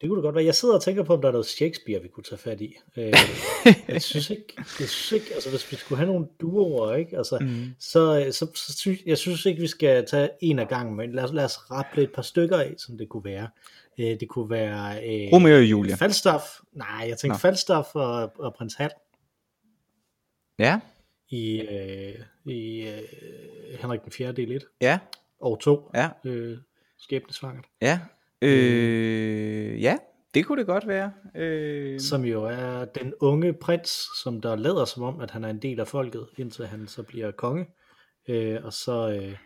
Det 0.00 0.08
kunne 0.08 0.16
det 0.16 0.22
godt 0.22 0.34
være. 0.34 0.44
Jeg 0.44 0.54
sidder 0.54 0.74
og 0.74 0.82
tænker 0.82 1.02
på, 1.02 1.14
om 1.14 1.20
der 1.20 1.28
er 1.28 1.32
noget 1.32 1.46
Shakespeare, 1.46 2.02
vi 2.02 2.08
kunne 2.08 2.24
tage 2.24 2.38
fat 2.38 2.60
i. 2.60 2.76
Øh, 2.96 3.12
jeg 3.88 4.02
synes 4.02 4.30
ikke, 4.30 4.54
jeg 4.56 4.88
synes 4.88 5.12
ikke, 5.12 5.34
altså 5.34 5.50
hvis 5.50 5.72
vi 5.72 5.76
skulle 5.76 5.96
have 5.98 6.12
nogle 6.12 6.26
duoer, 6.40 6.94
ikke? 6.94 7.16
Altså, 7.16 7.38
mm. 7.40 7.74
så, 7.78 8.28
så, 8.30 8.46
så, 8.54 8.76
synes, 8.76 9.00
jeg 9.06 9.18
synes 9.18 9.46
ikke, 9.46 9.60
vi 9.60 9.66
skal 9.66 10.06
tage 10.06 10.30
en 10.40 10.58
af 10.58 10.68
gangen, 10.68 10.96
men 10.96 11.12
lad 11.12 11.24
os, 11.24 11.32
lad 11.32 11.44
os 11.44 11.70
rappe 11.70 12.02
et 12.02 12.12
par 12.12 12.22
stykker 12.22 12.58
af, 12.58 12.74
som 12.78 12.98
det 12.98 13.08
kunne 13.08 13.24
være. 13.24 13.48
Øh, 13.98 14.20
det 14.20 14.28
kunne 14.28 14.50
være... 14.50 14.96
Øh, 14.96 15.32
Romeo 15.32 15.56
og 15.56 15.64
Julia. 15.64 15.94
Falstaff. 15.94 16.44
Nej, 16.72 17.06
jeg 17.08 17.18
tænkte 17.18 17.40
Falstaff 17.40 17.88
og, 17.94 18.32
og 18.38 18.54
prins 18.54 18.74
Hal. 18.74 18.90
Ja. 20.58 20.80
I, 21.28 21.60
øh, 21.60 22.14
i 22.46 22.88
øh, 22.88 23.78
Henrik 23.80 24.02
den 24.04 24.12
4. 24.12 24.32
del 24.32 24.52
1. 24.52 24.64
Ja. 24.80 24.98
Og 25.40 25.60
2. 25.60 25.90
Ja. 25.94 26.08
Øh, 26.24 26.58
skæbnesvangert. 26.98 27.64
Ja. 27.80 28.00
Øh, 28.42 29.82
ja, 29.82 29.96
det 30.34 30.46
kunne 30.46 30.58
det 30.58 30.66
godt 30.66 30.88
være. 30.88 31.12
Øh... 31.36 32.00
Som 32.00 32.24
jo 32.24 32.44
er 32.44 32.84
den 32.84 33.14
unge 33.20 33.52
prins, 33.52 34.06
som 34.22 34.40
der 34.40 34.56
lader 34.56 34.84
som 34.84 35.02
om, 35.02 35.20
at 35.20 35.30
han 35.30 35.44
er 35.44 35.48
en 35.48 35.62
del 35.62 35.80
af 35.80 35.88
folket, 35.88 36.26
indtil 36.38 36.66
han 36.66 36.88
så 36.88 37.02
bliver 37.02 37.30
konge. 37.30 37.66
Øh, 38.28 38.64
og 38.64 38.72
så... 38.72 39.20
Øh, 39.22 39.36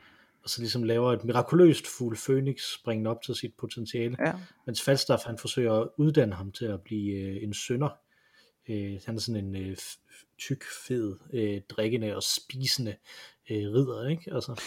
og 0.42 0.50
så 0.50 0.60
ligesom 0.60 0.82
laver 0.82 1.12
et 1.12 1.24
mirakuløst 1.24 1.86
fugl 1.98 2.16
Phoenix 2.26 2.56
springende 2.74 3.10
op 3.10 3.22
til 3.22 3.34
sit 3.34 3.54
potentiale. 3.58 4.16
Ja. 4.26 4.32
Mens 4.66 4.82
Falstaff 4.82 5.22
han 5.24 5.38
forsøger 5.38 5.72
at 5.72 5.88
uddanne 5.96 6.34
ham 6.34 6.52
til 6.52 6.64
at 6.64 6.80
blive 6.80 7.14
øh, 7.14 7.42
en 7.42 7.54
sønder. 7.54 7.88
Øh, 8.68 9.00
han 9.06 9.14
er 9.14 9.20
sådan 9.20 9.44
en 9.44 9.56
øh, 9.56 9.76
tyk, 10.38 10.64
fed, 10.86 11.16
øh, 11.32 11.60
drikkende 11.68 12.16
og 12.16 12.22
spisende 12.22 12.96
øh, 13.50 13.56
ridder, 13.56 14.08
ikke? 14.08 14.34
Altså, 14.34 14.62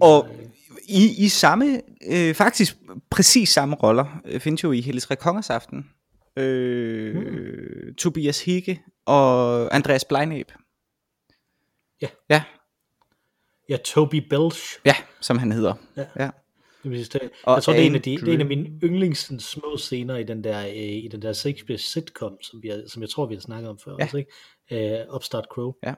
og 0.00 0.28
der, 0.28 0.34
øh... 0.40 0.48
i, 0.88 1.24
i 1.24 1.28
samme, 1.28 1.80
øh, 2.06 2.34
faktisk 2.34 2.76
præcis 3.10 3.48
samme 3.48 3.76
roller, 3.76 4.20
øh, 4.24 4.40
findes 4.40 4.64
jo 4.64 4.72
i 4.72 4.80
Helles 4.80 5.06
Kongers 5.20 5.50
Aften. 5.50 5.90
Øh, 6.36 7.16
hmm. 7.16 7.94
Tobias 7.94 8.44
Higge 8.44 8.82
og 9.06 9.74
Andreas 9.74 10.04
Bleinab. 10.04 10.52
Ja. 12.02 12.08
Ja, 12.30 12.42
Ja, 13.68 13.76
Toby 13.76 14.14
Belch. 14.14 14.78
Ja, 14.84 14.94
som 15.20 15.38
han 15.38 15.52
hedder. 15.52 15.74
Ja. 15.96 16.04
ja. 16.18 16.30
Det, 16.84 17.30
og 17.44 17.54
jeg 17.54 17.62
tror, 17.62 17.72
det 17.72 17.82
er, 17.82 17.86
en 17.86 17.94
af 17.94 18.02
de, 18.02 18.10
det 18.16 18.28
er 18.28 18.32
en 18.32 18.40
af 18.40 18.46
mine 18.46 18.78
yndlings 18.84 19.44
små 19.44 19.76
scener 19.76 20.16
i 20.16 20.24
den 20.24 20.44
der, 20.44 20.66
øh, 20.66 20.74
i 20.76 21.08
den 21.12 21.22
der 21.22 21.32
Shakespeare 21.32 21.78
sitcom, 21.78 22.42
som, 22.42 22.62
vi 22.62 22.68
har, 22.68 22.82
som 22.86 23.02
jeg 23.02 23.10
tror, 23.10 23.26
vi 23.26 23.34
har 23.34 23.40
snakket 23.40 23.70
om 23.70 23.78
før. 23.78 23.96
Ja. 23.98 24.04
Også, 24.04 24.16
ikke? 24.70 25.04
Uh, 25.08 25.14
Upstart 25.14 25.44
Crow. 25.50 25.72
Ja. 25.82 25.94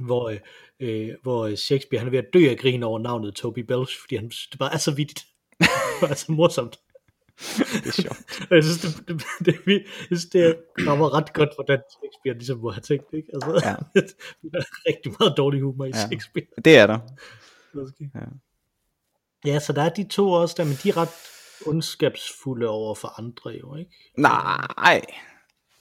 Hvor, 0.00 0.32
øh, 0.80 1.14
hvor 1.22 1.56
Shakespeare 1.56 1.98
han 1.98 2.06
er 2.06 2.10
ved 2.10 2.18
at 2.18 2.32
dø 2.32 2.50
af 2.50 2.58
grin 2.58 2.82
over 2.82 2.98
navnet 2.98 3.34
Toby 3.34 3.58
Belch, 3.58 4.00
fordi 4.00 4.16
han, 4.16 4.28
det 4.28 4.58
bare 4.58 4.72
er 4.72 4.78
så 4.78 4.94
vittigt. 4.94 5.26
det 6.00 6.10
er 6.10 6.14
så 6.14 6.32
morsomt. 6.32 6.76
det 7.84 7.86
er 7.86 8.02
sjovt. 8.02 8.50
jeg 8.50 8.64
synes, 8.64 8.80
det, 8.80 9.08
det, 9.08 9.22
det, 9.46 9.54
det, 9.64 9.72
jeg 9.74 10.06
synes, 10.06 10.26
det 10.26 10.56
rammer 10.78 11.14
ret 11.14 11.32
godt, 11.32 11.50
hvordan 11.54 11.80
Shakespeare 11.90 12.38
ligesom 12.38 12.58
må 12.58 12.70
have 12.70 12.80
tænkt. 12.80 13.06
Ikke? 13.12 13.28
Altså, 13.34 13.50
ja. 13.64 14.00
der 14.52 14.58
er 14.58 14.88
rigtig 14.88 15.12
meget 15.18 15.34
dårlig 15.36 15.60
humor 15.60 15.84
i 15.84 15.90
ja. 15.94 16.06
Shakespeare. 16.06 16.46
Det 16.64 16.76
er 16.76 16.86
der. 16.86 16.98
Ja. 18.14 18.20
ja, 19.52 19.58
så 19.58 19.72
der 19.72 19.82
er 19.82 19.88
de 19.88 20.08
to 20.08 20.30
også 20.30 20.54
der, 20.58 20.64
men 20.64 20.74
de 20.82 20.88
er 20.88 20.96
ret 20.96 21.08
ondskabsfulde 21.66 22.68
over 22.68 22.94
for 22.94 23.18
andre 23.18 23.50
jo, 23.50 23.76
ikke? 23.76 23.90
Nej, 24.16 25.02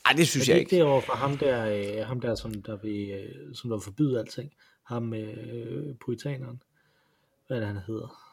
Ej, 0.05 0.13
det 0.17 0.27
synes 0.27 0.49
er 0.49 0.53
jeg 0.53 0.59
ikke. 0.59 0.75
det 0.75 0.83
over 0.83 1.01
for 1.01 1.13
ham 1.13 1.37
der, 1.37 1.65
øh, 1.65 2.07
ham 2.07 2.19
der 2.19 2.35
som 2.35 2.61
der 2.61 2.77
vil, 2.77 3.09
øh, 3.09 3.55
som 3.55 3.69
der 3.69 3.77
vil 3.77 3.83
forbyde 3.83 4.19
alting? 4.19 4.51
Ham 4.83 5.13
øh, 5.13 5.95
puritaneren. 6.05 6.61
Hvad 7.47 7.57
er 7.57 7.61
det, 7.61 7.67
han 7.67 7.81
hedder? 7.87 8.29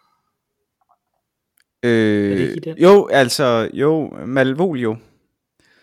Øh, 1.83 2.57
er 2.57 2.61
det? 2.61 2.83
Jo, 2.83 3.07
altså, 3.07 3.71
jo, 3.73 4.11
Malvolio. 4.27 4.97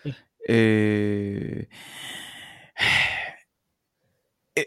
Ja. 0.04 0.12
Øh, 0.48 1.64
øh, 4.58 4.64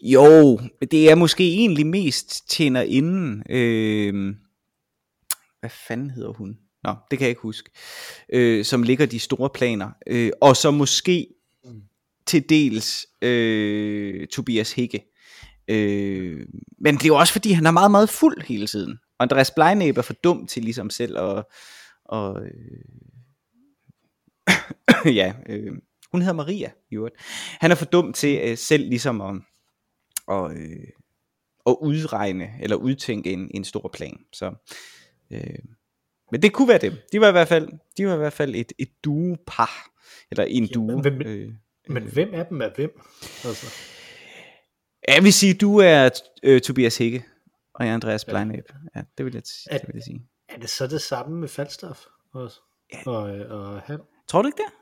jo, 0.00 0.58
det 0.90 1.10
er 1.10 1.14
måske 1.14 1.44
egentlig 1.54 1.86
mest 1.86 2.48
tjener 2.50 2.82
inden. 2.82 3.42
Øh, 3.50 4.34
hvad 5.60 5.70
fanden 5.70 6.10
hedder 6.10 6.32
hun? 6.32 6.58
Nå, 6.84 6.94
det 7.10 7.18
kan 7.18 7.24
jeg 7.24 7.30
ikke 7.30 7.42
huske. 7.42 7.70
Øh, 8.32 8.64
som 8.64 8.82
ligger 8.82 9.06
de 9.06 9.18
store 9.18 9.50
planer. 9.50 9.90
Øh, 10.06 10.30
og 10.40 10.56
så 10.56 10.70
måske 10.70 11.26
mm. 11.64 11.82
til 12.26 12.48
dels 12.48 13.06
øh, 13.22 14.26
Tobias 14.26 14.72
Hække. 14.72 15.04
Øh, 15.68 16.46
men 16.78 16.94
det 16.94 17.04
er 17.04 17.08
jo 17.08 17.16
også 17.16 17.32
fordi, 17.32 17.52
han 17.52 17.66
er 17.66 17.70
meget, 17.70 17.90
meget 17.90 18.10
fuld 18.10 18.42
hele 18.42 18.66
tiden. 18.66 18.98
Og 19.18 19.22
Andreas 19.22 19.50
Bleinæb 19.50 19.98
er 19.98 20.02
for 20.02 20.12
dum 20.12 20.46
til 20.46 20.62
ligesom 20.62 20.90
selv 20.90 21.18
at... 21.18 21.44
Og, 22.04 22.42
øh, 22.44 22.84
ja, 25.20 25.32
øh, 25.48 25.72
hun 26.12 26.20
hedder 26.20 26.34
Maria 26.34 26.70
i 26.90 26.94
øvrigt. 26.94 27.16
Han 27.60 27.70
er 27.70 27.74
for 27.74 27.84
dum 27.84 28.12
til 28.12 28.40
øh, 28.44 28.58
selv 28.58 28.88
ligesom 28.88 29.20
at, 29.20 29.34
og, 30.26 30.54
øh, 30.54 30.88
at 31.66 31.76
udregne 31.80 32.50
eller 32.60 32.76
udtænke 32.76 33.32
en, 33.32 33.50
en 33.54 33.64
stor 33.64 33.90
plan. 33.94 34.18
Så, 34.32 34.54
øh, 35.30 35.58
men 36.32 36.42
det 36.42 36.52
kunne 36.52 36.68
være 36.68 36.78
dem. 36.78 36.92
De 37.12 37.20
var 37.20 37.28
i 37.28 37.32
hvert 37.32 37.48
fald, 37.48 37.68
de 37.96 38.06
var 38.06 38.14
i 38.14 38.16
hvert 38.18 38.32
fald 38.32 38.54
et, 38.54 38.72
et 38.78 38.88
duo-par. 39.04 39.90
Eller 40.30 40.44
en 40.44 40.64
Ja, 40.64 40.72
duo. 40.74 40.86
men 40.86 41.00
hvem- 41.00 41.22
øh, 41.22 41.52
Men 41.88 42.02
hvem 42.02 42.34
af 42.34 42.46
dem 42.46 42.60
er 42.60 42.70
hvem? 42.76 43.00
Altså, 43.44 43.66
jeg 45.08 45.22
vil 45.24 45.32
sige, 45.32 45.54
du 45.54 45.78
er 45.78 46.10
øh, 46.42 46.60
Tobias 46.60 46.98
Hække, 46.98 47.24
og 47.74 47.84
jeg 47.84 47.90
er 47.90 47.94
Andreas. 47.94 48.24
Bleinæb. 48.24 48.64
Ja, 48.96 49.02
det 49.18 49.26
vil 49.26 49.32
jeg, 49.34 49.42
At- 49.70 49.80
det 49.80 49.88
vil 49.88 49.94
jeg 49.94 50.02
sige. 50.02 50.26
er 50.48 50.58
det 50.58 50.70
så 50.70 50.86
det 50.86 51.00
samme 51.00 51.36
med 51.40 51.48
Falstaff 51.48 52.00
også? 52.32 52.60
Ja. 52.92 53.10
Og, 53.10 53.36
øh, 53.36 53.50
og 53.50 53.80
han? 53.80 53.98
Tror 54.28 54.42
du 54.42 54.48
ikke 54.48 54.56
det? 54.56 54.72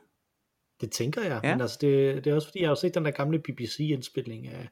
Det 0.81 0.91
tænker 0.91 1.21
jeg, 1.21 1.39
Ja. 1.43 1.51
men 1.53 1.61
altså 1.61 1.77
det, 1.81 2.25
det 2.25 2.31
er 2.31 2.35
også 2.35 2.47
fordi, 2.47 2.61
jeg 2.61 2.69
har 2.69 2.75
set 2.75 2.95
den 2.95 3.05
der 3.05 3.11
gamle 3.11 3.39
BBC-indspilning 3.39 4.47
af, 4.47 4.67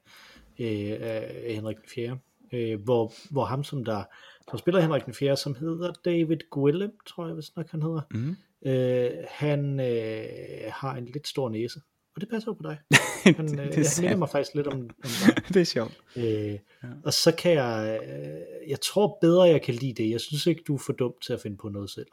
øh, 0.58 0.96
af 1.00 1.52
Henrik 1.54 1.76
4., 1.94 2.18
øh, 2.52 2.80
hvor, 2.84 3.12
hvor 3.30 3.44
ham, 3.44 3.64
som 3.64 3.84
der 3.84 4.04
som 4.50 4.58
spiller 4.58 4.80
Henrik 4.80 5.04
den 5.06 5.14
4., 5.14 5.36
som 5.36 5.54
hedder 5.54 5.92
David 6.04 6.36
Gwillem, 6.50 6.92
tror 7.06 7.26
jeg 7.26 7.36
vist 7.36 7.56
nok 7.56 7.70
han 7.70 7.82
hedder, 7.82 8.00
Mm. 8.10 8.36
øh, 8.70 9.10
han 9.28 9.80
øh, 9.80 10.24
har 10.72 10.96
en 10.96 11.04
lidt 11.04 11.28
stor 11.28 11.48
næse, 11.48 11.80
og 12.14 12.20
det 12.20 12.28
passer 12.30 12.50
jo 12.50 12.52
på 12.52 12.62
dig. 12.62 12.78
Han, 13.36 13.60
øh, 13.60 13.66
det, 13.66 13.74
han 13.74 13.84
minder 14.04 14.16
mig 14.16 14.28
faktisk 14.28 14.54
lidt 14.54 14.66
om, 14.66 14.80
om 14.80 14.88
dig. 15.26 15.44
det 15.54 15.56
er 15.60 15.64
sjovt. 15.64 16.00
Øh, 16.16 16.58
og 17.04 17.12
så 17.12 17.32
kan 17.38 17.52
jeg, 17.52 18.00
øh, 18.12 18.70
jeg 18.70 18.80
tror 18.80 19.18
bedre, 19.20 19.42
jeg 19.42 19.62
kan 19.62 19.74
lide 19.74 20.02
det. 20.02 20.10
Jeg 20.10 20.20
synes 20.20 20.46
ikke, 20.46 20.62
du 20.66 20.74
er 20.74 20.78
for 20.86 20.92
dum 20.92 21.12
til 21.26 21.32
at 21.32 21.40
finde 21.40 21.56
på 21.56 21.68
noget 21.68 21.90
selv. 21.90 22.06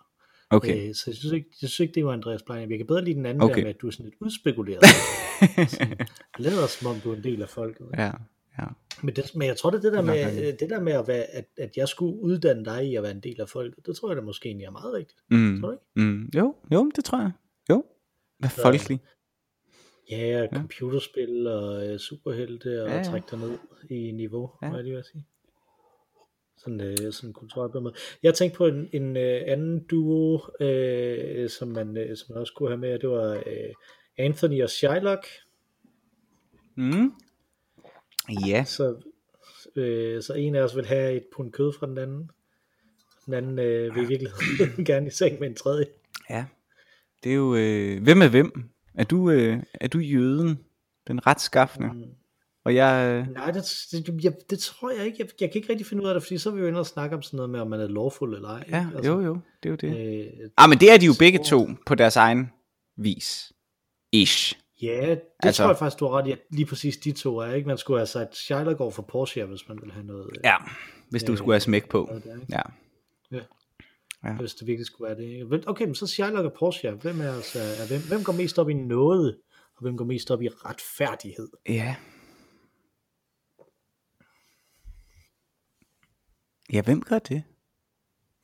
Okay. 0.49 0.89
Øh, 0.89 0.95
så 0.95 1.03
jeg 1.07 1.15
synes, 1.15 1.33
ikke, 1.33 1.47
jeg 1.61 1.69
synes 1.69 1.79
ikke, 1.79 1.93
det 1.93 2.05
var 2.05 2.13
Andreas 2.13 2.41
Blein. 2.43 2.69
Jeg 2.69 2.77
kan 2.77 2.87
bedre 2.87 3.03
lide 3.03 3.15
den 3.15 3.25
anden 3.25 3.43
Okay. 3.43 3.51
okay. 3.53 3.61
der 3.61 3.65
med, 3.67 3.75
at 3.75 3.81
du 3.81 3.87
er 3.87 3.91
sådan 3.91 4.05
lidt 4.05 4.15
udspekuleret. 4.19 4.83
sådan, 5.69 5.97
lader 6.39 6.67
som 6.67 6.87
om, 6.87 6.99
du 6.99 7.11
er 7.11 7.15
en 7.15 7.23
del 7.23 7.41
af 7.41 7.49
folket. 7.49 7.87
Ja, 7.97 8.11
ja. 8.59 8.65
Men, 9.03 9.15
det, 9.15 9.35
men 9.35 9.47
jeg 9.47 9.57
tror, 9.57 9.69
det 9.69 9.77
er 9.77 9.81
det 9.81 9.93
der 9.93 10.01
med, 10.01 10.53
det 10.57 10.69
der 10.69 10.79
med 10.79 10.93
at, 10.93 11.07
være, 11.07 11.23
at, 11.23 11.45
at 11.57 11.77
jeg 11.77 11.87
skulle 11.87 12.19
uddanne 12.21 12.65
dig 12.65 12.85
i 12.85 12.95
at 12.95 13.03
være 13.03 13.11
en 13.11 13.19
del 13.19 13.41
af 13.41 13.49
folket, 13.49 13.85
det 13.85 13.95
tror 13.95 14.09
jeg 14.09 14.17
da 14.17 14.21
måske 14.21 14.47
egentlig 14.49 14.65
er 14.65 14.71
meget 14.71 14.93
rigtigt. 14.93 15.19
Mm. 15.31 15.59
Tror 15.61 15.67
du 15.67 15.73
ikke? 15.73 15.85
Mm. 16.11 16.29
Jo, 16.35 16.55
jo, 16.73 16.91
det 16.95 17.05
tror 17.05 17.19
jeg. 17.19 17.31
Jo. 17.69 17.83
Hvad 18.39 18.49
folkelig. 18.49 18.99
Ja, 20.11 20.47
computerspil 20.53 21.47
og 21.47 21.87
øh, 21.87 21.99
superhelte 21.99 22.83
og 22.83 22.89
Ja, 22.89 22.97
ja, 22.97 23.03
trække 23.03 23.27
dig 23.31 23.39
ned 23.39 23.57
i 23.89 24.11
niveau, 24.11 24.51
Ja. 24.61 24.69
hvad 24.69 24.83
det, 24.83 24.91
jeg 24.91 25.05
sige. 25.05 25.25
Sådan, 26.57 26.81
øh, 26.81 27.11
sådan 27.13 27.33
kulturelt 27.33 27.83
måde. 27.83 27.93
Jeg 28.23 28.33
tænkte 28.33 28.57
på 28.57 28.65
en, 28.65 28.89
en 28.93 29.17
øh, 29.17 29.41
anden 29.47 29.83
duo, 29.83 30.39
øh, 30.61 31.49
som, 31.49 31.67
man, 31.67 31.97
øh, 31.97 32.17
som 32.17 32.25
man 32.29 32.41
også 32.41 32.53
kunne 32.53 32.69
have 32.69 32.77
med, 32.77 32.99
det 32.99 33.09
var 33.09 33.33
øh, 33.33 33.73
Anthony 34.17 34.63
og 34.63 34.69
Shylock. 34.69 35.27
Mm. 36.75 37.13
Ja. 38.47 38.63
Så, 38.63 38.95
øh, 39.75 40.23
så 40.23 40.33
en 40.33 40.55
af 40.55 40.61
os 40.61 40.75
vil 40.75 40.85
have 40.85 41.13
et 41.13 41.23
pund 41.35 41.51
kød 41.51 41.73
fra 41.79 41.87
den 41.87 41.97
anden. 41.97 42.31
Den 43.25 43.33
anden 43.33 43.59
øh, 43.59 43.95
vil 43.95 44.03
i 44.03 44.07
virkeligheden 44.07 44.85
gerne 44.89 45.07
i 45.07 45.09
seng 45.09 45.39
med 45.39 45.47
en 45.47 45.55
tredje. 45.55 45.85
Ja. 46.29 46.45
Det 47.23 47.31
er 47.31 47.35
jo, 47.35 47.55
øh, 47.55 48.03
hvem 48.03 48.21
er 48.21 48.27
hvem? 48.27 48.69
Er 48.95 49.03
du, 49.03 49.31
øh, 49.31 49.57
er 49.73 49.87
du 49.87 49.99
jøden? 49.99 50.59
Den 51.07 51.27
retskaffende? 51.27 51.93
Mm. 51.93 52.03
Og 52.65 52.75
jeg, 52.75 53.23
øh, 53.27 53.33
Nej, 53.33 53.51
det, 53.51 53.63
det, 53.91 54.23
jeg, 54.23 54.33
det 54.49 54.59
tror 54.59 54.91
jeg 54.91 55.05
ikke. 55.05 55.17
Jeg, 55.19 55.27
jeg 55.41 55.51
kan 55.51 55.59
ikke 55.59 55.69
rigtig 55.69 55.87
finde 55.87 56.03
ud 56.03 56.07
af 56.07 56.13
det, 56.13 56.23
fordi 56.23 56.37
så 56.37 56.49
er 56.49 56.53
vi 56.53 56.61
jo 56.61 56.67
inde 56.67 56.79
og 56.79 56.85
snakke 56.85 57.15
om 57.15 57.21
sådan 57.21 57.37
noget 57.37 57.49
med, 57.49 57.59
om 57.59 57.69
man 57.69 57.79
er 57.79 57.87
lawful 57.87 58.33
eller 58.33 58.49
ej. 58.49 58.63
ja, 58.69 58.85
ikke? 58.97 59.07
jo 59.07 59.21
jo, 59.21 59.39
det 59.63 59.69
er 59.69 59.69
jo 59.69 59.75
det. 59.75 60.19
Øh, 60.19 60.49
Ah, 60.57 60.69
men 60.69 60.79
det 60.79 60.91
er 60.91 60.97
de 60.97 61.05
jo 61.05 61.13
begge 61.19 61.39
to 61.43 61.69
på 61.85 61.95
deres 61.95 62.15
egen 62.15 62.51
vis. 62.97 63.51
Ish. 64.11 64.59
Ja, 64.81 64.87
det 65.01 65.09
Altså- 65.09 65.25
altså, 65.43 65.63
tror 65.63 65.69
jeg 65.69 65.77
faktisk, 65.77 65.99
du 65.99 66.05
har 66.07 66.17
ret 66.17 66.27
i, 66.27 66.31
at 66.31 66.39
lige 66.49 66.65
præcis 66.65 66.97
de 66.97 67.11
to 67.11 67.37
er, 67.37 67.51
ikke? 67.53 67.67
Man 67.67 67.77
skulle 67.77 67.99
have 67.99 68.07
sagt 68.07 68.35
Shylock 68.35 68.79
over 68.79 68.91
for 68.91 69.01
Porsche, 69.01 69.45
hvis 69.45 69.67
man 69.67 69.77
ville 69.81 69.93
have 69.93 70.05
noget, 70.05 70.29
Ja, 70.43 70.55
hvis 71.09 71.23
du 71.23 71.31
Øh, 71.31 71.37
skulle 71.37 71.53
have 71.53 71.59
smæk 71.59 71.89
på. 71.89 72.05
noget 72.09 72.23
der, 72.23 72.35
ikke? 72.41 72.45
Ja. 72.49 72.61
Ja. 74.23 74.33
hvis 74.35 74.53
det 74.55 74.67
virkelig 74.67 74.85
skulle 74.85 75.09
være 75.09 75.17
det. 75.21 75.23
ikke? 75.57 75.67
Okay, 75.69 75.85
men 75.85 75.95
så 75.95 76.07
Shylock 76.07 76.45
og 76.45 76.53
Porsche, 76.59 76.91
hvem 76.91 77.21
er, 77.21 77.33
altså, 77.33 77.59
er 77.59 77.87
hvem, 77.87 78.01
hvem 78.07 78.23
går 78.23 78.33
mest 78.33 78.59
op 78.59 78.69
i 78.69 78.73
noget, 78.73 79.37
og 79.75 79.81
hvem 79.81 79.97
går 79.97 80.05
mest 80.05 80.31
op 80.31 80.41
i 80.41 80.47
retfærdighed? 80.49 81.49
Ja. 81.69 81.95
Ja, 86.73 86.81
hvem 86.81 87.01
gør 87.01 87.19
det? 87.19 87.43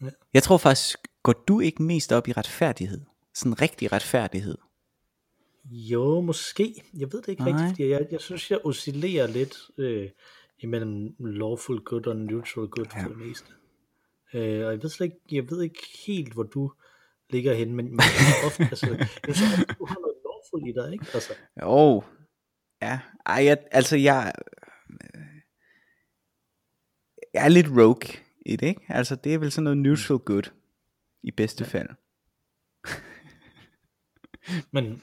Ja. 0.01 0.09
Jeg 0.33 0.43
tror 0.43 0.57
faktisk, 0.57 0.97
går 1.23 1.33
du 1.47 1.59
ikke 1.59 1.83
mest 1.83 2.11
op 2.11 2.27
i 2.27 2.31
retfærdighed? 2.31 3.01
Sådan 3.33 3.61
rigtig 3.61 3.91
retfærdighed? 3.91 4.57
Jo, 5.69 6.21
måske. 6.21 6.83
Jeg 6.93 7.13
ved 7.13 7.21
det 7.21 7.27
ikke 7.27 7.43
Nej. 7.43 7.51
rigtigt, 7.51 7.69
fordi 7.69 7.89
jeg, 7.89 8.07
jeg 8.11 8.21
synes, 8.21 8.51
jeg 8.51 8.59
oscillerer 8.65 9.27
lidt 9.27 9.57
øh, 9.77 10.09
imellem 10.59 11.15
lawful 11.19 11.79
good 11.79 12.07
og 12.07 12.15
neutral 12.15 12.67
good 12.67 12.85
ja. 12.95 13.03
for 13.03 13.09
det 13.09 13.17
meste. 13.17 13.51
Øh, 14.33 14.65
og 14.65 14.71
jeg 14.71 14.83
ved 14.83 14.89
slet 14.89 15.05
ikke, 15.05 15.17
jeg 15.31 15.49
ved 15.49 15.61
ikke 15.61 15.87
helt, 16.07 16.33
hvor 16.33 16.43
du 16.43 16.71
ligger 17.29 17.53
henne, 17.53 17.73
men, 17.73 17.85
men 17.85 17.99
ofte, 18.45 18.63
altså, 18.63 18.87
jeg 19.27 19.35
synes, 19.35 19.53
at 19.53 19.75
du 19.79 19.85
har 19.85 19.99
noget 19.99 20.15
lawful 20.25 20.69
i 20.69 20.73
dig, 20.73 20.93
ikke? 20.93 21.05
Altså, 21.13 21.33
Jo, 21.61 22.03
ja. 22.81 22.99
Ej, 23.25 23.45
jeg, 23.45 23.57
altså 23.71 23.97
jeg, 23.97 24.33
jeg 27.33 27.45
er 27.45 27.49
lidt 27.49 27.67
rogue 27.69 28.21
i 28.45 28.55
det, 28.55 28.67
ikke? 28.67 28.85
Altså 28.89 29.15
det 29.15 29.33
er 29.33 29.37
vel 29.37 29.51
sådan 29.51 29.63
noget 29.63 29.77
neutral 29.77 30.19
good, 30.19 30.51
i 31.23 31.31
bedste 31.31 31.63
ja. 31.63 31.69
fald. 31.69 31.89
men 34.75 35.01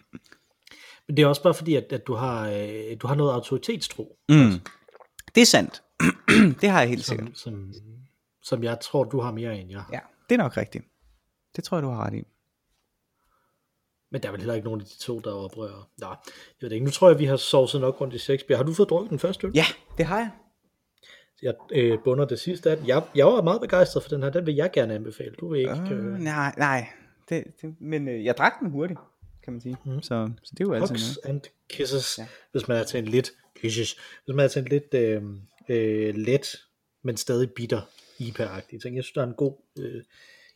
det 1.16 1.22
er 1.22 1.26
også 1.26 1.42
bare 1.42 1.54
fordi, 1.54 1.74
at, 1.74 1.92
at 1.92 2.06
du, 2.06 2.14
har, 2.14 2.48
øh, 2.50 2.96
du 3.00 3.06
har 3.06 3.14
noget 3.14 3.32
autoritetstro, 3.32 4.18
Mm. 4.28 4.50
Det 5.34 5.40
er 5.40 5.46
sandt. 5.46 5.82
det 6.60 6.70
har 6.70 6.80
jeg 6.80 6.88
helt 6.88 7.04
sikkert. 7.04 7.28
som, 7.34 7.72
som, 7.72 7.72
som 8.42 8.62
jeg 8.64 8.80
tror, 8.80 9.04
du 9.04 9.20
har 9.20 9.32
mere 9.32 9.58
end 9.58 9.70
jeg 9.70 9.80
har. 9.80 9.90
Ja, 9.92 9.98
det 10.28 10.34
er 10.34 10.38
nok 10.42 10.56
rigtigt. 10.56 10.84
Det 11.56 11.64
tror 11.64 11.76
jeg, 11.76 11.82
du 11.82 11.88
har 11.88 12.06
ret 12.06 12.14
i. 12.14 12.22
Men 14.10 14.22
der 14.22 14.28
er 14.28 14.32
vel 14.32 14.40
heller 14.40 14.54
ikke 14.54 14.64
nogen 14.64 14.80
af 14.80 14.86
de 14.86 14.98
to, 14.98 15.18
der 15.18 15.32
oprører. 15.32 15.88
Nej, 16.00 16.08
jeg 16.10 16.16
ved 16.60 16.70
det 16.70 16.74
ikke. 16.76 16.84
Nu 16.84 16.90
tror 16.90 17.08
jeg, 17.10 17.18
vi 17.18 17.24
har 17.24 17.36
sovset 17.36 17.80
nok 17.80 18.00
rundt 18.00 18.14
i 18.14 18.18
Shakespeare. 18.18 18.56
Har 18.56 18.64
du 18.64 18.74
fået 18.74 18.88
drukket 18.90 19.10
den 19.10 19.18
første 19.18 19.46
øl? 19.46 19.52
Ja, 19.54 19.64
det 19.98 20.06
har 20.06 20.18
jeg. 20.18 20.30
Jeg 21.42 21.54
øh, 21.72 21.98
bunder 22.04 22.24
det 22.24 22.40
sidste 22.40 22.70
af 22.70 22.76
den. 22.76 22.86
Jeg, 22.86 23.02
jeg 23.14 23.26
var 23.26 23.42
meget 23.42 23.60
begejstret 23.60 24.02
for 24.02 24.10
den 24.10 24.22
her. 24.22 24.30
Den 24.30 24.46
vil 24.46 24.54
jeg 24.54 24.70
gerne 24.72 24.94
anbefale. 24.94 25.34
Du 25.40 25.48
vil 25.52 25.60
ikke. 25.60 25.72
Uh, 25.72 25.90
Øh, 25.90 26.18
nej, 26.18 26.54
nej. 26.58 26.86
Det, 27.28 27.44
det, 27.62 27.74
men 27.80 28.08
øh, 28.08 28.24
jeg 28.24 28.36
drak 28.36 28.52
den 28.60 28.70
hurtigt, 28.70 28.98
kan 29.44 29.52
man 29.52 29.60
sige. 29.60 29.76
Mm. 29.84 30.02
Så, 30.02 30.30
så 30.42 30.50
det 30.50 30.60
er 30.60 30.64
jo 30.64 30.72
altid 30.74 30.88
Hugs 30.88 31.18
noget. 31.24 31.34
and 31.34 31.40
Kisses, 31.68 32.18
Ja. 32.18 32.22
ja. 32.22 32.28
hvis 32.52 32.68
man 32.68 32.76
er 32.76 32.84
til 32.84 32.98
en 32.98 33.04
lidt, 33.04 33.32
kisses, 33.56 33.96
hvis 34.24 34.34
man 34.36 34.44
er 34.44 34.48
til 34.48 34.58
en 34.62 34.68
lidt 34.68 34.94
øh, 34.94 35.22
øh, 35.68 36.14
let, 36.14 36.56
men 37.02 37.16
stadig 37.16 37.50
bitter 37.52 37.82
IPA-agtig 38.20 38.80
ting. 38.82 38.96
Jeg 38.96 39.04
synes, 39.04 39.12
der 39.12 39.22
er 39.22 39.26
en 39.26 39.34
god 39.34 39.56
øh, 39.78 40.02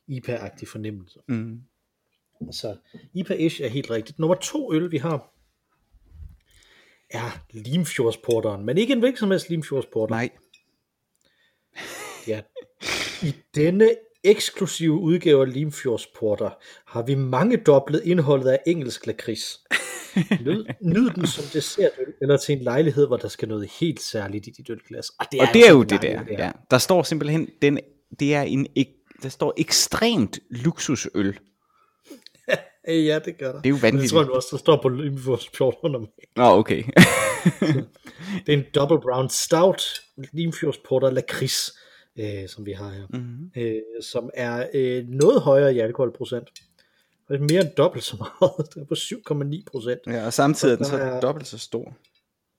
IPA-agtig 0.09 0.66
fornemmelse. 0.68 1.20
Mm. 1.29 1.62
Så 2.51 2.77
IPA-ish 3.14 3.62
er 3.62 3.68
helt 3.68 3.90
rigtigt. 3.90 4.18
Nummer 4.18 4.35
to 4.35 4.72
øl, 4.75 4.90
vi 4.90 4.96
har, 4.99 5.33
er 7.11 7.44
Limfjordsporteren, 7.51 8.64
men 8.64 8.79
ikke 8.79 8.92
en 8.92 8.99
hvilken 8.99 9.18
som 9.18 9.31
helst 9.31 9.49
Limfjordsporter. 9.51 10.14
Nej. 10.14 10.31
Ja. 12.27 12.42
I 13.22 13.35
denne 13.55 13.90
eksklusive 14.26 14.92
udgave 14.92 15.42
af 15.42 15.52
Limfjordsporter 15.52 16.50
har 16.86 17.02
vi 17.02 17.14
mange 17.14 17.56
dobblet 17.56 18.02
indholdet 18.04 18.48
af 18.48 18.58
engelsk 18.66 19.06
lakrids. 19.06 19.60
Nyd, 20.40 20.64
nyd 20.80 21.10
den 21.10 21.26
som 21.26 21.44
dessertøl, 21.52 22.14
eller 22.20 22.36
til 22.36 22.56
en 22.56 22.62
lejlighed, 22.62 23.06
hvor 23.06 23.16
der 23.16 23.28
skal 23.28 23.48
noget 23.48 23.70
helt 23.80 24.00
særligt 24.00 24.46
i 24.46 24.50
dit 24.50 24.70
ølglas. 24.70 25.10
Og 25.10 25.26
det 25.32 25.40
Og 25.40 25.46
det 25.54 25.66
er 25.66 25.72
jo 25.72 25.80
altså 25.80 25.96
det 25.96 26.02
der. 26.02 26.22
Ja. 26.38 26.50
Der 26.70 26.78
står 26.78 27.02
simpelthen, 27.02 27.48
den, 27.62 27.78
det 28.20 28.34
er 28.34 28.42
en, 28.42 28.66
der 29.22 29.28
står 29.28 29.54
ekstremt 29.56 30.38
luksusøl. 30.50 31.38
Ja, 32.88 33.18
det 33.24 33.38
gør 33.38 33.52
der. 33.52 33.60
Det 33.60 33.66
er 33.66 33.70
jo 33.70 33.78
vanvittigt. 33.82 34.02
Det 34.02 34.10
tror 34.10 34.20
jeg 34.20 34.30
også, 34.30 34.48
der 34.50 34.56
står 34.56 34.82
på 34.82 34.88
Limfjordsporter 34.88 35.88
normalt. 35.88 36.36
Nå, 36.36 36.44
okay. 36.44 36.82
Det 38.46 38.54
er 38.54 38.58
en 38.58 38.64
double 38.74 39.00
brown 39.00 39.28
stout, 39.28 39.82
Limfjordsporter 40.32 41.10
lakrids, 41.10 41.78
øh, 42.18 42.48
som 42.48 42.66
vi 42.66 42.72
har 42.72 42.90
her. 42.90 43.07
mm-hmm. 43.11 43.50
øh, 43.57 43.83
som 44.02 44.31
er 44.35 44.66
øh, 44.74 45.09
noget 45.09 45.40
højere 45.42 45.74
i 45.74 45.79
alkoholprocent. 45.79 46.48
Og 47.29 47.40
mere 47.40 47.61
end 47.61 47.70
dobbelt 47.76 48.05
så 48.05 48.16
meget. 48.16 48.52
Det 48.74 48.81
er 48.81 48.85
på 48.85 48.94
7,9 49.55 49.62
procent. 49.70 50.00
Ja, 50.07 50.26
og 50.26 50.33
samtidig 50.33 50.72
er 50.72 50.76
den 50.76 50.85
Og 50.85 50.90
så 50.90 50.96
der 50.96 51.05
er- 51.05 51.20
dobbelt 51.20 51.46
så 51.46 51.59
stor. 51.59 51.96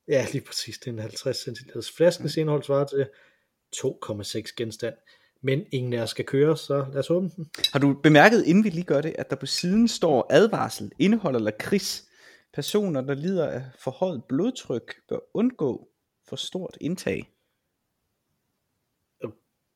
Ja, 0.08 0.26
lige 0.32 0.41
præcis. 0.46 0.78
Det 0.78 0.88
er 0.88 0.91
en 0.91 1.00
50 1.00 1.38
cm. 1.38 1.80
Flaskens 1.98 2.38
indhold 2.38 2.63
svarer 2.63 2.86
til 2.86 3.08
2,6 3.76 4.54
genstand. 4.58 4.93
Men 5.41 5.65
ingen 5.72 5.93
af 5.93 6.02
os 6.02 6.10
skal 6.10 6.26
køre, 6.26 6.58
så 6.58 6.86
lad 6.91 7.00
os 7.00 7.10
åbne 7.10 7.30
den. 7.36 7.50
Har 7.74 7.80
du 7.80 7.93
bemærket, 8.04 8.43
inden 8.46 8.63
vi 8.63 8.70
lige 8.70 8.84
gør 8.84 9.02
det, 9.02 9.15
at 9.17 9.30
der 9.30 9.36
på 9.36 9.46
siden 9.46 9.88
står 9.88 10.28
advarsel, 10.30 10.91
indeholder 11.00 11.39
lakrids. 11.39 12.04
Personer, 12.54 13.02
der 13.02 13.13
lider 13.13 13.48
af 13.48 13.63
forhøjet 13.80 14.24
blodtryk, 14.30 14.96
bør 15.10 15.17
undgå 15.34 15.88
for 16.30 16.36
stort 16.36 16.78
indtag. 16.82 17.30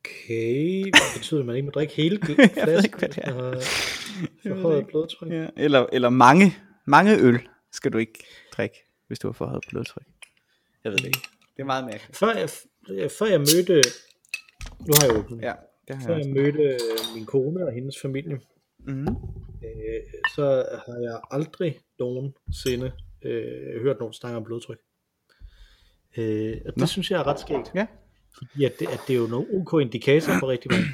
Okay, 0.05 0.81
hvad 0.81 1.17
betyder 1.17 1.37
det, 1.37 1.43
at 1.43 1.45
man 1.45 1.55
ikke 1.55 1.65
må 1.65 1.71
drikke 1.71 1.93
hele 1.93 2.19
Jeg 2.27 2.37
ved 2.37 2.49
flasken, 2.53 2.83
ikke, 2.85 2.97
hvad 2.97 3.09
det 3.09 3.17
er. 3.23 3.51
det 4.43 4.61
forhøjet 4.61 4.87
blodtryk? 4.87 5.31
Ja, 5.31 5.47
eller, 5.57 5.85
eller 5.93 6.09
mange, 6.09 6.55
mange 6.85 7.17
øl 7.19 7.39
skal 7.71 7.93
du 7.93 7.97
ikke 7.97 8.23
drikke, 8.57 8.75
hvis 9.07 9.19
du 9.19 9.27
har 9.27 9.33
forhøjet 9.33 9.63
blodtryk. 9.69 10.03
Jeg 10.83 10.91
ved 10.91 10.97
det 10.99 11.05
ikke. 11.05 11.19
Det 11.55 11.61
er 11.61 11.65
meget 11.65 11.85
mærkeligt. 11.85 12.17
Før 12.17 12.33
jeg, 12.33 12.49
før 13.11 13.25
jeg 13.25 13.39
mødte, 13.39 13.81
nu 14.87 14.93
har 14.99 15.07
jeg 15.07 15.17
åbnet. 15.17 15.41
Ja, 15.41 15.53
det 15.87 15.95
har 15.95 16.03
før 16.07 16.13
jeg 16.15 16.25
jeg 16.25 16.31
også. 16.33 16.41
mødte 16.41 16.63
øh, 16.63 16.79
min 17.15 17.25
kone 17.25 17.65
og 17.65 17.73
hendes 17.73 17.95
familie, 18.01 18.39
Mm-hmm. 18.85 19.07
øh, 19.63 20.01
så 20.35 20.65
har 20.85 20.97
jeg 21.01 21.19
aldrig 21.31 21.79
nogensinde 21.99 22.91
øh, 23.21 23.81
hørt 23.81 23.99
nogen 23.99 24.13
snakke 24.13 24.37
om 24.37 24.43
blodtryk. 24.43 24.77
Øh, 26.17 26.57
og 26.65 26.71
det 26.73 26.77
Nå. 26.77 26.85
synes 26.85 27.11
jeg 27.11 27.19
er 27.19 27.27
ret 27.27 27.39
skægt. 27.39 27.71
Ja. 27.75 27.87
Fordi 28.37 28.63
at 28.65 28.73
det, 28.79 28.87
at 28.87 28.99
det 29.07 29.13
er 29.13 29.17
jo 29.19 29.27
nogle 29.27 29.47
OK 29.53 29.81
indikatorer 29.81 30.39
for 30.39 30.47
rigtig 30.47 30.71
mange. 30.71 30.87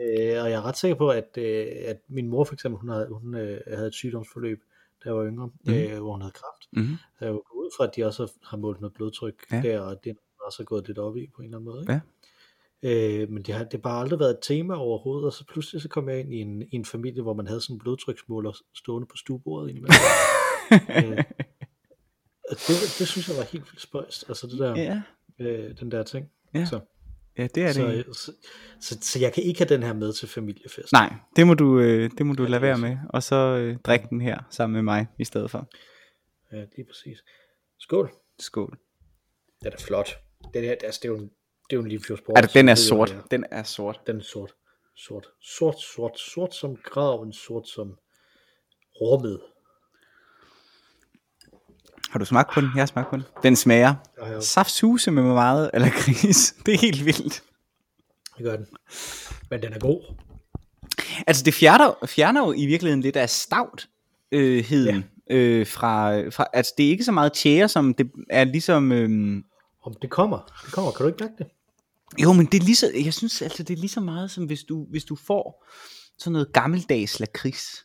øh, 0.00 0.42
og 0.42 0.50
jeg 0.50 0.52
er 0.52 0.62
ret 0.66 0.76
sikker 0.76 0.94
på, 0.96 1.08
at, 1.10 1.28
øh, 1.38 1.66
at 1.86 1.96
min 2.08 2.28
mor 2.28 2.44
for 2.44 2.54
eksempel, 2.54 2.78
hun, 2.80 2.88
havde, 2.88 3.08
hun 3.10 3.34
øh, 3.34 3.60
havde 3.74 3.86
et 3.86 3.94
sygdomsforløb, 3.94 4.60
da 5.04 5.08
jeg 5.08 5.16
var 5.16 5.24
yngre, 5.26 5.50
mm. 5.64 5.72
øh, 5.74 5.98
hvor 6.00 6.12
hun 6.12 6.20
havde 6.20 6.32
kræft. 6.32 6.68
Mm-hmm. 6.72 6.96
Så 7.18 7.24
jeg 7.24 7.32
går 7.32 7.54
ud 7.54 7.70
fra, 7.76 7.84
at 7.84 7.96
de 7.96 8.04
også 8.04 8.32
har 8.44 8.56
målt 8.56 8.80
noget 8.80 8.94
blodtryk 8.94 9.34
Ja. 9.52 9.60
der, 9.62 9.80
og 9.80 10.04
det 10.04 10.10
er 10.10 10.14
også 10.46 10.64
gået 10.64 10.86
lidt 10.86 10.98
op 10.98 11.16
i 11.16 11.30
på 11.36 11.42
en 11.42 11.46
eller 11.46 11.58
anden 11.58 11.70
måde. 11.72 11.80
Ikke? 11.80 11.92
Ja. 11.92 12.00
Øh, 12.84 13.30
men 13.30 13.42
det 13.42 13.54
har, 13.54 13.64
det 13.64 13.72
har 13.72 13.78
bare 13.78 14.00
aldrig 14.00 14.18
været 14.18 14.30
et 14.30 14.38
tema 14.42 14.74
overhovedet, 14.74 15.26
og 15.26 15.32
så 15.32 15.44
pludselig 15.46 15.82
så 15.82 15.88
kom 15.88 16.08
jeg 16.08 16.20
ind 16.20 16.34
i 16.34 16.40
en, 16.40 16.62
i 16.62 16.68
en 16.76 16.84
familie, 16.84 17.22
hvor 17.22 17.34
man 17.34 17.46
havde 17.46 17.60
sådan 17.60 17.76
en 17.76 17.80
blodtryksmåler 17.80 18.52
stående 18.74 19.06
på 19.06 19.16
stuebordet 19.16 19.68
indimellem. 19.68 19.94
øh, 20.72 21.24
det, 22.66 22.76
det 22.98 23.08
synes 23.08 23.28
jeg 23.28 23.36
var 23.36 23.42
helt 23.42 23.64
vildt 23.64 23.80
spøjst, 23.80 24.24
altså 24.28 24.46
det 24.46 24.58
der, 24.58 24.76
Ja, 24.76 25.02
øh, 25.38 25.78
den 25.80 25.90
der 25.90 26.02
ting. 26.02 26.30
Ja. 26.54 26.64
Så, 26.64 26.80
ja, 27.38 27.46
det 27.54 27.62
er 27.62 27.66
det. 27.66 28.06
så, 28.06 28.12
så, 28.22 28.32
så, 28.80 28.98
så 29.02 29.18
jeg 29.18 29.32
kan 29.32 29.42
ikke 29.42 29.60
have 29.60 29.68
den 29.68 29.82
her 29.82 29.92
med 29.92 30.12
til 30.12 30.28
familiefest. 30.28 30.92
Nej, 30.92 31.12
det 31.36 31.46
må 31.46 31.54
du, 31.54 31.80
øh, 31.80 32.10
det 32.18 32.26
må 32.26 32.34
du 32.34 32.42
Ja, 32.42 32.48
lade 32.48 32.60
det 32.62 32.68
er 32.70 32.78
være 32.80 32.88
med, 32.88 32.98
og 33.10 33.22
så 33.22 33.36
øh, 33.36 33.76
drikke 33.84 34.06
den 34.10 34.20
her 34.20 34.38
sammen 34.50 34.74
med 34.74 34.82
mig 34.82 35.06
i 35.18 35.24
stedet 35.24 35.50
for. 35.50 35.68
Ja, 36.52 36.64
lige 36.76 36.86
præcis. 36.90 37.18
Skål. 37.78 38.12
Skål. 38.38 38.78
Den 39.62 39.72
er 39.72 39.78
flot. 39.78 40.18
Den 40.54 40.64
her, 40.64 40.74
altså, 40.84 41.00
det 41.02 41.08
er 41.08 41.12
jo 41.12 41.18
en, 41.18 41.24
det 41.70 41.70
er 41.70 41.76
jo 41.76 41.82
en 41.82 41.88
livfjordsport. 41.88 42.38
Altså, 42.38 42.58
den 42.58 42.68
er 42.68 42.74
det 42.74 42.78
sort. 42.84 43.10
ja. 43.12 43.20
Den 43.30 43.44
er 43.50 43.62
sort. 43.62 44.00
Den 44.06 44.16
er 44.16 44.22
sort. 44.22 44.54
Sort. 44.96 45.26
Sort, 45.42 45.80
sort, 45.80 46.18
sort 46.18 46.54
som 46.54 46.76
graven, 46.76 47.32
sort 47.32 47.68
som 47.68 47.96
rummet. 49.00 49.40
Har 52.12 52.18
du 52.18 52.24
smagt 52.24 52.52
på 52.54 52.60
den? 52.60 52.70
Jeg 52.74 52.80
har 52.80 52.86
smagt 52.86 53.10
på 53.10 53.16
den. 53.16 53.24
Den 53.42 53.56
smager 53.56 53.94
Ja, 54.22 54.40
saftsuse 54.40 55.10
med 55.10 55.22
meget 55.22 55.70
eller 55.74 55.88
gris. 55.90 56.54
Det 56.66 56.74
er 56.74 56.78
helt 56.78 57.04
vildt. 57.04 57.42
Det 58.36 58.44
gør 58.44 58.56
den. 58.56 58.66
Men 59.50 59.62
den 59.62 59.72
er 59.72 59.78
god. 59.78 60.14
Altså 61.26 61.44
det 61.44 61.54
fjerner, 61.54 62.06
fjerner 62.06 62.46
jo 62.46 62.52
i 62.52 62.66
virkeligheden 62.66 63.00
lidt 63.00 63.16
af 63.16 63.30
stavt 63.30 63.88
øh, 64.32 64.64
heden, 64.64 65.04
ja. 65.30 65.36
øh, 65.36 65.66
fra, 65.66 66.20
fra, 66.28 66.46
altså 66.52 66.74
det 66.78 66.86
er 66.86 66.90
ikke 66.90 67.04
så 67.04 67.12
meget 67.12 67.32
tjære, 67.32 67.68
som 67.68 67.94
det 67.94 68.10
er 68.30 68.44
ligesom, 68.44 68.92
øh, 68.92 69.42
Om 69.84 69.94
det 70.02 70.10
kommer. 70.10 70.38
Det 70.64 70.72
kommer. 70.72 70.90
Kan 70.90 71.04
du 71.04 71.12
ikke 71.12 71.24
mærke 71.24 71.34
det? 71.38 71.46
jo 72.18 72.32
men 72.32 72.46
det 72.46 72.60
er 72.60 72.64
lige 72.64 72.76
så, 72.76 72.90
jeg 73.04 73.14
synes 73.14 73.42
altså 73.42 73.62
det 73.62 73.74
er 73.74 73.80
lige 73.80 73.90
så 73.90 74.00
meget 74.00 74.30
som 74.30 74.44
hvis 74.44 74.62
du, 74.64 74.86
hvis 74.90 75.04
du 75.04 75.16
får 75.16 75.66
sådan 76.18 76.32
noget 76.32 76.52
gammeldags 76.52 77.20
lakrids. 77.20 77.84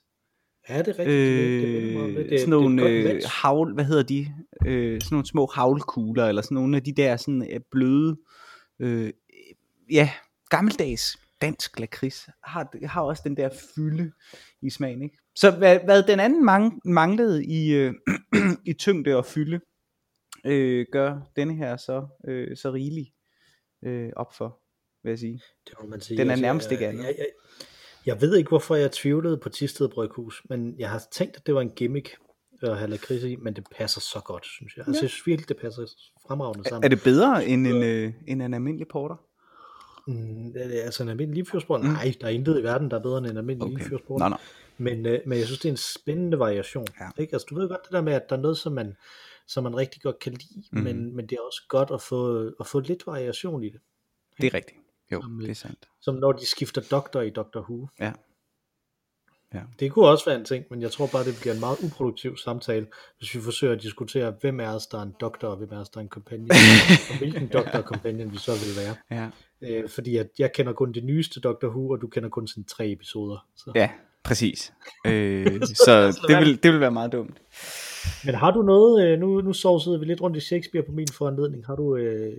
Ja, 0.69 0.80
det 0.80 0.88
er 0.88 0.99
rigtigt. 0.99 1.08
det, 1.08 1.62
det, 1.62 2.10
Øh, 2.10 2.15
det. 2.15 2.30
det, 2.30 2.39
sådan 2.39 2.49
nogle 2.49 2.84
det 2.84 3.12
et 3.12 3.15
øh, 3.15 3.21
havl, 3.25 3.73
hvad 3.73 3.86
hedder 3.86 4.03
de? 4.03 4.27
Øh, 4.65 5.01
sådan 5.01 5.15
nogle 5.15 5.25
små 5.25 5.51
havlkugler, 5.53 6.25
eller 6.25 6.41
sådan 6.41 6.56
nogle 6.56 6.77
af 6.77 6.84
de 6.84 6.91
der 6.93 7.17
sådan 7.17 7.47
øh, 7.53 7.60
bløde, 7.71 8.17
øh, 8.80 9.13
ja, 9.91 10.10
gammeldags 10.49 11.17
dansk 11.41 11.80
lakrids, 11.80 12.30
har, 12.43 12.88
har 12.88 13.01
også 13.01 13.21
den 13.25 13.38
der 13.38 13.49
fylde 13.75 14.12
i 14.62 14.69
smagen, 14.69 15.01
ikke? 15.01 15.17
Så 15.36 15.51
hvad, 15.51 15.80
hvad 15.86 16.03
den 16.03 16.19
anden 16.19 16.45
mang, 16.45 16.82
manglede 16.86 17.45
i, 17.45 17.73
øh, 17.73 17.93
i 18.65 18.73
tyngde 18.73 19.15
og 19.15 19.25
fylde, 19.25 19.60
øh, 20.45 20.86
gør 20.91 21.19
denne 21.36 21.56
her 21.56 21.77
så, 21.77 22.08
øh, 22.27 22.58
så 22.58 22.71
rigelig 22.71 23.12
øh, 23.84 24.10
op 24.15 24.34
for, 24.34 24.60
vil 25.03 25.10
jeg 25.10 25.19
sige. 25.19 25.41
Det 25.67 25.73
må 25.82 25.89
man 25.89 26.01
sige. 26.01 26.17
Den 26.17 26.27
er 26.27 26.32
Altså, 26.32 26.41
nærmest 26.41 26.71
ikke 26.71 26.88
andet. 26.88 27.03
jeg, 27.03 27.15
jeg, 27.17 27.25
jeg 28.07 28.21
ved 28.21 28.35
ikke, 28.35 28.49
hvorfor 28.49 28.75
jeg 28.75 28.91
tvivlede 28.91 29.37
på 29.37 29.49
Tisted 29.49 29.89
Bryghus, 29.89 30.41
men 30.49 30.75
jeg 30.79 30.89
har 30.89 31.03
tænkt, 31.11 31.37
at 31.37 31.45
det 31.45 31.55
var 31.55 31.61
en 31.61 31.69
gimmick 31.69 32.17
at 32.61 32.77
have 32.77 32.89
lakrids 32.89 33.23
i, 33.23 33.35
men 33.35 33.55
det 33.55 33.63
passer 33.77 34.01
så 34.01 34.21
godt, 34.25 34.45
synes 34.45 34.77
jeg. 34.77 34.87
Altså, 34.87 35.03
jeg 35.03 35.09
synes 35.09 35.27
virkelig, 35.27 35.49
det 35.49 35.57
passer 35.57 35.85
fremragende 36.27 36.69
sammen. 36.69 36.83
Er 36.83 36.87
det 36.87 37.03
bedre 37.03 37.45
end 37.45 37.67
en, 37.67 37.83
øh, 37.83 38.13
end 38.27 38.41
en 38.41 38.53
almindelig 38.53 38.87
porter? 38.87 39.15
Mm, 40.07 40.53
altså 40.57 41.03
en 41.03 41.09
almindelig 41.09 41.35
limfjordsbrønd? 41.35 41.83
Mm. 41.83 41.89
Nej, 41.89 42.13
der 42.21 42.27
er 42.27 42.31
intet 42.31 42.59
i 42.59 42.63
verden, 42.63 42.91
der 42.91 42.97
er 42.97 43.01
bedre 43.01 43.17
end 43.17 43.27
en 43.27 43.37
almindelig 43.37 43.73
okay. 43.73 43.77
limfjordsbrønd. 43.77 44.19
Nå, 44.19 44.29
nå. 44.29 44.37
Men, 44.77 45.05
øh, 45.05 45.19
men 45.25 45.37
jeg 45.37 45.45
synes, 45.45 45.59
det 45.59 45.69
er 45.69 45.73
en 45.73 45.77
spændende 45.77 46.39
variation. 46.39 46.85
Ja. 46.99 47.21
Ikke? 47.21 47.33
Altså, 47.33 47.47
du 47.49 47.55
ved 47.55 47.69
godt 47.69 47.83
det 47.83 47.91
der 47.91 48.01
med, 48.01 48.13
at 48.13 48.29
der 48.29 48.37
er 48.37 48.41
noget, 48.41 48.57
som 48.57 48.73
man, 48.73 48.93
som 49.47 49.63
man 49.63 49.77
rigtig 49.77 50.01
godt 50.01 50.19
kan 50.19 50.33
lide, 50.33 50.65
mm. 50.71 50.79
men, 50.79 51.15
men 51.15 51.27
det 51.27 51.35
er 51.35 51.41
også 51.45 51.61
godt 51.69 51.91
at 51.91 52.01
få, 52.01 52.51
at 52.59 52.67
få 52.67 52.79
lidt 52.79 53.07
variation 53.07 53.63
i 53.63 53.69
det. 53.69 53.79
Det 54.41 54.47
er 54.47 54.53
rigtigt. 54.53 54.77
Jo, 55.11 55.17
øh, 55.17 55.41
det 55.41 55.49
er 55.49 55.55
sandt. 55.55 55.87
Som 56.01 56.15
når 56.15 56.31
de 56.31 56.45
skifter 56.45 56.81
doktor 56.91 57.21
i 57.21 57.29
Doctor 57.29 57.61
Who. 57.61 57.87
Ja. 57.99 58.11
Ja. 59.53 59.61
Det 59.79 59.91
kunne 59.91 60.07
også 60.07 60.25
være 60.25 60.35
en 60.35 60.45
ting, 60.45 60.65
men 60.69 60.81
jeg 60.81 60.91
tror 60.91 61.07
bare, 61.07 61.25
det 61.25 61.37
bliver 61.41 61.53
en 61.53 61.59
meget 61.59 61.77
uproduktiv 61.83 62.37
samtale, 62.37 62.87
hvis 63.17 63.35
vi 63.35 63.41
forsøger 63.41 63.73
at 63.73 63.81
diskutere, 63.81 64.33
hvem 64.41 64.59
er 64.59 64.69
os, 64.69 64.87
der 64.87 64.97
er 64.97 65.01
en 65.01 65.15
doktor, 65.21 65.47
og 65.47 65.57
hvem 65.57 65.69
er 65.71 65.79
os, 65.79 65.89
der 65.89 65.97
er 65.97 66.01
en 66.01 66.09
companion, 66.09 66.49
og 67.11 67.17
hvilken 67.17 67.47
doktor 67.47 67.77
og 67.79 67.83
companion 67.83 68.31
vi 68.31 68.37
så 68.37 68.51
vil 68.51 68.85
være. 68.85 68.95
Ja. 69.11 69.29
Øh, 69.61 69.89
fordi 69.89 70.17
at 70.17 70.27
jeg 70.39 70.51
kender 70.51 70.73
kun 70.73 70.91
det 70.91 71.03
nyeste 71.03 71.39
Doctor 71.39 71.67
Who, 71.67 71.89
og 71.89 72.01
du 72.01 72.07
kender 72.07 72.29
kun 72.29 72.47
sådan 72.47 72.63
tre 72.63 72.91
episoder. 72.91 73.47
Så. 73.55 73.71
ja, 73.75 73.89
præcis. 74.23 74.73
Øh, 75.05 75.61
så 75.85 76.19
det 76.27 76.37
vil, 76.37 76.63
det 76.63 76.71
vil 76.71 76.79
være 76.79 76.91
meget 76.91 77.11
dumt. 77.11 77.41
Men 78.25 78.35
har 78.35 78.51
du 78.51 78.61
noget, 78.61 79.07
øh, 79.07 79.19
nu, 79.19 79.41
nu 79.41 79.53
sovsede 79.53 79.99
vi 79.99 80.05
lidt 80.05 80.21
rundt 80.21 80.37
i 80.37 80.39
Shakespeare 80.39 80.85
på 80.85 80.91
min 80.91 81.07
foranledning, 81.13 81.65
har 81.65 81.75
du 81.75 81.95
øh, 81.95 82.33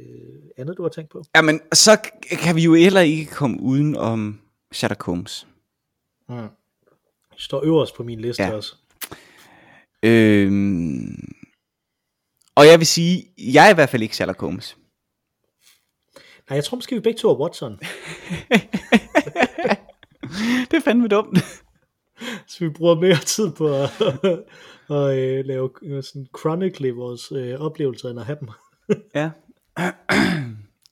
andet, 0.56 0.76
du 0.76 0.82
har 0.82 0.88
tænkt 0.88 1.10
på? 1.10 1.24
Jamen, 1.36 1.60
så 1.72 1.92
k- 2.06 2.36
kan 2.36 2.56
vi 2.56 2.62
jo 2.62 2.74
heller 2.74 3.00
ikke 3.00 3.26
komme 3.26 3.60
uden 3.60 3.96
om 3.96 4.40
Sherlock 4.72 5.02
Holmes. 5.02 5.46
Mm. 6.28 6.36
Står 7.36 7.64
øverst 7.64 7.94
på 7.96 8.02
min 8.02 8.20
liste 8.20 8.42
Ja. 8.42 8.48
ja. 8.48 8.54
også. 8.56 8.74
Øhm, 10.02 11.28
og 12.54 12.66
jeg 12.66 12.78
vil 12.78 12.86
sige, 12.86 13.24
jeg 13.38 13.66
er 13.66 13.70
i 13.70 13.74
hvert 13.74 13.88
fald 13.88 14.02
ikke 14.02 14.16
Sherlock 14.16 14.40
Holmes. 14.40 14.76
Nej, 16.50 16.56
jeg 16.56 16.64
tror 16.64 16.76
måske, 16.76 16.94
vi 16.94 17.00
begge 17.00 17.18
to 17.18 17.30
er 17.30 17.40
Watson. 17.40 17.72
det 20.70 20.76
er 20.76 20.80
fandme 20.84 21.08
dumt. 21.08 21.38
Så 22.46 22.64
vi 22.64 22.68
bruger 22.70 22.94
mere 22.94 23.16
tid 23.26 23.50
på 23.52 23.66
at, 23.68 23.90
at, 24.96 25.18
øh, 25.18 25.44
lave 25.44 25.70
øh, 25.82 26.02
sådan 26.02 26.26
chronically 26.38 26.90
vores 26.90 27.32
øh, 27.32 27.60
oplevelser, 27.60 28.08
end 28.10 28.20
at 28.20 28.26
have 28.26 28.38
dem. 28.40 28.48
ja. 29.14 29.30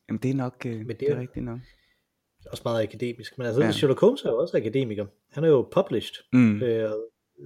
Jamen, 0.08 0.20
det 0.22 0.30
er 0.30 0.34
nok, 0.34 0.66
øh, 0.66 0.72
det 0.78 0.88
det, 0.88 1.00
det 1.00 1.10
er 1.10 1.20
rigtigt 1.20 1.44
nok. 1.44 1.58
Også 2.50 2.62
meget 2.64 2.82
akademisk. 2.82 3.38
Men 3.38 3.46
altså, 3.46 3.60
Ja. 3.60 3.66
ja. 3.66 3.72
Sherlock 3.72 4.00
Holmes 4.00 4.22
er 4.22 4.30
jo 4.30 4.38
også 4.38 4.56
akademiker. 4.56 5.06
Han 5.32 5.44
er 5.44 5.48
jo 5.48 5.68
published, 5.72 6.24
Mm. 6.32 6.62
øh, 6.62 6.90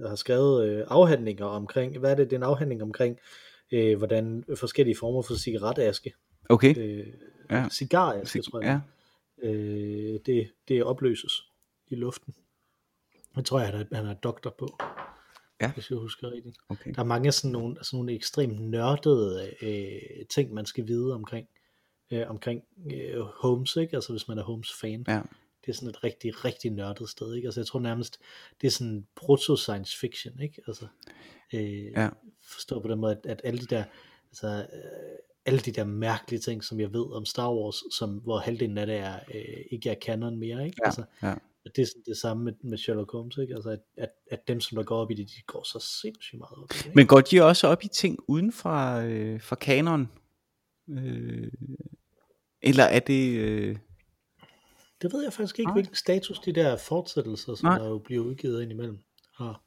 og 0.03 0.09
har 0.09 0.15
skrevet 0.15 0.69
øh, 0.69 0.83
afhandlinger 0.87 1.45
omkring, 1.45 1.99
hvad 1.99 2.11
er 2.11 2.15
det, 2.15 2.29
det 2.29 2.33
er 2.35 2.39
en 2.39 2.43
afhandling 2.43 2.81
omkring, 2.83 3.17
øh, 3.73 3.97
hvordan 3.97 4.43
forskellige 4.55 4.95
former 4.99 5.21
for 5.21 5.33
cigaretaske, 5.33 6.13
Okay. 6.49 6.77
øh, 6.77 7.07
Ja. 7.51 7.65
cigaraske, 7.71 8.41
tror 8.41 8.61
jeg, 8.61 8.81
Ja. 9.43 9.49
øh, 9.49 10.19
det, 10.25 10.51
det 10.67 10.83
opløses 10.83 11.31
i 11.87 11.95
luften. 11.95 12.33
Jeg 13.35 13.45
tror, 13.45 13.59
jeg, 13.59 13.67
han 13.69 13.87
er, 13.91 13.95
han 13.95 14.05
er 14.05 14.13
doktor 14.13 14.55
på, 14.59 14.77
Ja. 15.61 15.71
hvis 15.71 15.89
jeg 15.89 15.97
husker 15.97 16.31
rigtigt. 16.31 16.57
Okay. 16.69 16.93
Der 16.93 16.99
er 16.99 17.03
mange 17.05 17.31
sådan 17.31 17.51
nogle, 17.51 17.75
sådan 17.81 17.97
nogle 17.97 18.13
ekstremt 18.13 18.59
nørdede 18.59 19.51
øh, 19.61 20.25
ting, 20.29 20.53
man 20.53 20.65
skal 20.65 20.87
vide 20.87 21.13
omkring, 21.13 21.47
øh, 22.11 22.29
omkring 22.29 22.63
øh, 22.93 23.19
Holmes, 23.21 23.75
ikke? 23.75 23.95
Altså 23.97 24.13
hvis 24.13 24.27
man 24.27 24.37
er 24.37 24.43
Holmes-fan. 24.43 25.05
Ja. 25.07 25.21
Det 25.65 25.69
er 25.69 25.73
sådan 25.73 25.89
et 25.89 26.03
rigtig, 26.03 26.45
rigtig 26.45 26.71
nørdet 26.71 27.09
sted, 27.09 27.35
ikke? 27.35 27.45
Altså 27.47 27.59
jeg 27.59 27.67
tror 27.67 27.79
nærmest, 27.79 28.19
det 28.61 28.67
er 28.67 28.71
sådan 28.71 29.07
proto-science 29.15 29.97
fiction, 29.99 30.39
ikke? 30.39 30.61
Altså, 30.67 30.87
øh, 31.53 31.85
Ja. 31.85 32.09
forstå 32.41 32.79
på 32.79 32.87
den 32.87 32.99
måde, 32.99 33.11
at, 33.11 33.25
at 33.25 33.41
alle 33.43 33.59
de 33.59 33.65
der, 33.65 33.83
altså, 34.29 34.47
øh, 34.47 35.17
alle 35.45 35.59
de 35.59 35.71
der 35.71 35.83
mærkelige 35.83 36.39
ting, 36.39 36.63
som 36.63 36.79
jeg 36.79 36.93
ved 36.93 37.13
om 37.15 37.25
Star 37.25 37.53
Wars, 37.53 37.83
som, 37.91 38.09
hvor 38.09 38.37
halvdelen 38.39 38.77
af 38.77 38.85
det 38.87 38.95
er, 38.95 39.19
øh, 39.35 39.63
ikke 39.71 39.89
er 39.89 39.95
canon 40.01 40.37
mere, 40.37 40.65
ikke? 40.65 40.77
Ja. 40.81 40.85
Altså, 40.87 41.03
Ja. 41.23 41.35
At 41.65 41.71
det 41.75 41.81
er 41.81 41.85
sådan 41.85 42.03
det 42.05 42.17
samme 42.17 42.43
med, 42.43 42.53
med 42.63 42.77
Sherlock 42.77 43.11
Holmes, 43.11 43.37
ikke? 43.37 43.55
Altså, 43.55 43.69
at, 43.69 43.79
at, 43.97 44.09
at 44.31 44.47
dem, 44.47 44.59
som 44.59 44.75
der 44.75 44.83
går 44.83 44.97
op 44.97 45.11
i 45.11 45.13
det, 45.13 45.27
de 45.27 45.41
går 45.47 45.63
så 45.63 45.99
sindssygt 46.01 46.39
meget 46.39 46.57
op 46.57 46.71
i 46.71 46.77
det, 46.77 46.85
ikke? 46.85 46.95
Men 46.95 47.07
går 47.07 47.21
de 47.21 47.41
også 47.41 47.67
op 47.67 47.83
i 47.83 47.87
ting 47.87 48.19
uden 48.27 48.51
fra, 48.51 49.03
øh, 49.05 49.41
fra 49.41 49.55
kanon? 49.55 50.11
Øh, 50.89 51.51
eller 52.61 52.83
er 52.83 52.99
det... 52.99 53.37
Øh, 53.37 53.77
Det 55.01 55.13
ved 55.13 55.23
jeg 55.23 55.33
faktisk 55.33 55.59
ikke, 55.59 55.69
Nej. 55.69 55.73
hvilken 55.73 55.95
status 55.95 56.39
de 56.39 56.53
der 56.53 56.77
fortsættelser, 56.77 57.55
som 57.55 57.67
Nej. 57.67 57.77
der 57.77 57.87
jo 57.87 57.97
bliver 57.97 58.23
udgivet 58.23 58.61
indimellem, 58.61 58.99
har. 59.35 59.63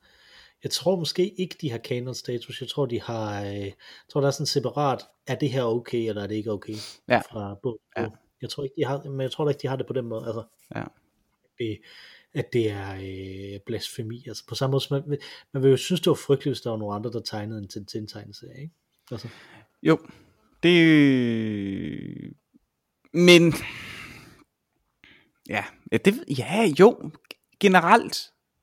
Jeg 0.63 0.71
tror 0.71 0.97
måske 0.97 1.29
ikke, 1.41 1.57
de 1.61 1.71
har 1.71 1.79
canon 1.79 2.15
status. 2.15 2.61
Jeg 2.61 2.69
tror, 2.69 2.87
de 2.87 3.01
har, 3.01 3.43
øh, 3.43 3.57
jeg 3.57 3.75
tror, 4.09 4.21
der 4.21 4.29
er 4.29 4.33
sådan 4.33 4.47
separat, 4.47 5.01
er 5.27 5.35
det 5.35 5.51
her 5.51 5.63
okay, 5.63 6.09
eller 6.09 6.23
er 6.23 6.27
det 6.27 6.35
ikke 6.35 6.53
okay? 6.53 6.75
Ja. 7.09 7.19
Fra 7.19 7.55
bog. 7.63 7.81
Ja. 7.97 8.09
Jeg 8.43 8.51
tror 8.51 8.63
ikke, 8.63 8.75
de 8.77 8.85
har, 8.85 9.03
men 9.05 9.21
jeg 9.21 9.31
tror 9.31 9.49
ikke, 9.49 9.63
de 9.63 9.69
har 9.69 9.77
det 9.77 9.87
på 9.87 9.93
den 9.93 10.05
måde. 10.05 10.27
Altså, 10.27 10.43
ja 10.75 10.85
det, 11.59 11.79
at 12.35 12.53
det 12.53 12.71
er 12.71 12.95
øh, 12.95 13.61
blasfemi. 13.67 14.25
Altså 14.29 14.47
på 14.49 14.55
samme 14.55 14.71
måde, 14.73 14.81
som 14.85 14.95
man, 14.97 15.11
vil- 15.11 15.19
man 15.53 15.63
vil 15.63 15.71
jo 15.71 15.77
synes, 15.77 16.01
det 16.01 16.11
var 16.11 16.15
frygteligt, 16.27 16.55
hvis 16.57 16.61
der 16.61 16.71
var 16.71 16.77
nogle 16.79 16.95
andre, 16.95 17.11
der 17.13 17.21
tegnede 17.21 17.59
en 17.59 17.69
Tintin-tegneserie, 17.69 18.61
ikke? 18.63 18.75
Altså, 19.11 19.29
Jo, 19.83 19.99
det... 20.63 22.35
Men... 23.13 23.53
Ja, 25.49 25.65
ja, 25.93 25.97
det, 25.97 26.25
ja, 26.39 26.73
jo, 26.81 27.11
generelt. 27.61 28.17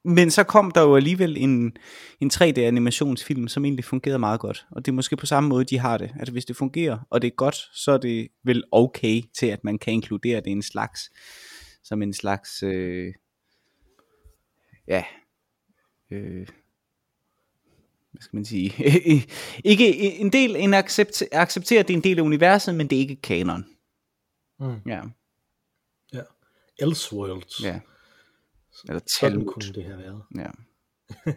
Men 0.06 0.32
så 0.32 0.44
kom 0.44 0.72
der 0.72 0.82
jo 0.82 0.96
alligevel 0.96 1.38
en, 1.38 1.78
en 2.22 2.32
3D-animationsfilm, 2.34 3.48
som 3.48 3.66
egentlig 3.66 3.86
fungerede 3.86 4.20
meget 4.20 4.40
godt. 4.40 4.66
Og 4.72 4.86
det 4.86 4.92
er 4.92 4.96
måske 4.96 5.18
på 5.18 5.26
samme 5.26 5.50
måde, 5.50 5.66
de 5.66 5.80
har 5.80 5.98
det. 5.98 6.12
At 6.20 6.30
hvis 6.30 6.46
det 6.46 6.56
fungerer, 6.56 7.00
og 7.10 7.22
det 7.22 7.28
er 7.28 7.32
godt, 7.36 7.56
så 7.74 7.92
er 7.92 7.98
det 7.98 8.28
vel 8.44 8.64
okay 8.72 9.22
til, 9.40 9.46
at 9.46 9.64
man 9.64 9.80
kan 9.80 9.94
inkludere 9.94 10.38
det 10.38 10.48
i 10.48 10.52
en 10.52 10.62
slags, 10.64 11.12
som 11.84 12.02
en 12.02 12.14
slags, 12.14 12.64
øh, 12.64 13.14
ja, 14.88 15.04
øh, 16.12 16.48
hvad 18.12 18.22
skal 18.22 18.36
man 18.38 18.46
sige, 18.46 18.74
ikke 19.72 20.14
en 20.20 20.32
del, 20.32 20.56
en 20.56 20.74
accept, 20.74 21.24
acceptere, 21.32 21.80
at 21.80 21.88
det 21.88 21.94
er 21.94 21.98
en 21.98 22.04
del 22.04 22.18
af 22.20 22.24
universet, 22.24 22.76
men 22.76 22.88
det 22.90 22.96
er 22.96 23.00
ikke 23.00 23.16
kanon. 23.16 23.66
mm. 24.60 24.76
Ja, 24.88 25.02
ja. 26.14 26.22
Elseworlds. 26.80 27.64
ja. 27.64 27.80
Eller 28.88 29.00
Sådan 29.20 29.32
Talmud. 29.32 29.46
kunne 29.54 29.74
det 29.74 29.84
have 29.86 29.98
været. 29.98 30.24
Ja. 30.36 30.50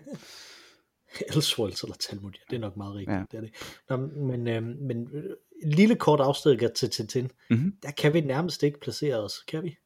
Elseworlds 1.34 1.82
eller 1.82 1.96
Talmud, 1.96 2.32
ja, 2.32 2.38
det 2.50 2.56
er 2.56 2.60
nok 2.60 2.76
meget 2.76 2.94
rigtigt. 2.94 3.16
Ja. 3.16 3.24
Det 3.30 3.36
er 3.36 3.40
det. 3.40 3.52
Nå, 3.90 3.96
men, 3.96 4.48
øh, 4.48 4.62
men 4.62 5.08
øh, 5.12 5.24
en 5.62 5.70
lille 5.70 5.96
kort 5.96 6.20
afstikker 6.20 6.68
til 6.68 6.90
Tintin, 6.90 7.30
Mhm. 7.50 7.76
der 7.82 7.90
kan 7.90 8.14
vi 8.14 8.20
nærmest 8.20 8.62
ikke 8.62 8.80
placere 8.80 9.16
os, 9.16 9.32
kan 9.48 9.62
vi? 9.62 9.76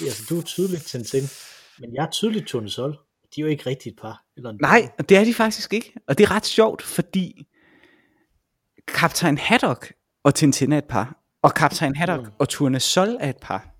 Altså, 0.00 0.22
du 0.30 0.38
er 0.38 0.42
tydeligt 0.42 0.82
Tintin, 0.86 1.22
men 1.80 1.94
jeg 1.94 2.04
er 2.04 2.10
tydeligt 2.10 2.46
Tournesol. 2.46 2.90
De 3.36 3.40
er 3.40 3.42
jo 3.42 3.46
ikke 3.46 3.66
rigtig 3.66 3.90
et 3.90 3.96
par. 4.02 4.24
Eller 4.36 4.50
en 4.50 4.58
Nej, 4.60 4.88
og 4.98 5.08
det 5.08 5.16
er 5.16 5.24
de 5.24 5.34
faktisk 5.34 5.72
ikke. 5.72 5.92
Og 6.08 6.18
det 6.18 6.24
er 6.24 6.30
ret 6.30 6.46
sjovt, 6.46 6.82
fordi 6.82 7.46
Kaptajn 8.88 9.38
Haddock 9.38 9.92
og 10.24 10.34
Tintin 10.34 10.72
er 10.72 10.78
et 10.78 10.84
par. 10.84 11.16
Og 11.42 11.54
Kaptajn 11.54 11.96
Haddock 11.96 12.22
Mm. 12.26 12.32
og 12.38 12.48
Tournesol 12.48 13.08
er 13.20 13.30
et 13.30 13.36
par. 13.42 13.74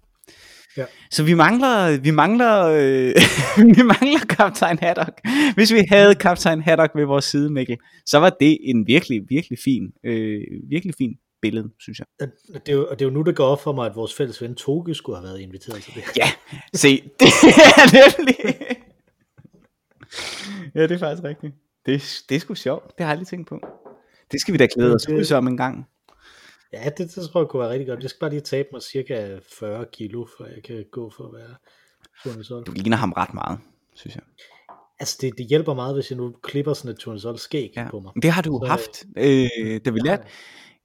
Ja. 0.76 0.84
Så 1.11 1.22
vi 1.22 1.34
mangler, 1.34 1.98
vi 2.00 2.11
mangler, 2.11 2.64
øh, 2.64 3.14
vi 3.76 3.82
mangler 3.82 4.20
Kaptajn 4.28 4.78
Haddock. 4.78 5.20
Hvis 5.54 5.72
vi 5.72 5.82
havde 5.90 6.14
Kaptajn 6.14 6.62
Haddock 6.62 6.92
ved 6.94 7.04
vores 7.04 7.24
side, 7.24 7.50
Mikkel, 7.50 7.76
så 8.06 8.18
var 8.18 8.30
det 8.40 8.58
en 8.62 8.87
virkelig, 8.87 9.22
virkelig 9.28 9.59
fin, 9.64 9.82
øh, 10.05 10.40
virkelig 10.68 10.94
fin 10.99 11.14
billede, 11.43 11.70
synes 11.80 11.99
jeg. 11.99 12.07
Og 12.20 12.28
Det 12.66 12.68
er, 12.68 12.72
jo, 12.72 12.86
og 12.91 12.99
det 12.99 13.05
er 13.05 13.09
jo 13.09 13.14
nu, 13.14 13.22
det 13.22 13.36
går 13.36 13.47
op 13.47 13.61
for 13.61 13.72
mig, 13.72 13.86
at 13.86 13.97
vores 13.97 14.14
fælles 14.14 14.43
ven 14.43 14.55
Toge 14.55 14.95
skulle 14.95 15.16
have 15.18 15.24
været 15.28 15.41
inviteret 15.41 15.82
til 15.82 15.95
det. 15.95 16.03
Ja, 16.16 16.30
se, 16.74 16.89
det 17.20 17.26
er 17.26 18.18
nemlig... 18.18 18.36
ja, 20.74 20.82
det 20.82 20.91
er 20.91 20.99
faktisk 20.99 21.24
rigtigt. 21.24 21.55
Det, 21.86 22.22
det 22.28 22.36
er 22.36 22.41
sgu 22.41 22.55
sjovt, 22.55 22.84
det 22.84 22.95
har 22.99 23.05
jeg 23.07 23.11
aldrig 23.11 23.26
tænkt 23.26 23.49
på. 23.49 23.61
Det 24.32 24.41
skal 24.41 24.53
vi 24.53 24.59
da 24.59 24.66
glæde 24.74 24.95
os 24.95 25.09
ud 25.09 25.24
som 25.24 25.47
en 25.49 25.57
gang. 25.57 25.89
Ja, 26.72 26.91
det, 26.99 27.14
det 27.14 27.28
tror 27.30 27.41
jeg 27.41 27.49
kunne 27.49 27.61
være 27.61 27.70
rigtig 27.70 27.86
godt. 27.89 28.01
Jeg 28.03 28.11
skal 28.11 28.20
bare 28.20 28.30
lige 28.30 28.41
tabe 28.41 28.68
mig 28.72 28.82
cirka 28.82 29.39
40 29.59 29.84
kilo, 29.93 30.26
for 30.36 30.45
jeg 30.47 30.62
kan 30.64 30.84
gå 30.93 31.12
for 31.16 31.24
at 31.24 31.32
være 31.32 31.55
Tournesol. 32.24 32.62
Du 32.64 32.72
ligner 32.72 32.97
ham 32.97 33.12
ret 33.12 33.34
meget, 33.34 33.59
synes 33.95 34.14
jeg. 34.14 34.24
Altså, 35.01 35.18
det, 35.20 35.32
det 35.39 35.47
hjælper 35.47 35.74
meget, 35.74 35.95
hvis 35.95 36.11
jeg 36.11 36.16
nu 36.16 36.34
klipper 36.43 36.72
sådan 36.74 36.91
et 36.91 36.99
Tournesol 36.99 37.39
skæg 37.39 37.72
Ja. 37.76 37.91
på 37.91 38.01
mig. 38.01 38.12
Det 38.22 38.30
har 38.30 38.43
du 38.43 38.61
Så- 38.62 38.68
haft, 38.68 39.05
øh, 39.16 39.80
da 39.84 39.91
vi 39.91 40.01
Ja. 40.05 40.16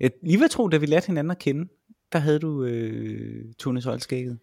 Jeg 0.04 0.12
lige 0.22 0.40
vil 0.40 0.50
tro, 0.50 0.68
da 0.68 0.78
vi 0.78 0.86
lærte 0.86 1.08
hinanden 1.08 1.32
at 1.32 1.40
kende, 1.40 1.70
der 2.12 2.20
havde 2.20 2.40
du 2.40 2.64
øh, 2.64 3.54
Tone 3.60 3.82
Solskægget. 3.82 4.40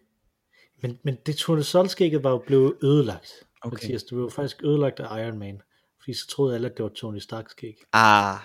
Men, 0.81 0.99
men 1.03 1.17
det 1.25 1.35
Tournesol-skægget 1.35 2.23
var 2.23 2.31
jo 2.31 2.37
blevet 2.47 2.73
ødelagt. 2.83 3.31
Okay. 3.61 3.75
Mathias, 3.75 4.03
det 4.03 4.09
blev 4.09 4.21
jo 4.23 4.29
faktisk 4.29 4.63
ødelagt 4.63 4.99
af 4.99 5.25
Iron 5.27 5.39
Man. 5.39 5.61
Fordi 5.99 6.13
så 6.13 6.27
troede 6.27 6.55
alle, 6.55 6.69
at 6.69 6.77
det 6.77 6.83
var 6.83 6.89
Tony 6.89 7.19
Starks 7.19 7.51
skæg. 7.51 7.75
Ah, 7.93 8.35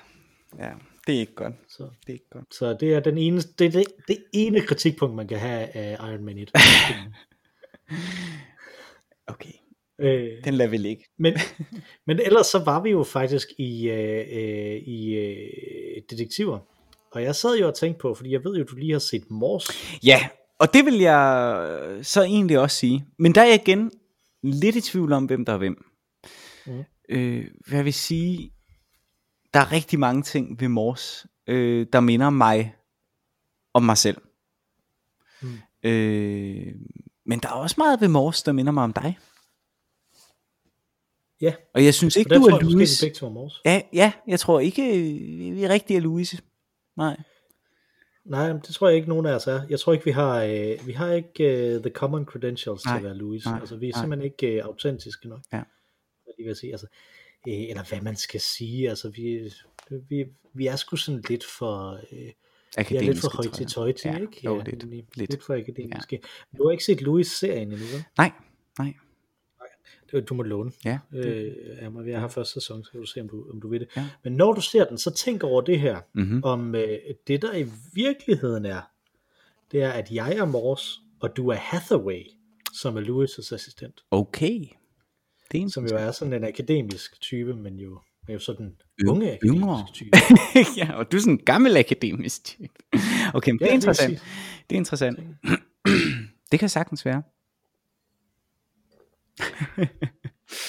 ja, 0.58 0.70
det 1.06 1.14
er 1.14 1.20
ikke 1.20 1.34
godt. 1.34 1.54
Så, 1.68 1.82
Det 1.82 2.08
er 2.08 2.12
ikke 2.12 2.30
godt. 2.30 2.54
så 2.54 2.76
det 2.80 2.94
er 2.94 3.00
den 3.00 3.18
ene, 3.18 3.40
det, 3.40 3.66
er 3.66 3.70
det, 3.70 3.84
det 4.08 4.18
ene 4.32 4.60
kritikpunkt, 4.60 5.16
man 5.16 5.28
kan 5.28 5.38
have 5.38 5.76
af 5.76 5.96
Iron 6.12 6.24
Man 6.24 6.38
1. 6.38 6.50
Okay, 9.28 9.52
øh, 10.00 10.44
den 10.44 10.54
lader 10.54 10.70
vi 10.70 10.76
ligge. 10.76 11.04
men, 11.18 11.34
men 12.06 12.20
ellers 12.20 12.46
så 12.46 12.58
var 12.58 12.82
vi 12.82 12.90
jo 12.90 13.02
faktisk 13.04 13.48
i, 13.58 13.88
øh, 13.88 14.26
øh, 14.32 14.76
i 14.76 15.14
øh, 15.14 16.02
detektiver. 16.10 16.58
Og 17.12 17.22
jeg 17.22 17.34
sad 17.34 17.58
jo 17.58 17.66
og 17.68 17.74
tænkte 17.74 17.98
på, 17.98 18.14
fordi 18.14 18.32
jeg 18.32 18.44
ved 18.44 18.56
jo, 18.56 18.64
du 18.64 18.76
lige 18.76 18.92
har 18.92 18.98
set 18.98 19.30
Mors. 19.30 19.68
Ja, 20.04 20.28
og 20.58 20.74
det 20.74 20.84
vil 20.84 20.98
jeg 20.98 21.98
så 22.02 22.22
egentlig 22.22 22.58
også 22.58 22.76
sige. 22.76 23.06
Men 23.18 23.34
der 23.34 23.40
er 23.40 23.46
jeg 23.46 23.60
igen 23.68 23.90
lidt 24.42 24.76
i 24.76 24.80
tvivl 24.80 25.12
om, 25.12 25.24
hvem 25.24 25.44
der 25.44 25.52
er 25.52 25.56
hvem. 25.58 25.84
Mm. 26.66 26.84
Øh, 27.08 27.46
hvad 27.66 27.78
jeg 27.78 27.84
vil 27.84 27.94
sige, 27.94 28.52
der 29.54 29.60
er 29.60 29.72
rigtig 29.72 29.98
mange 29.98 30.22
ting 30.22 30.60
ved 30.60 30.68
Mors, 30.68 31.26
øh, 31.46 31.86
der 31.92 32.00
minder 32.00 32.30
mig 32.30 32.74
om 33.74 33.82
mig 33.82 33.98
selv. 33.98 34.16
Mm. 35.42 35.48
Øh, 35.82 36.74
men 37.26 37.38
der 37.38 37.48
er 37.48 37.52
også 37.52 37.74
meget 37.78 38.00
ved 38.00 38.08
Mors, 38.08 38.42
der 38.42 38.52
minder 38.52 38.72
mig 38.72 38.84
om 38.84 38.92
dig. 38.92 39.18
Ja, 41.40 41.54
Og 41.74 41.84
jeg 41.84 41.94
synes 41.94 42.16
ikke, 42.16 42.28
du 42.28 42.34
er 42.34 42.48
jeg 42.48 42.52
måske, 42.52 42.72
Louis. 42.72 43.02
vi 43.02 43.06
begge 43.06 43.18
to 43.18 43.28
Mors. 43.28 43.60
Ja, 43.64 43.80
ja, 43.92 44.12
jeg 44.26 44.40
tror 44.40 44.60
ikke, 44.60 44.82
vi 45.54 45.64
er 45.64 45.68
rigtig 45.68 45.96
er 45.96 46.00
Louise. 46.00 46.38
Nej. 46.96 47.16
Nej, 48.24 48.52
det 48.52 48.64
tror 48.64 48.88
jeg 48.88 48.96
ikke, 48.96 49.08
nogen 49.08 49.26
af 49.26 49.34
os 49.34 49.46
er. 49.46 49.60
Jeg 49.70 49.80
tror 49.80 49.92
ikke, 49.92 50.04
vi 50.04 50.10
har, 50.10 50.42
øh, 50.42 50.86
vi 50.86 50.92
har 50.92 51.12
ikke 51.12 51.74
øh, 51.74 51.80
the 51.82 51.90
common 51.90 52.24
credentials 52.24 52.84
Nej, 52.84 52.94
til 52.94 52.98
at 52.98 53.04
være 53.04 53.16
Louis. 53.18 53.44
nej, 53.46 53.58
altså, 53.60 53.76
vi 53.76 53.88
er 53.88 53.92
nej. 53.92 54.02
simpelthen 54.02 54.32
ikke 54.32 54.56
øh, 54.56 54.64
autentiske 54.64 55.28
nok. 55.28 55.40
Ja. 55.52 55.62
Lige 56.38 56.46
vil 56.46 56.56
sige. 56.56 56.72
Altså, 56.72 56.86
øh, 57.48 57.54
eller 57.54 57.88
hvad 57.88 58.00
man 58.00 58.16
skal 58.16 58.40
sige. 58.40 58.88
Altså, 58.88 59.08
vi, 59.10 59.52
vi, 60.08 60.24
vi 60.54 60.66
er 60.66 60.76
sgu 60.76 60.96
sådan 60.96 61.22
lidt 61.28 61.44
for... 61.44 62.00
Øh, 62.12 62.18
vi 62.18 62.26
er 62.76 62.76
lidt 62.76 62.92
Akademiske, 62.92 63.20
for 63.20 63.36
højt 63.42 63.52
til 63.54 63.66
tøj 63.66 63.92
til, 63.92 64.08
Ja, 64.10 64.18
ikke? 64.18 64.40
jo, 64.44 64.62
lidt, 64.66 64.82
nemlig. 64.82 65.04
lidt. 65.14 65.30
lidt 65.30 65.42
for 65.44 65.54
akademiske. 65.54 66.20
Ja. 66.22 66.58
Du 66.58 66.64
har 66.64 66.70
ikke 66.70 66.84
set 66.84 67.00
Louis-serien 67.02 67.62
endnu, 67.72 67.76
vel? 67.76 68.04
Nej, 68.18 68.32
nej. 68.78 68.94
Det, 70.12 70.28
du 70.28 70.34
må 70.34 70.42
låne. 70.42 70.72
Ja, 70.84 70.98
Øh, 71.14 71.52
ja, 71.82 71.90
men 71.90 72.04
vi 72.06 72.12
har 72.12 72.28
første 72.28 72.54
sæson, 72.54 72.84
så 72.84 72.90
kan 72.90 73.00
du 73.00 73.06
se, 73.06 73.20
om 73.20 73.28
du, 73.28 73.50
om 73.52 73.60
du 73.60 73.68
vil 73.68 73.80
det. 73.80 73.88
Ja. 73.96 74.08
Men 74.24 74.32
når 74.32 74.52
du 74.52 74.60
ser 74.60 74.84
den, 74.84 74.98
så 74.98 75.10
tænk 75.10 75.42
over 75.44 75.60
det 75.60 75.80
her. 75.80 76.00
Mhm. 76.14 76.44
Om 76.44 76.74
øh, 76.74 76.98
det, 77.26 77.42
der 77.42 77.54
i 77.56 77.66
virkeligheden 77.94 78.64
er, 78.66 78.80
det 79.72 79.82
er, 79.82 79.90
at 79.90 80.10
jeg 80.10 80.32
er 80.36 80.44
Mors, 80.44 81.00
og 81.20 81.36
du 81.36 81.48
er 81.48 81.54
Hathaway, 81.56 82.22
som 82.72 82.96
er 82.96 83.00
Louis' 83.00 83.54
assistent. 83.54 84.04
okay. 84.10 84.60
Det 85.52 85.62
er 85.62 85.68
Som 85.68 85.86
jo 85.86 85.96
er 85.96 86.10
sådan 86.10 86.32
en 86.32 86.44
akademisk 86.44 87.20
type, 87.20 87.54
men 87.54 87.78
jo, 87.80 87.98
men 88.26 88.32
jo 88.34 88.38
sådan 88.38 88.76
unge 89.08 89.32
akademisk 89.32 89.54
yngre. 89.62 89.86
type. 89.94 90.10
ja, 90.78 90.92
og 90.92 91.12
du 91.12 91.16
er 91.16 91.20
sådan 91.20 91.32
en 91.32 91.38
gammel 91.44 91.76
akademisk 91.76 92.44
type. 92.44 92.68
Okay, 93.34 93.50
men 93.52 93.58
det 93.58 93.64
Ja, 93.64 93.66
er 93.66 93.70
lige 93.70 93.74
interessant. 93.74 94.22
Det 94.70 94.76
er 94.76 94.78
interessant. 94.78 95.18
det 96.52 96.60
kan 96.60 96.68
sagtens 96.68 97.04
være. 97.04 97.22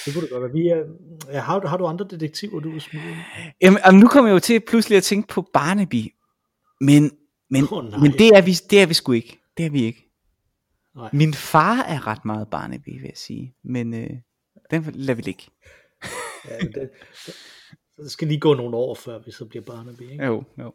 Det 0.06 0.14
kunne 0.14 0.22
det 0.22 0.30
godt 0.30 0.44
være. 0.44 0.52
Vi 0.54 0.68
er, 0.68 0.84
ja, 1.32 1.40
har, 1.40 1.60
du- 1.60 1.68
har 1.68 1.78
du 1.78 1.86
andre 1.86 2.08
detektiver, 2.10 2.60
du 2.60 2.72
vil 2.72 2.82
smide? 2.82 3.04
Jamen, 3.62 3.80
og 3.86 3.94
nu 3.94 4.08
kommer 4.08 4.30
jeg 4.30 4.34
jo 4.36 4.40
til 4.40 4.60
pludselig 4.60 4.98
at 4.98 5.04
tænke 5.04 5.28
på 5.28 5.42
Barnaby. 5.54 6.14
Men, 6.82 7.12
men, 7.50 7.64
nej. 7.64 8.00
men 8.00 8.12
det, 8.12 8.28
er 8.38 8.42
vi, 8.42 8.52
det 8.70 8.82
er 8.82 8.86
vi 8.86 8.94
sgu 8.94 9.12
ikke. 9.12 9.40
Det 9.58 9.66
er 9.66 9.70
vi 9.70 9.84
ikke. 9.84 10.12
Nej. 10.96 11.10
Min 11.14 11.34
far 11.34 11.76
er 11.82 12.08
ret 12.08 12.26
meget 12.26 12.48
Barnaby, 12.50 12.90
vil 12.90 13.02
jeg 13.04 13.12
sige. 13.18 13.56
Men 13.64 13.94
øh, 13.94 14.10
den 14.72 14.84
lader 14.94 15.14
vi 15.16 15.22
ligge. 15.22 15.44
Ja, 16.50 16.58
det, 16.60 16.90
så 18.04 18.10
skal 18.10 18.28
lige 18.28 18.40
gå 18.40 18.54
nogle 18.54 18.76
år, 18.78 18.96
før 18.96 19.20
vi 19.26 19.32
så 19.32 19.46
bliver 19.46 19.64
Barnaby. 19.66 20.12
Ikke? 20.12 20.26
Jo, 20.26 20.44
jo. 20.60 20.74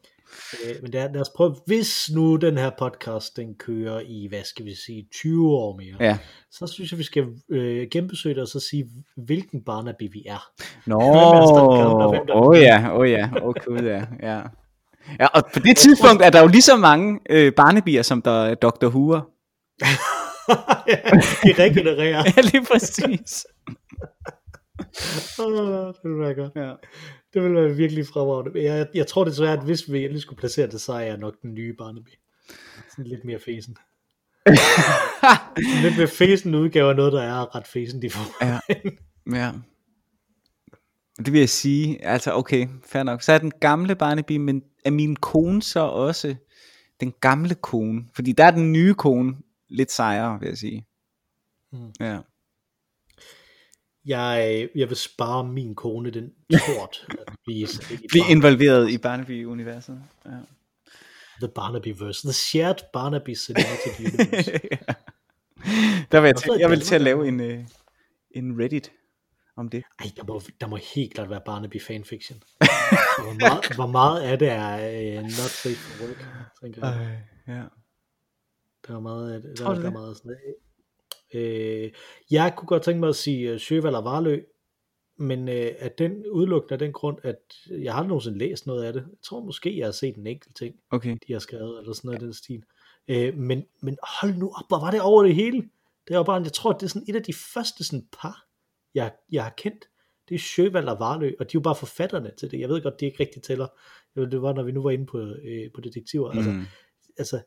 Øh, 0.64 0.75
Men 0.83 0.93
der, 0.93 1.12
lad 1.12 1.20
os 1.20 1.29
prøve, 1.37 1.57
hvis 1.66 2.11
nu 2.14 2.37
den 2.37 2.59
her 2.59 2.70
podcast, 2.79 3.37
den 3.37 3.55
kører 3.55 4.01
i, 4.01 4.27
hvad 4.29 4.45
skal 4.45 4.64
vi 4.64 4.75
sige, 4.87 5.07
20 5.12 5.51
år 5.51 5.77
mere, 5.77 5.97
Ja. 6.09 6.18
så 6.51 6.66
synes 6.66 6.91
jeg, 6.93 6.99
vi 6.99 7.05
skal 7.05 7.25
øh, 7.49 7.87
genbesøge 7.91 8.35
det 8.35 8.43
og 8.43 8.49
så 8.49 8.61
sige, 8.61 8.87
hvilken 9.16 9.64
Barnaby 9.64 10.12
vi 10.12 10.25
er. 10.27 10.49
Nå, 10.87 10.99
det, 11.01 11.07
er 12.31 12.35
åh 12.35 12.59
ja, 12.59 12.97
åh 12.99 13.11
ja, 13.11 13.31
åh 13.43 13.55
gud 13.66 13.79
ja, 13.83 14.05
ja. 14.23 14.41
Ja, 15.20 15.27
og 15.27 15.43
på 15.55 15.59
det 15.61 15.77
tidspunkt 15.77 16.23
er 16.23 16.31
der 16.31 16.41
jo 16.41 16.47
lige 16.47 16.62
så 16.62 16.77
mange 16.77 17.20
øh, 17.31 17.53
barnebier, 17.53 18.03
som 18.03 18.23
der 18.23 18.31
er 18.45 18.55
Dr. 18.55 18.87
Hoover. 18.89 19.20
De 21.45 21.53
regenererer. 21.62 22.23
Ja, 22.37 22.43
lige 22.53 22.64
præcis. 22.73 23.47
Åh, 25.38 25.95
det 26.03 26.11
vil 26.11 26.18
være 26.18 26.34
godt. 26.34 26.53
Ja. 26.57 26.74
Det 27.34 27.43
vil 27.43 27.55
være 27.55 27.76
virkelig 27.76 28.07
fremragende. 28.07 28.62
Jeg, 28.62 28.86
jeg 28.95 29.07
tror 29.07 29.24
desværre, 29.24 29.53
at 29.53 29.64
hvis 29.64 29.93
vi 29.93 29.99
endelig 29.99 30.22
skulle 30.22 30.38
placere 30.38 30.66
det, 30.66 30.80
så 30.80 30.93
er 30.93 31.01
jeg 31.01 31.16
nok 31.16 31.34
den 31.43 31.55
nye 31.55 31.74
Barnaby. 31.78 32.11
Sådan 32.90 33.07
lidt 33.07 33.24
mere 33.24 33.38
fesen. 33.38 33.76
Lidt 35.82 35.97
mere 35.97 36.09
fesen 36.09 36.55
udgave 36.55 36.90
af 36.90 36.97
noget, 36.97 37.12
der 37.12 37.22
er 37.22 37.57
ret 37.57 37.66
fesen, 37.66 38.03
de 38.03 38.11
får. 38.11 38.45
Ja. 38.45 38.61
ja. 39.36 39.53
Det 41.18 41.32
vil 41.32 41.38
jeg 41.38 41.49
sige, 41.49 42.05
altså 42.05 42.32
okay, 42.32 42.68
fair 42.86 43.03
nok. 43.03 43.22
Så 43.22 43.32
er 43.32 43.38
den 43.38 43.53
gamle 43.61 43.95
Barnaby, 43.95 44.36
men 44.36 44.62
er 44.84 44.90
min 44.90 45.16
kone 45.16 45.62
så 45.62 45.80
også 45.80 46.34
den 47.01 47.12
gamle 47.20 47.55
kone? 47.55 48.05
Fordi 48.14 48.32
der 48.32 48.45
er 48.45 48.51
den 48.51 48.72
nye 48.72 48.95
kone 48.95 49.36
lidt 49.68 49.90
sejere, 49.90 50.40
vil 50.40 50.49
jeg 50.49 50.59
sige. 50.59 50.86
Mm. 51.72 51.93
Ja. 52.01 52.18
Jeg, 54.07 54.68
jeg 54.74 54.88
vil 54.88 54.96
spare 54.96 55.44
min 55.44 55.74
kone 55.74 56.11
den 56.11 56.30
tort. 56.66 57.07
at 57.20 57.34
blive, 57.44 57.68
Bliv 58.09 58.22
involveret 58.30 58.90
i 58.90 58.98
Barnaby-universet. 58.98 60.03
Ja. 60.26 60.30
The 61.40 61.48
Barnabyverse. 61.55 62.26
The 62.26 62.32
shared 62.32 62.76
Barnaby 62.92 63.36
Cinematic 63.36 63.98
Universe. 64.00 64.50
Der 66.12 66.20
vil 66.20 66.28
jeg, 66.28 66.36
til, 66.36 66.50
jeg 66.59 66.70
vil 66.70 66.80
til 66.80 66.94
at 66.94 67.00
der. 67.00 67.05
lave 67.05 67.28
en, 67.28 67.40
øh, 67.40 67.64
en 68.34 68.62
Reddit 68.62 68.92
om 69.57 69.68
det. 69.68 69.82
Ej, 69.98 70.07
der 70.16 70.24
må, 70.24 70.40
der 70.61 70.66
må 70.66 70.78
helt 70.94 71.14
klart 71.14 71.30
være 71.30 71.40
Barnaby 71.46 71.80
fanfiction. 71.82 72.42
hvor, 73.24 73.38
meget, 73.40 73.74
hvor 73.74 73.86
meget 73.86 74.20
af 74.22 74.38
det 74.38 74.48
er 74.48 75.18
uh, 75.18 75.22
not 75.22 75.32
safe 75.32 75.74
for 75.74 76.05
work, 76.05 76.26
tænker 76.62 76.86
jeg. 76.88 77.22
ja. 77.48 77.62
Der 78.86 78.96
er 78.96 79.00
meget. 79.00 79.42
Der, 79.44 79.55
Tror 79.64 79.74
du 79.74 79.80
der 79.80 79.86
er 79.86 79.92
meget 79.92 80.16
sådan, 80.16 80.36
øh, 81.35 81.91
jeg 82.30 82.55
kunne 82.57 82.66
godt 82.66 82.83
tænke 82.83 83.01
mig 83.01 83.09
at 83.09 83.16
sige 83.16 83.53
uh, 83.53 83.59
Sjøvald 83.59 83.95
og 83.95 84.05
Varlø, 84.05 84.41
men 85.18 85.49
øh, 85.49 85.70
at 85.78 85.99
den 85.99 86.26
udelukkende 86.26 86.72
af 86.72 86.78
den 86.78 86.93
grund, 86.93 87.18
at 87.22 87.39
jeg 87.70 87.93
har 87.93 87.99
aldrig 87.99 88.09
nogensinde 88.09 88.39
læst 88.39 88.66
noget 88.66 88.85
af 88.85 88.93
det. 88.93 89.01
Jeg 89.01 89.18
tror 89.22 89.41
måske, 89.45 89.78
jeg 89.78 89.87
har 89.87 89.93
set 89.93 90.16
en 90.16 90.26
enkelt 90.26 90.57
ting, 90.57 90.74
Okay. 90.91 91.16
de 91.28 91.33
har 91.33 91.41
skrevet, 91.41 91.78
eller 91.78 91.93
sådan 91.93 92.09
noget 92.09 92.22
i 92.22 92.24
den 92.24 92.35
stil. 92.35 92.62
Øh, 93.09 93.37
men, 93.37 93.64
men 93.83 93.97
hold 94.20 94.35
nu 94.35 94.47
op, 94.49 94.64
hvor 94.68 94.80
var 94.80 94.91
det 94.91 95.01
over 95.01 95.22
det 95.22 95.35
hele? 95.35 95.68
Det 96.09 96.16
var 96.16 96.22
bare, 96.22 96.43
jeg 96.43 96.53
tror, 96.53 96.72
det 96.72 96.83
er 96.83 96.87
sådan 96.89 97.07
et 97.09 97.16
af 97.16 97.22
de 97.22 97.33
første 97.55 97.85
sådan 97.85 98.07
par, 98.22 98.47
jeg, 98.95 99.12
jeg 99.33 99.43
har 99.43 99.55
kendt. 99.57 99.85
Det 100.28 100.35
er 100.35 100.39
Sjøvald 100.39 100.89
og 100.89 100.97
Varlø, 101.01 101.33
og 101.41 101.47
de 101.47 101.57
er 101.57 101.61
jo 101.61 101.61
bare 101.61 101.74
forfatterne 101.76 102.30
til 102.39 102.51
det. 102.51 102.61
Jeg 102.61 102.68
ved 102.68 102.83
godt, 102.83 103.01
de 103.01 103.05
ikke 103.07 103.20
rigtig 103.20 103.43
tæller. 103.43 103.66
Jo, 104.16 104.24
Det 104.24 104.43
var, 104.43 104.53
når 104.53 104.62
vi 104.62 104.72
nu 104.72 104.83
var 104.83 104.91
inde 104.91 105.07
på, 105.07 105.18
øh, 105.20 105.70
på 105.74 105.80
detektiver. 105.80 106.30
Altså, 106.30 106.51
Mm. 106.51 106.62
altså, 107.18 107.41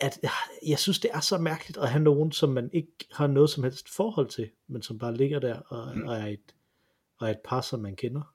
at 0.00 0.18
jeg 0.66 0.78
synes, 0.78 0.98
det 0.98 1.10
er 1.14 1.20
så 1.20 1.38
mærkeligt 1.38 1.78
at 1.78 1.90
have 1.90 2.02
nogen, 2.02 2.32
som 2.32 2.48
man 2.50 2.70
ikke 2.72 2.92
har 3.12 3.26
noget 3.26 3.50
som 3.50 3.62
helst 3.64 3.88
forhold 3.88 4.28
til, 4.28 4.50
men 4.68 4.82
som 4.82 4.98
bare 4.98 5.14
ligger 5.16 5.38
der 5.38 5.58
og, 5.60 5.96
Mm. 5.96 6.06
og, 6.06 6.16
er, 6.16 6.26
et, 6.26 6.54
og 7.18 7.26
er 7.26 7.30
et 7.30 7.40
par, 7.44 7.60
som 7.60 7.80
man 7.80 7.96
kender. 7.96 8.34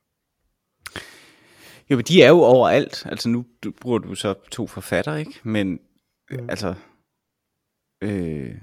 Jo, 1.90 1.96
men 1.96 2.06
de 2.06 2.22
er 2.22 2.30
jo 2.30 2.40
overalt. 2.42 3.06
Altså 3.06 3.30
nu 3.30 3.46
bruger 3.82 3.98
du 4.00 4.16
så 4.16 4.34
to 4.52 4.68
forfattere, 4.68 5.20
ikke? 5.20 5.40
Men 5.44 5.68
Mm. 6.32 6.38
mm. 6.40 6.50
altså... 6.50 6.76
Øh, 8.02 8.56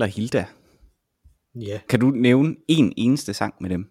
og 0.00 0.08
Hilda. 0.08 0.46
Ja, 1.54 1.80
Kan 1.88 2.00
du 2.00 2.06
nævne 2.10 2.56
en 2.68 2.92
eneste 2.96 3.34
sang 3.34 3.54
med 3.60 3.70
dem? 3.70 3.90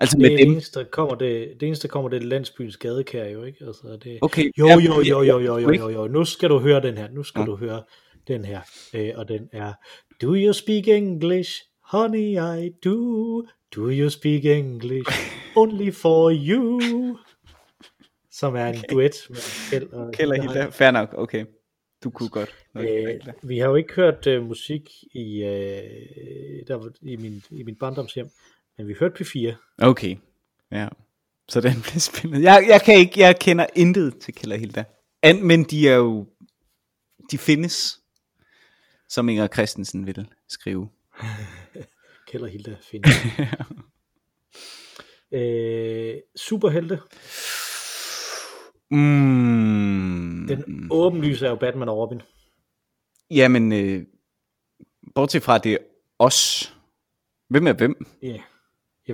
Altså 0.00 0.16
det, 0.16 0.22
med 0.22 0.30
det, 0.30 0.38
dem? 0.38 0.52
eneste, 0.52 0.78
der 0.80 0.84
kommer 0.86 1.14
det, 1.14 1.48
det 1.60 1.66
eneste, 1.66 1.88
der 1.88 1.92
kommer, 1.92 2.08
det 2.08 2.22
er 2.22 2.26
landsbyens 2.26 2.76
gadekær 2.76 3.26
jo, 3.28 3.42
ikke? 3.44 3.64
Altså, 3.66 3.98
det, 4.04 4.18
Okay. 4.22 4.50
Jo, 4.58 4.68
jo, 4.68 4.78
jo, 5.08 5.22
jo, 5.22 5.38
jo, 5.38 5.58
jo, 5.58 5.72
jo, 5.72 5.88
jo. 5.88 6.06
Nu 6.08 6.24
skal 6.24 6.48
du 6.48 6.58
høre 6.58 6.82
den 6.82 6.96
her. 6.96 7.08
Nu 7.10 7.22
skal 7.22 7.40
Ja. 7.40 7.46
du 7.46 7.56
høre 7.56 7.82
den 8.28 8.44
her. 8.44 8.60
Øh, 8.94 9.10
og 9.16 9.28
den 9.28 9.48
er 9.52 9.72
Do 10.22 10.34
you 10.36 10.52
speak 10.52 10.88
English? 10.88 11.62
Honey, 11.84 12.38
I 12.64 12.70
do. 12.84 13.42
Do 13.76 13.90
you 13.90 14.10
speak 14.10 14.44
English? 14.44 15.10
Only 15.56 15.90
for 15.92 16.30
you. 16.48 16.80
Som 18.30 18.56
er 18.56 18.66
en 18.66 18.84
duet 18.90 19.26
med 19.28 19.70
Kjeld 19.70 19.92
og, 19.92 20.12
Kjeld 20.14 20.30
og 20.30 20.42
Hilda. 20.42 20.66
Fair 20.70 20.90
nok, 20.90 21.14
okay. 21.16 21.44
Du 22.04 22.10
kunne 22.10 22.28
godt. 22.28 22.54
nok 22.74 22.84
Øh, 22.84 23.20
vi 23.42 23.58
har 23.58 23.68
jo 23.68 23.74
ikke 23.74 23.94
hørt 23.94 24.26
øh, 24.26 24.42
musik 24.46 24.90
i, 25.14 25.42
øh, 25.44 26.66
der, 26.68 26.88
i, 27.02 27.16
min, 27.16 27.42
i 27.50 27.62
min 27.62 27.74
barndomshjem, 27.74 28.28
men 28.80 28.88
vi 28.88 28.94
hørte 29.00 29.24
P4. 29.24 29.74
Okay. 29.78 30.16
Ja. 30.72 30.88
Så 31.48 31.60
den 31.60 31.72
bliver 31.82 31.98
spændende. 31.98 32.52
Jeg, 32.52 32.66
jeg, 32.68 32.82
kan 32.82 32.94
ikke, 32.94 33.20
jeg 33.20 33.38
kender 33.38 33.66
intet 33.74 34.18
til 34.18 34.52
og 34.52 34.58
Hilda. 34.58 34.84
An, 35.22 35.46
men 35.46 35.64
de 35.64 35.88
er 35.88 35.94
jo... 35.94 36.26
De 37.30 37.38
findes, 37.38 38.00
som 39.08 39.28
Inger 39.28 39.46
Christensen 39.46 40.06
vil 40.06 40.28
skrive. 40.48 40.88
Og 42.34 42.48
Hilda 42.48 42.76
findes. 42.90 43.16
øh, 45.32 46.16
superhelte. 46.36 47.00
Mm. 48.90 50.46
Den 50.48 50.88
åbenlyse 50.90 51.46
er 51.46 51.50
jo 51.50 51.56
Batman 51.56 51.88
og 51.88 51.96
Robin. 51.96 52.22
Jamen, 53.30 53.72
øh, 53.72 54.06
bortset 55.14 55.42
fra 55.42 55.58
det 55.58 55.72
er 55.72 55.78
os. 56.18 56.70
Hvem 57.50 57.66
er 57.66 57.72
hvem? 57.72 58.06
Ja. 58.22 58.28
Jeg, 58.28 58.42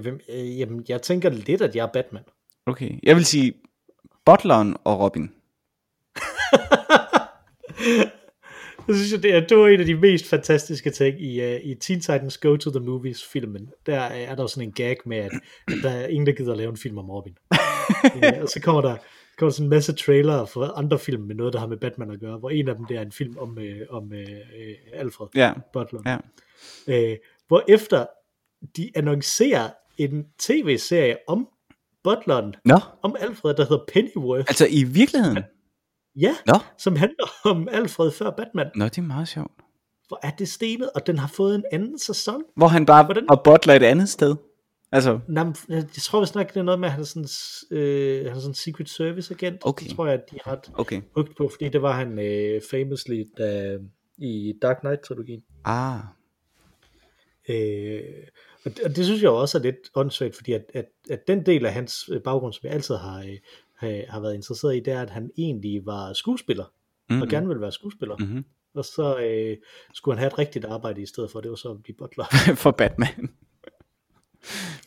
hvem, 0.01 0.21
øh, 0.29 0.59
jamen, 0.61 0.85
jeg 0.89 1.03
tænker 1.03 1.31
lidt, 1.31 1.63
at 1.63 1.77
jeg 1.77 1.83
er 1.83 1.93
Batman. 1.93 2.23
Okay, 2.67 2.91
jeg 3.03 3.17
vil 3.17 3.25
sige 3.25 3.53
Butleren 4.25 4.77
og 4.85 5.01
Robin. 5.01 5.31
Jeg 8.89 8.97
synes, 8.97 9.23
det 9.23 9.35
er, 9.35 9.41
det 9.47 9.57
var 9.59 9.69
en 9.69 9.81
af 9.81 9.87
de 9.87 9.95
mest 9.95 10.27
fantastiske 10.27 10.91
ting 10.91 11.21
i, 11.23 11.55
uh, 11.55 11.61
i 11.65 11.75
Teen 11.75 12.01
Titans 12.01 12.39
Go 12.39 12.57
to 12.57 12.71
the 12.71 12.81
Movies 12.81 13.25
filmen. 13.25 13.71
Der 13.87 14.01
er 14.01 14.35
der 14.35 14.43
jo 14.43 14.47
sådan 14.49 14.69
en 14.69 14.73
gag 14.73 14.97
med, 15.07 15.17
at, 15.17 15.31
at 15.69 15.75
der 15.83 15.91
er 15.91 16.07
ingen, 16.07 16.27
der 16.27 16.33
gider 16.33 16.53
at 16.53 16.59
lave 16.59 16.71
en 16.71 16.77
film 16.77 16.99
om 16.99 17.11
Robin. 17.11 17.37
uh, 18.15 18.23
og 18.43 18.49
så 18.49 18.61
kommer 18.63 18.83
der, 18.83 18.97
kommer 19.39 19.51
sådan 19.53 19.67
en 19.67 19.71
masse 19.71 19.93
trailer 19.93 20.45
for 20.45 20.65
andre 20.79 20.99
film 20.99 21.23
med 21.23 21.35
noget, 21.35 21.53
der 21.53 21.59
har 21.59 21.67
med 21.67 21.77
Batman 21.77 22.11
at 22.11 22.21
gøre, 22.21 22.39
hvor 22.39 22.51
en 22.51 22.69
af 22.69 22.75
dem 22.77 22.85
det 22.85 22.97
er 22.97 23.03
en 23.03 23.13
film 23.13 23.39
om, 23.39 23.59
uh, 23.59 23.97
om 23.97 24.05
uh, 24.05 24.21
Alfred 24.93 25.29
Ja, 25.35 25.53
Butler. 25.73 26.01
ja. 26.07 26.17
Øh, 26.89 27.17
hvor 27.49 27.65
efter 27.69 28.07
de 28.77 28.91
annoncerer 28.95 29.71
en 29.99 30.25
tv-serie 30.39 31.17
om 31.29 31.49
Butleren, 32.05 32.55
Nå, 32.65 32.79
om 33.03 33.17
Alfred, 33.21 33.55
der 33.55 33.63
hedder 33.63 33.85
Pennyworth. 33.93 34.41
altså 34.49 34.67
i 34.71 34.83
virkeligheden? 34.85 35.39
Ja, 36.17 36.35
Nå, 36.47 36.55
som 36.79 36.97
handler 36.97 37.27
om 37.45 37.69
Alfred 37.73 38.11
før 38.11 38.31
Batman. 38.31 38.67
Nå 38.75 38.85
det 38.85 38.99
er 38.99 39.03
meget 39.03 39.29
sjovt. 39.29 39.53
Hvor 40.09 40.21
er 40.23 40.31
det 40.31 40.49
stenet, 40.49 40.91
og 40.95 41.07
den 41.07 41.19
har 41.19 41.29
fået 41.29 41.55
en 41.55 41.65
anden 41.73 41.99
sæson. 41.99 42.43
Hvor 42.57 42.67
han 42.67 42.87
bare 42.87 43.05
Hvordan- 43.05 43.31
og 43.31 43.43
bottler 43.45 43.75
et 43.75 43.83
andet 43.83 44.09
sted. 44.09 44.37
Altså, 44.93 45.19
Nå, 45.29 45.45
men 45.45 45.55
jeg 45.69 45.85
tror 46.03 46.21
vist 46.21 46.35
nok, 46.35 46.49
det 46.49 46.57
er 46.57 46.63
noget 46.63 46.81
med, 46.81 46.89
at 46.89 46.93
han 46.93 47.01
er 47.01 47.05
sådan, 47.05 47.29
øh, 47.79 48.27
han 48.27 48.37
er 48.37 48.41
sådan 48.41 48.51
en 48.51 48.55
Secret 48.55 48.89
Service 48.89 49.35
agent. 49.35 49.61
Okay. 49.65 49.87
Det 49.87 49.97
tror 49.97 50.07
jeg, 50.07 50.15
at 50.15 50.31
de 50.31 50.37
er 50.37 50.53
ret 50.53 50.71
okay. 50.75 51.01
på, 51.15 51.49
fordi 51.53 51.69
det 51.69 51.83
var 51.83 51.93
han 51.93 52.19
øh, 52.19 52.61
famously 52.71 53.25
da, 53.39 53.79
i 54.19 54.53
Dark 54.63 54.77
Knight-trilogien. 54.77 55.43
Ah, 55.65 55.99
Øh, 57.49 58.01
og, 58.65 58.77
det, 58.77 58.81
og 58.85 58.97
det 58.97 59.05
synes 59.05 59.23
jeg 59.23 59.31
også 59.31 59.59
er 59.59 59.63
lidt 59.63 59.77
åndssvagt, 59.95 60.37
fordi 60.37 60.53
at, 60.53 60.65
at, 60.75 60.87
at 61.11 61.29
den 61.29 61.47
del 61.47 61.67
af 61.67 61.73
hans 61.73 62.11
øh, 62.13 62.23
baggrund, 62.23 62.53
som 62.53 62.61
jeg 62.65 62.73
altid 62.73 62.97
har, 62.97 63.19
øh, 63.83 64.03
har 64.09 64.21
været 64.21 64.35
interesseret 64.35 64.77
i, 64.77 64.81
det 64.81 64.93
er, 64.93 65.03
at 65.03 65.11
han 65.11 65.31
egentlig 65.39 65.87
var 65.87 66.13
skuespiller, 66.13 66.65
mm-hmm. 66.65 67.23
og 67.23 67.29
gerne 67.29 67.47
ville 67.47 67.61
være 67.61 67.73
skuespiller. 67.73 68.17
mm-hmm. 68.17 68.45
Og 68.75 68.85
så 68.85 69.19
øh, 69.19 69.57
skulle 69.95 70.15
han 70.15 70.19
have 70.19 70.27
et 70.27 70.39
rigtigt 70.39 70.65
arbejde 70.65 71.03
i 71.03 71.07
stedet 71.07 71.31
for, 71.31 71.41
det 71.41 71.51
var 71.51 71.57
så 71.57 71.71
at 71.71 71.83
blive 71.83 71.97
butler. 71.97 72.25
for 72.65 72.71
Batman. 72.71 73.31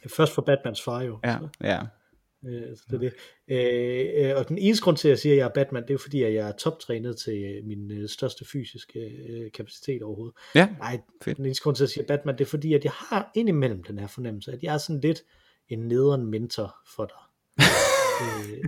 Først 0.08 0.34
for 0.34 0.42
Batmans 0.42 0.82
far 0.82 1.02
jo. 1.02 1.20
Ja, 1.24 1.38
Så, 1.40 1.50
ja. 1.64 1.80
Øh, 2.46 2.62
så 2.78 2.84
det 2.90 2.96
er 2.96 3.00
det. 3.00 3.14
Øh, 3.48 4.30
øh, 4.32 4.38
og 4.38 4.50
den 4.50 4.58
eneste 4.58 4.84
grund 4.84 4.98
til, 4.98 5.08
at 5.08 5.10
jeg 5.10 5.20
siger, 5.20 5.34
at 5.34 5.38
jeg 5.38 5.46
er 5.46 5.50
Batman, 5.54 5.88
det 5.88 5.94
er 5.94 5.98
fordi, 5.98 6.24
at 6.24 6.34
jeg 6.34 6.48
er 6.48 6.52
toptrænet 6.52 7.18
til 7.18 7.44
øh, 7.44 7.66
min 7.66 7.92
øh, 7.92 8.10
største 8.10 8.46
fysiske 8.46 9.00
øh, 9.30 9.52
kapacitet 9.52 10.04
overhovedet. 10.04 10.36
Ja, 10.56 10.70
Nej, 10.80 11.00
Fedt. 11.24 11.38
den 11.38 11.46
eneste 11.46 11.64
grund 11.64 11.76
til 11.76 11.84
at 11.84 11.90
sige 11.90 12.06
Batman, 12.06 12.38
det 12.38 12.42
er 12.42 12.50
fordi, 12.50 12.74
at 12.74 12.84
jeg 12.84 12.92
har 12.92 13.32
indimellem 13.36 13.84
den 13.84 14.00
her 14.00 14.08
fornemmelse, 14.08 14.52
at 14.52 14.64
jeg 14.64 14.74
er 14.74 14.78
sådan 14.78 15.02
lidt 15.02 15.24
en 15.70 15.80
nederen 15.80 16.26
mentor 16.26 16.76
for 16.96 17.06
dig. 17.06 17.18
øh, 18.24 18.64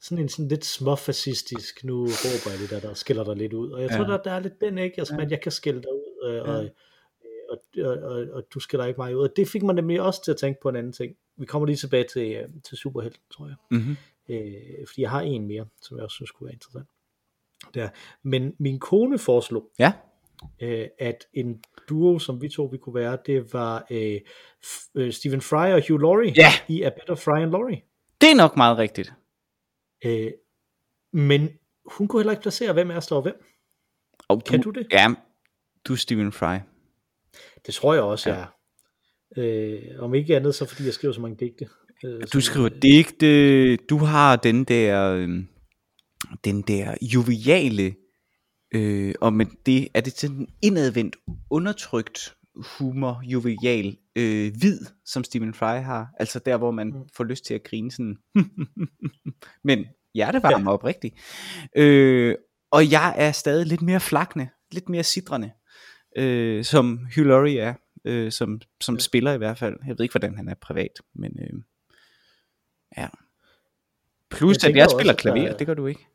sådan 0.00 0.22
en 0.24 0.28
sådan 0.28 0.48
lidt 0.48 0.64
småfascistisk, 0.64 1.84
nu 1.84 2.00
råber 2.02 2.50
jeg 2.50 2.60
lidt 2.60 2.72
af 2.72 2.80
dig 2.80 2.90
og 2.90 2.96
skælder 2.96 3.24
dig 3.24 3.36
lidt 3.36 3.52
ud. 3.52 3.70
Og 3.70 3.82
jeg 3.82 3.90
tror, 3.90 4.04
Ja. 4.04 4.10
der, 4.12 4.22
der 4.22 4.30
er 4.30 4.40
lidt 4.40 4.60
den, 4.60 4.78
ikke? 4.78 4.94
Altså, 4.98 5.14
Ja. 5.18 5.24
at 5.24 5.30
jeg 5.30 5.40
kan 5.40 5.52
skælde 5.52 5.82
dig 5.82 5.92
ud, 5.92 6.28
øh, 6.28 6.34
Ja. 6.34 6.40
og, 6.42 6.68
og, 7.50 7.58
og, 7.84 7.98
og, 8.02 8.26
og 8.32 8.42
du 8.54 8.60
skælder 8.60 8.86
ikke 8.86 9.00
mig 9.00 9.16
ud. 9.16 9.22
Og 9.22 9.36
det 9.36 9.48
fik 9.48 9.62
mig 9.62 9.74
nemlig 9.74 10.00
også 10.00 10.24
til 10.24 10.30
at 10.30 10.36
tænke 10.36 10.60
på 10.62 10.68
en 10.68 10.76
anden 10.76 10.92
ting. 10.92 11.16
Vi 11.42 11.46
kommer 11.46 11.66
lige 11.66 11.76
tilbage 11.76 12.04
til, 12.12 12.32
øh, 12.32 12.48
til 12.68 12.76
Superhelten, 12.78 13.22
tror 13.30 13.46
jeg. 13.46 13.56
mm-hmm. 13.70 13.96
Øh, 14.28 14.86
fordi 14.86 15.02
jeg 15.02 15.10
har 15.10 15.20
en 15.20 15.46
mere, 15.46 15.66
som 15.82 15.96
jeg 15.96 16.04
også 16.04 16.14
synes 16.14 16.30
kunne 16.30 16.44
være 16.46 16.54
interessant. 16.54 16.88
Der. 17.74 17.88
Men 18.22 18.54
min 18.58 18.78
kone 18.78 19.18
foreslog, 19.18 19.70
ja. 19.78 19.92
øh, 20.62 20.88
at 20.98 21.26
en 21.32 21.62
duo, 21.88 22.18
som 22.18 22.42
vi 22.42 22.48
to 22.48 22.64
vi 22.64 22.78
kunne 22.78 22.94
være, 22.94 23.18
det 23.26 23.52
var 23.52 23.86
øh, 23.90 24.20
øh, 24.94 25.12
Stephen 25.12 25.40
Fry 25.40 25.72
og 25.72 25.82
Hugh 25.88 26.00
Laurie 26.00 26.32
Ja. 26.36 26.48
i 26.68 26.82
A 26.82 26.90
Better 26.90 27.14
Fry 27.14 27.42
and 27.42 27.50
Laurie. 27.50 27.82
Det 28.20 28.30
er 28.30 28.34
nok 28.34 28.56
meget 28.56 28.78
rigtigt. 28.78 29.12
Øh, 30.04 30.32
men 31.12 31.48
hun 31.86 32.08
kunne 32.08 32.20
heller 32.20 32.32
ikke 32.32 32.42
placere, 32.42 32.72
hvem 32.72 32.90
er 32.90 33.00
står 33.00 33.20
hvem. 33.20 33.44
Og 34.28 34.42
Kan 34.44 34.60
du 34.62 34.70
det? 34.70 34.86
Ja, 34.92 35.06
du 35.84 35.92
er 35.92 35.96
Stephen 35.96 36.32
Fry. 36.32 36.58
Det 37.66 37.74
tror 37.74 37.94
jeg 37.94 38.02
også, 38.02 38.30
ja. 38.30 38.34
jeg 38.36 38.42
er. 38.42 38.46
Øh, 39.36 39.78
om 39.98 40.14
ikke 40.14 40.36
andet, 40.36 40.54
så 40.54 40.66
fordi 40.66 40.84
jeg 40.84 40.94
skriver 40.94 41.14
så 41.14 41.20
mange 41.20 41.36
digte. 41.40 41.68
Øh, 42.04 42.20
Du 42.32 42.40
skriver 42.40 42.68
øh, 42.74 42.82
digte, 42.82 43.76
du 43.76 43.96
har 43.98 44.36
den 44.36 44.64
der, 44.64 45.12
øhm, 45.12 45.46
den 46.44 46.62
der 46.62 46.94
joviale, 47.02 47.94
øh, 48.74 49.14
og 49.20 49.32
med 49.32 49.46
det, 49.66 49.88
er 49.94 50.00
det 50.00 50.18
sådan 50.18 50.48
indadvendt, 50.62 51.16
undertrykt 51.50 52.34
humor, 52.78 53.22
jovial, 53.24 53.96
øh, 54.16 54.52
hvid, 54.58 54.78
som 55.04 55.24
Stephen 55.24 55.54
Fry 55.54 55.80
har, 55.82 56.06
altså 56.20 56.38
der, 56.38 56.56
hvor 56.56 56.70
man 56.70 56.86
Mm. 56.86 57.08
får 57.16 57.24
lyst 57.24 57.44
til 57.44 57.54
at 57.54 57.62
grine 57.64 57.90
sådan, 57.90 58.16
men 59.68 59.84
hjertevarme 60.14 60.70
ja. 60.70 60.74
oprigtigt. 60.74 61.14
Øh, 61.76 62.34
og 62.72 62.90
jeg 62.90 63.14
er 63.16 63.32
stadig 63.32 63.66
lidt 63.66 63.82
mere 63.82 64.00
flakne, 64.00 64.48
lidt 64.72 64.88
mere 64.88 65.02
sidrende, 65.02 65.50
øh, 66.18 66.64
som 66.64 66.98
Hugh 67.16 67.28
Laurie 67.28 67.58
er, 67.58 67.74
øh, 68.04 68.32
som, 68.32 68.60
som 68.80 68.94
Ja. 68.94 68.98
spiller 69.00 69.32
i 69.32 69.38
hvert 69.38 69.58
fald. 69.58 69.76
Jeg 69.86 69.98
ved 69.98 70.04
ikke, 70.04 70.12
hvordan 70.12 70.36
han 70.36 70.48
er 70.48 70.54
privat, 70.54 71.00
men 71.14 71.36
øh, 71.40 71.60
ja. 72.96 73.08
Plus, 74.30 74.62
Jeg 74.62 74.70
at 74.70 74.76
jeg 74.76 74.84
også, 74.84 74.96
spiller 74.96 75.12
der 75.12 75.18
klaver, 75.20 75.48
er- 75.48 75.56
det 75.56 75.66
gør 75.66 75.74
du 75.74 75.86
ikke. 75.86 76.06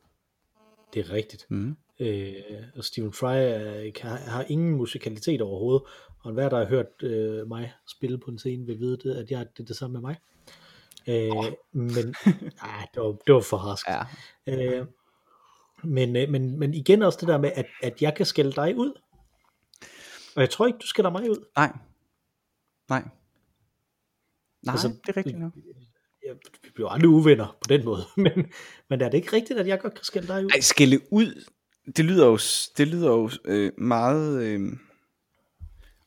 Det 0.93 0.99
er 1.09 1.11
rigtigt. 1.13 1.45
Mm. 1.49 1.77
Øh, 1.99 2.33
og 2.75 2.83
Stephen 2.83 3.13
Fry 3.13 3.35
er, 3.35 3.91
kan, 3.95 4.09
har 4.09 4.45
ingen 4.49 4.75
musikalitet 4.75 5.41
overhovedet, 5.41 5.81
og 6.19 6.29
enhver, 6.29 6.49
der 6.49 6.57
har 6.57 6.65
hørt 6.65 7.03
øh, 7.03 7.47
mig 7.47 7.73
spille 7.87 8.17
på 8.17 8.31
en 8.31 8.37
scene, 8.39 8.65
vil 8.65 8.79
vide, 8.79 8.97
det, 8.97 9.15
at 9.15 9.31
jeg 9.31 9.45
det 9.57 9.63
er 9.63 9.65
det 9.67 9.75
samme 9.75 9.93
med 9.93 10.01
mig. 10.01 10.15
Øh, 11.09 11.31
oh. 11.37 11.45
Men 11.71 12.15
ej, 12.61 12.87
det, 12.93 13.01
var, 13.03 13.11
det 13.27 13.33
var 13.33 13.41
for 13.41 13.57
harsk. 13.57 13.87
Ja. 13.87 14.03
Øh, 14.79 14.85
men, 15.83 16.15
øh, 16.15 16.29
men, 16.29 16.59
men 16.59 16.73
igen 16.73 17.01
også 17.01 17.17
det 17.21 17.27
der 17.27 17.37
med, 17.37 17.51
at, 17.55 17.65
at 17.83 18.01
jeg 18.01 18.15
kan 18.15 18.25
skælde 18.25 18.51
dig 18.51 18.75
ud. 18.77 19.01
Og 20.37 20.41
jeg 20.41 20.49
tror 20.49 20.67
ikke, 20.67 20.79
du 20.79 20.87
skælder 20.87 21.11
mig 21.11 21.29
ud. 21.29 21.45
Nej. 21.55 21.71
Nej. 22.89 23.03
Nej, 24.65 24.73
Altså, 24.73 24.87
det 24.87 25.09
er 25.09 25.17
rigtigt 25.17 25.39
nok. 25.39 25.53
Jeg, 26.25 26.35
vi 26.63 26.69
bliver 26.75 26.89
aldrig 26.89 27.09
uvenner 27.09 27.57
på 27.61 27.67
den 27.69 27.85
måde, 27.85 28.03
men, 28.25 28.51
men 28.89 29.01
er 29.01 29.09
det 29.09 29.17
ikke 29.17 29.33
rigtigt, 29.33 29.59
at 29.59 29.67
jeg 29.67 29.79
godt 29.79 29.93
kan 29.93 30.03
skælde 30.03 30.27
dig 30.27 30.45
ud? 30.45 30.49
Ej, 30.49 30.59
skælde 30.59 30.99
ud, 31.11 31.43
det 31.95 32.05
lyder 32.05 32.25
jo, 32.25 32.39
det 32.77 32.87
lyder 32.87 33.11
jo 33.11 33.29
øh, 33.45 33.71
meget 33.77 34.43
øh, 34.43 34.77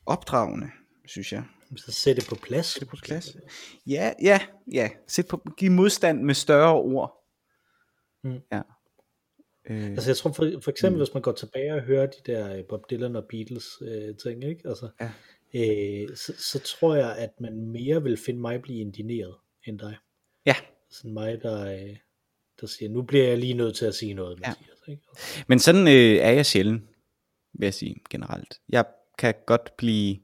opdragende, 0.07 0.71
synes 1.07 1.33
jeg. 1.33 1.45
Så 1.77 1.93
sæt 1.93 2.17
det 2.17 2.27
på 2.29 2.35
plads. 2.35 2.75
det 2.75 2.89
på 2.89 2.97
plads. 3.03 3.37
Ja, 3.87 4.13
ja, 4.23 4.41
ja. 4.73 4.91
Sæt 5.09 5.27
på, 5.27 5.43
giv 5.57 5.71
modstand 5.71 6.23
med 6.23 6.35
større 6.35 6.75
ord. 6.75 7.27
Mm. 8.25 8.41
Ja. 8.53 8.63
Øh, 9.71 9.91
Altså 9.91 10.11
jeg 10.11 10.17
tror 10.17 10.33
for, 10.33 10.51
for 10.63 10.71
eksempel, 10.71 10.97
mm. 10.99 11.05
hvis 11.05 11.15
man 11.15 11.23
går 11.23 11.33
tilbage 11.33 11.75
og 11.75 11.81
hører 11.83 12.07
de 12.07 12.33
der 12.33 12.57
øh, 12.57 12.65
Bob 12.69 12.91
Dylan 12.91 13.17
og 13.17 13.25
Beatles 13.31 13.67
øh, 13.83 14.17
ting, 14.17 14.45
ikke? 14.45 14.69
Altså, 14.69 14.89
Ja. 15.01 15.11
øh, 15.55 16.17
så, 16.17 16.33
så 16.39 16.59
tror 16.59 16.95
jeg, 16.95 17.17
at 17.17 17.31
man 17.41 17.67
mere 17.67 18.03
vil 18.03 18.17
finde 18.17 18.41
mig 18.41 18.63
blive 18.63 18.81
indineret 18.81 19.35
end 19.67 19.79
dig. 19.79 19.97
ja, 20.47 20.55
Sådan 20.91 21.13
mig, 21.13 21.43
der, 21.43 21.67
øh, 21.75 21.97
der 22.61 22.67
siger, 22.67 22.89
nu 22.91 23.03
bliver 23.03 23.29
jeg 23.29 23.39
lige 23.39 23.55
nødt 23.55 23.77
til 23.77 23.87
at 23.87 23.95
sige 23.95 24.15
noget, 24.15 24.41
Ja. 24.41 24.49
Mathias, 24.49 24.79
ikke? 24.89 25.03
Altså, 25.09 25.45
men 25.49 25.59
sådan 25.59 25.89
øh, 25.89 26.17
er 26.17 26.31
jeg 26.31 26.47
sjældent, 26.47 26.83
vil 27.59 27.67
jeg 27.67 27.75
sige 27.75 27.97
generelt. 28.11 28.55
Jeg 28.69 28.85
kan 29.19 29.35
godt 29.47 29.71
blive... 29.79 30.17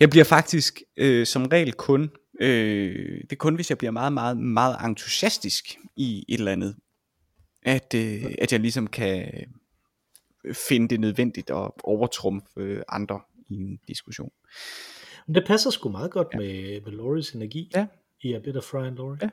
Jeg 0.00 0.10
bliver 0.10 0.24
faktisk 0.24 0.82
øh, 0.96 1.26
som 1.26 1.46
regel 1.46 1.72
kun... 1.72 2.10
Øh, 2.40 3.20
det 3.22 3.32
er 3.32 3.36
kun, 3.36 3.54
hvis 3.54 3.70
jeg 3.70 3.78
bliver 3.78 3.90
meget, 3.90 4.12
meget, 4.12 4.36
meget 4.36 4.76
entusiastisk 4.84 5.76
i 5.96 6.24
et 6.28 6.38
eller 6.38 6.52
andet, 6.52 6.76
at, 7.62 7.94
øh, 7.94 8.24
at 8.38 8.52
jeg 8.52 8.60
ligesom 8.60 8.86
kan 8.86 9.32
finde 10.52 10.88
det 10.88 11.00
nødvendigt 11.00 11.50
at 11.50 11.70
overtrumfe 11.84 12.46
øh, 12.56 12.82
andre 12.88 13.20
i 13.48 13.54
en 13.54 13.78
diskussion. 13.88 14.30
Men 15.26 15.34
det 15.34 15.44
passer 15.46 15.70
sgu 15.70 15.88
meget 15.88 16.10
godt 16.10 16.28
ja. 16.32 16.38
med, 16.38 16.80
med 16.80 16.92
Loris 16.92 17.30
energi 17.30 17.70
Ja. 17.76 17.86
i 18.22 18.32
A 18.32 18.38
Bit 18.38 18.56
of 18.56 18.64
Fry 18.64 18.86
and 18.86 18.96
Laurie. 18.96 19.18
Ja. 19.22 19.28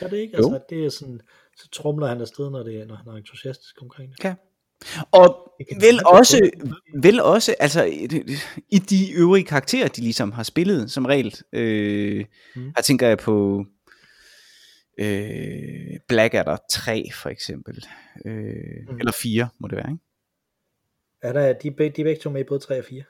Gør 0.00 0.08
det 0.08 0.16
ikke? 0.16 0.32
Jo. 0.32 0.44
Altså, 0.44 0.54
at 0.54 0.70
det 0.70 0.84
er 0.84 0.88
sådan, 0.90 1.20
så 1.56 1.68
trumler 1.72 2.06
han 2.06 2.20
afsted, 2.20 2.50
når, 2.50 2.62
det, 2.62 2.88
når 2.88 2.94
han 2.94 3.06
er 3.08 3.12
entusiastisk 3.16 3.82
omkring 3.82 4.12
det. 4.12 4.24
Ja. 4.24 4.34
Og 5.12 5.52
vel 5.80 6.00
også, 6.06 6.50
vel 7.02 7.20
også, 7.20 7.54
altså 7.60 7.84
i- 7.84 8.08
i 8.70 8.78
de 8.78 9.12
øvrige 9.12 9.44
karakterer, 9.44 9.88
de 9.88 10.00
ligesom 10.00 10.32
har 10.32 10.42
spillet 10.42 10.90
som 10.90 11.04
regel. 11.06 11.34
Øh, 11.52 12.24
Mm. 12.56 12.64
Her 12.76 12.82
tænker 12.82 13.08
jeg 13.08 13.18
på 13.18 13.64
øh, 14.98 15.98
Blackadder 16.08 16.56
3 16.70 17.08
for 17.14 17.28
eksempel. 17.28 17.86
Øh, 18.24 18.54
Mm. 18.88 18.98
Eller 18.98 19.12
4 19.12 19.48
må 19.58 19.68
det 19.68 19.76
være, 19.76 19.90
ikke? 19.90 20.04
Er 21.22 21.32
der, 21.32 21.52
de, 21.52 21.68
er 21.68 21.72
de 21.72 22.00
er 22.00 22.04
begge 22.04 22.16
to 22.22 22.30
med 22.30 22.40
i 22.40 22.44
både 22.44 22.60
3 22.60 22.78
og 22.78 22.84
4. 22.84 23.02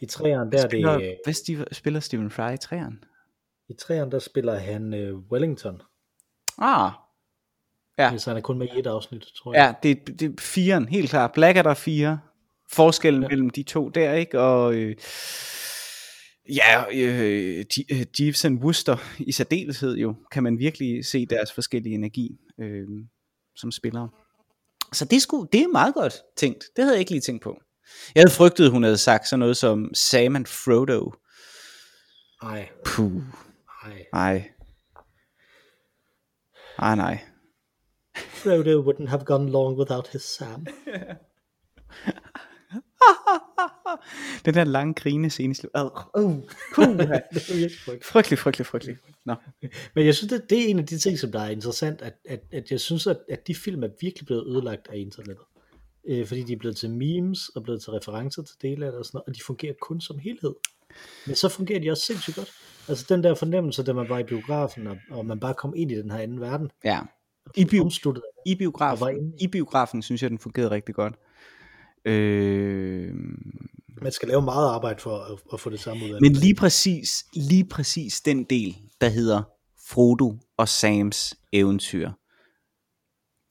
I 0.00 0.04
3'eren, 0.12 0.22
der 0.24 0.38
er 0.38 0.44
det, 0.50 0.60
Spiller, 0.60 0.94
øh, 0.94 1.08
hvad 1.24 1.34
Steve, 1.34 1.64
spiller 1.72 2.00
Stephen 2.00 2.30
Fry 2.30 2.52
i 2.52 2.56
3'eren? 2.64 2.94
i 3.68 3.72
3'eren, 3.82 4.10
der 4.10 4.18
spiller 4.18 4.54
han 4.58 4.94
øh, 4.94 5.18
Wellington. 5.18 5.82
Ah, 6.58 6.92
Ja. 7.98 8.18
Så 8.18 8.30
han 8.30 8.36
er 8.36 8.40
kun 8.40 8.58
med 8.58 8.68
i 8.76 8.78
et 8.78 8.86
afsnit, 8.86 9.22
tror 9.36 9.54
jeg. 9.54 9.74
ja, 9.82 9.88
det, 9.88 10.20
det 10.20 10.26
er 10.26 10.78
4'eren, 10.80 10.88
helt 10.90 11.10
klart. 11.10 11.32
Blackadder 11.32 11.74
4. 11.74 12.18
Forskellen 12.72 13.22
ja. 13.22 13.26
Ja. 13.26 13.28
mellem 13.30 13.50
de 13.50 13.62
to 13.62 13.88
der, 13.88 14.12
ikke? 14.12 14.40
Og 14.40 14.74
øh, 14.74 14.96
ja, 16.48 16.84
øh, 16.92 17.64
øh, 17.90 18.06
Jeeves 18.20 18.44
and 18.44 18.58
Wooster 18.58 18.96
i 19.18 19.32
særdeleshed 19.32 19.96
jo, 19.96 20.14
kan 20.30 20.42
man 20.42 20.58
virkelig 20.58 21.04
se 21.04 21.26
deres 21.26 21.52
forskellige 21.52 21.94
energi 21.94 22.38
øh, 22.60 22.88
som 23.56 23.70
spillere. 23.72 24.08
Så 24.92 25.04
det, 25.04 25.22
skulle, 25.22 25.48
det 25.52 25.60
er 25.60 25.68
meget 25.68 25.94
godt 25.94 26.14
tænkt. 26.36 26.64
Det 26.76 26.84
havde 26.84 26.94
jeg 26.94 27.00
ikke 27.00 27.10
lige 27.10 27.20
tænkt 27.20 27.42
på. 27.42 27.60
Jeg 28.14 28.20
havde 28.20 28.34
frygtet, 28.34 28.70
hun 28.70 28.82
havde 28.82 28.98
sagt 28.98 29.28
sådan 29.28 29.38
noget 29.38 29.56
som 29.56 29.94
Sam 29.94 30.36
and 30.36 30.46
Frodo. 30.46 31.12
Ej, 32.42 32.68
Puh, 32.84 33.22
ej. 33.84 34.06
nej. 34.12 34.50
Ej, 36.78 36.94
nej. 36.94 37.18
Frodo 38.16 38.82
wouldn't 38.82 39.08
have 39.08 39.24
gone 39.24 39.50
long 39.50 39.78
without 39.78 40.08
his 40.08 40.22
Sam. 40.22 40.66
Den 44.44 44.54
der 44.54 44.64
lange 44.64 44.94
grine 44.94 45.30
scene 45.30 45.50
i 45.50 45.54
slut. 45.54 45.70
Uh, 45.74 46.24
uh, 46.24 46.36
frygtelig, 48.02 48.38
frygtelig, 48.38 48.66
frygtelig. 48.66 48.96
Nå. 49.24 49.34
Men 49.94 50.06
jeg 50.06 50.14
synes, 50.14 50.32
det, 50.32 50.50
det 50.50 50.64
er 50.64 50.68
en 50.68 50.78
af 50.78 50.86
de 50.86 50.98
ting, 50.98 51.18
som 51.18 51.32
der 51.32 51.40
er 51.40 51.50
interessant, 51.50 52.02
at, 52.02 52.14
at, 52.24 52.40
at 52.52 52.70
jeg 52.70 52.80
synes, 52.80 53.06
at, 53.06 53.18
at 53.28 53.46
de 53.46 53.54
film 53.54 53.82
er 53.82 53.88
virkelig 54.00 54.26
blevet 54.26 54.46
ødelagt 54.46 54.88
af 54.90 54.96
internettet. 54.96 55.44
Øh, 56.08 56.26
fordi 56.26 56.42
de 56.42 56.52
er 56.52 56.56
blevet 56.56 56.76
til 56.76 56.90
memes 56.90 57.48
og 57.48 57.62
blevet 57.62 57.82
til 57.82 57.90
referencer 57.90 58.42
til 58.42 58.56
dele 58.62 58.86
af 58.86 58.92
det 58.92 58.98
og 58.98 59.04
sådan 59.04 59.16
noget, 59.16 59.28
og 59.28 59.34
de 59.34 59.40
fungerer 59.46 59.74
kun 59.80 60.00
som 60.00 60.18
helhed. 60.18 60.54
Men 61.26 61.36
så 61.36 61.48
fungerer 61.48 61.80
de 61.80 61.90
også 61.90 62.04
sindssygt 62.04 62.36
godt. 62.36 62.52
Altså 62.88 63.06
den 63.08 63.24
der 63.24 63.34
fornemmelse, 63.34 63.82
da 63.82 63.92
man 63.92 64.08
var 64.08 64.18
i 64.18 64.24
biografen, 64.24 64.86
og, 64.86 64.96
og 65.10 65.26
man 65.26 65.40
bare 65.40 65.54
kom 65.54 65.74
ind 65.76 65.92
i 65.92 65.94
den 65.94 66.10
her 66.10 66.18
anden 66.18 66.40
verden, 66.40 66.70
Ja. 66.84 67.00
I, 67.56 67.64
bio, 67.64 67.90
i, 68.46 68.54
biografen, 68.54 69.34
I 69.40 69.46
biografen 69.46 70.02
synes 70.02 70.22
jeg, 70.22 70.30
den 70.30 70.38
fungerede 70.38 70.70
rigtig 70.70 70.94
godt. 70.94 71.14
Øh, 72.04 73.14
Man 74.02 74.12
skal 74.12 74.28
lave 74.28 74.42
meget 74.42 74.68
arbejde 74.74 75.00
for 75.00 75.18
at, 75.18 75.38
at 75.52 75.60
få 75.60 75.70
det 75.70 75.80
samme 75.80 76.04
ud 76.04 76.10
af 76.10 76.20
men 76.20 76.32
lige 76.32 76.54
præcis, 76.54 77.26
lige 77.34 77.64
præcis 77.64 78.20
den 78.20 78.44
del, 78.44 78.76
der 79.00 79.08
hedder 79.08 79.42
Frodo 79.88 80.36
og 80.56 80.68
Sams 80.68 81.34
eventyr, 81.52 82.10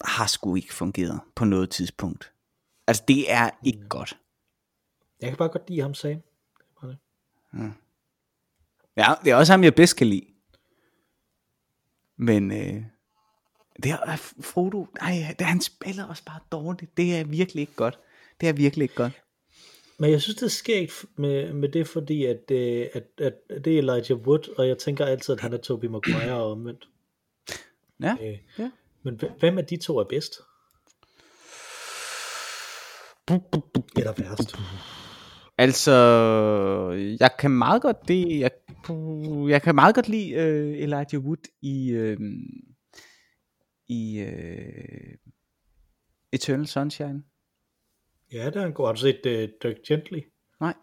har 0.06 0.28
sgu 0.28 0.56
ikke 0.56 0.74
fungeret 0.74 1.22
på 1.36 1.46
noget 1.46 1.70
tidspunkt. 1.70 2.32
Altså, 2.88 3.04
det 3.08 3.32
er 3.32 3.50
ikke 3.66 3.80
Mm. 3.82 3.90
godt. 3.90 4.18
Jeg 5.22 5.30
kan 5.30 5.38
bare 5.38 5.50
godt 5.50 5.70
lide 5.70 5.82
ham, 5.82 5.94
Sam. 5.94 6.22
Ja, 8.98 9.14
det 9.24 9.32
er 9.32 9.36
også 9.36 9.54
ham, 9.54 9.64
jeg 9.64 9.76
bedst 9.76 9.96
kan 9.96 10.08
lide. 10.08 10.26
Men 12.18 12.52
øh, 12.52 12.84
det 13.84 13.92
er 13.92 14.16
Frodo, 14.42 14.88
nej, 15.02 15.36
det, 15.40 15.48
han 15.48 15.62
spiller 15.62 16.06
også 16.06 16.24
bare 16.26 16.40
dårligt. 16.52 16.98
Det 16.98 17.16
er 17.16 17.24
virkelig 17.24 17.62
ikke 17.62 17.74
godt. 17.76 18.00
Det 18.42 18.50
er 18.50 18.54
virkelig 18.54 18.84
ikke 18.84 18.96
godt. 18.96 19.22
Men 20.00 20.12
jeg 20.12 20.22
synes, 20.22 20.36
det 20.36 20.44
er 20.46 20.50
skægt 20.50 21.06
med, 21.18 21.54
med 21.54 21.70
det, 21.70 21.88
fordi 21.88 22.26
at, 22.26 22.52
øh, 22.52 22.86
at, 22.94 23.04
at, 23.18 23.34
at 23.50 23.66
det 23.66 23.74
er 23.74 23.78
Elijah 23.80 24.18
Wood, 24.20 24.56
og 24.58 24.68
jeg 24.68 24.78
tænker 24.78 25.06
altid, 25.06 25.34
at 25.34 25.40
han 25.42 25.54
er 25.54 25.58
Tobey 25.58 25.88
Maguire 25.88 26.34
og 26.34 26.52
omvendt. 26.52 26.88
Ja, 28.02 28.16
Øh, 28.22 28.38
ja. 28.60 28.72
Men 29.04 29.16
hvem- 29.16 29.32
hvem 29.40 29.58
af 29.58 29.66
de 29.66 29.78
to 29.78 29.98
er 29.98 30.04
bedst? 30.04 30.34
Eller 33.98 34.14
værst? 34.18 34.56
Altså, 35.58 35.92
jeg 37.20 37.30
kan 37.40 37.52
meget 37.52 37.82
godt 37.82 37.98
det, 38.08 38.40
jeg, 38.40 38.52
jeg 39.50 39.62
kan 39.62 39.76
meget 39.76 39.96
godt 39.96 40.08
lide 40.10 40.36
uh, 40.36 40.78
Elijah 40.84 41.26
Wood 41.26 41.48
i 41.62 41.96
uh, 41.96 42.18
i 43.90 44.22
uh, 44.22 45.32
Eternal 46.34 46.68
Sunshine. 46.68 47.24
Ja, 48.32 48.46
det 48.46 48.56
er 48.56 48.66
en 48.66 48.74
god. 48.74 48.86
Har 48.86 48.94
du 48.94 49.00
set 49.00 49.22
uh, 49.26 49.32
Dirk 49.62 49.78
Gently? 49.88 50.20
Nej. 50.60 50.74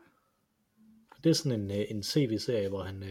Det 1.25 1.31
er 1.31 1.35
sådan 1.35 1.61
en, 1.61 1.71
uh, 1.71 1.91
en 1.91 2.03
CV-serie, 2.03 2.69
hvor 2.69 2.83
han, 2.83 3.03
uh, 3.03 3.09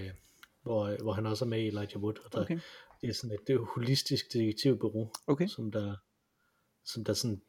hvor, 0.63 1.03
hvor 1.03 1.11
han 1.13 1.25
også 1.25 1.45
er 1.45 1.49
med 1.49 1.59
i 1.59 1.67
Elijah 1.67 2.03
Wood. 2.03 2.15
Og 2.25 2.33
der, 2.33 2.41
Okay. 2.41 2.59
Det 3.01 3.09
er 3.09 3.13
sådan 3.13 3.31
et 3.35 3.47
det 3.47 3.55
er 3.55 3.59
et 3.59 3.67
holistisk 3.75 4.33
detektivbureau, 4.33 5.11
Okay. 5.27 5.47
som 5.47 5.71
der, 5.71 5.95
som 6.85 7.03
der 7.03 7.13
sådan 7.13 7.41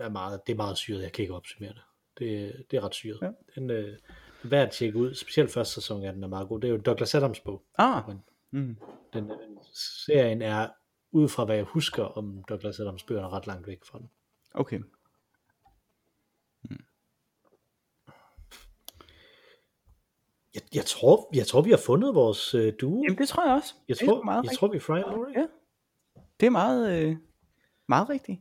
er 0.00 0.08
meget, 0.08 0.40
det 0.46 0.52
er 0.52 0.56
meget 0.56 0.78
syret. 0.78 1.02
Jeg 1.02 1.12
kan 1.12 1.22
ikke 1.22 1.34
opsummere 1.34 1.72
det. 1.72 1.82
Det, 2.18 2.54
det 2.70 2.76
er 2.76 2.84
ret 2.84 2.94
syret. 2.94 3.18
Ja. 3.22 3.30
Den, 3.54 3.70
øh, 3.70 3.98
er 4.42 4.48
værd 4.48 4.66
at 4.66 4.72
tjekke 4.72 4.98
ud. 4.98 5.14
Specielt 5.14 5.50
første 5.50 5.74
sæson 5.74 6.04
af 6.04 6.12
den 6.12 6.24
er 6.24 6.28
meget 6.28 6.48
god. 6.48 6.60
Det 6.60 6.68
er 6.68 6.72
jo 6.72 6.80
Douglas 6.80 7.14
Adams 7.14 7.40
bog. 7.40 7.62
Ah, 7.78 8.02
mm. 8.50 8.76
den, 9.12 9.30
øh, 9.30 9.36
serien 10.06 10.42
er, 10.42 10.68
ud 11.12 11.28
fra 11.28 11.44
hvad 11.44 11.56
jeg 11.56 11.64
husker 11.64 12.04
om 12.04 12.44
Douglas 12.48 12.80
Adams 12.80 13.04
bøger, 13.04 13.32
ret 13.32 13.46
langt 13.46 13.66
væk 13.66 13.84
fra 13.84 13.98
den. 13.98 14.10
okay. 14.54 14.80
Jeg, 20.54 20.62
jeg, 20.74 20.84
tror, 20.84 21.30
jeg 21.34 21.46
tror, 21.46 21.62
vi 21.62 21.70
har 21.70 21.80
fundet 21.86 22.14
vores 22.14 22.54
øh, 22.54 22.72
duo. 22.80 23.02
Jamen, 23.08 23.18
det 23.18 23.28
tror 23.28 23.46
jeg 23.46 23.54
også. 23.54 23.74
Jeg 23.88 23.96
Det 23.96 24.02
er 24.02 24.06
tror, 24.06 24.22
meget 24.22 24.36
jeg 24.36 24.42
rigtigt. 24.42 24.58
tror 24.58 24.68
vi 24.68 24.76
er 24.76 24.80
Fry 24.80 24.98
og 25.00 25.10
Laurie. 25.12 25.40
Ja. 25.40 25.46
Det 26.40 26.46
er 26.46 26.50
meget, 26.50 27.02
øh, 27.02 27.16
meget 27.88 28.08
rigtigt. 28.08 28.40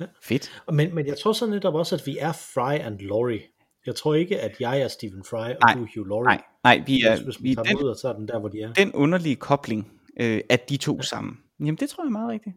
Ja. 0.00 0.06
Fedt. 0.22 0.62
Men, 0.72 0.94
men 0.94 1.06
jeg 1.06 1.18
tror 1.18 1.32
så 1.32 1.46
netop 1.46 1.74
også, 1.74 1.94
at 1.94 2.02
vi 2.06 2.18
er 2.18 2.32
Fry 2.32 2.78
and 2.78 2.98
Laurie. 3.00 3.42
Jeg 3.86 3.94
tror 3.96 4.14
ikke, 4.14 4.40
at 4.40 4.60
jeg 4.60 4.80
er 4.80 4.88
Stephen 4.88 5.24
Fry, 5.24 5.36
og 5.36 5.56
Nej. 5.60 5.74
du 5.74 5.82
er 5.84 5.88
Hugh 5.96 6.08
Laurie. 6.08 6.24
Nej, 6.24 6.42
nej, 6.64 6.82
vi 6.86 7.02
er, 7.02 7.14
Hvis, 7.16 7.24
hvis 7.24 7.42
vi 7.42 7.48
man 7.54 7.58
er 7.58 7.64
tager 7.64 7.76
den, 7.76 7.84
ud, 7.84 7.90
og 7.90 7.96
så 7.96 8.08
er 8.08 8.12
den 8.12 8.28
der, 8.28 8.38
hvor 8.38 8.48
de 8.48 8.60
er. 8.62 8.72
den 8.72 8.92
underlige 8.92 9.36
kobling 9.36 9.92
øh, 10.20 10.40
af 10.50 10.60
de 10.60 10.76
to 10.76 10.96
ja. 10.96 11.02
sammen. 11.02 11.36
Jamen, 11.60 11.76
det 11.76 11.88
tror 11.90 12.02
jeg 12.04 12.08
er 12.08 12.12
meget 12.12 12.28
rigtigt. 12.30 12.56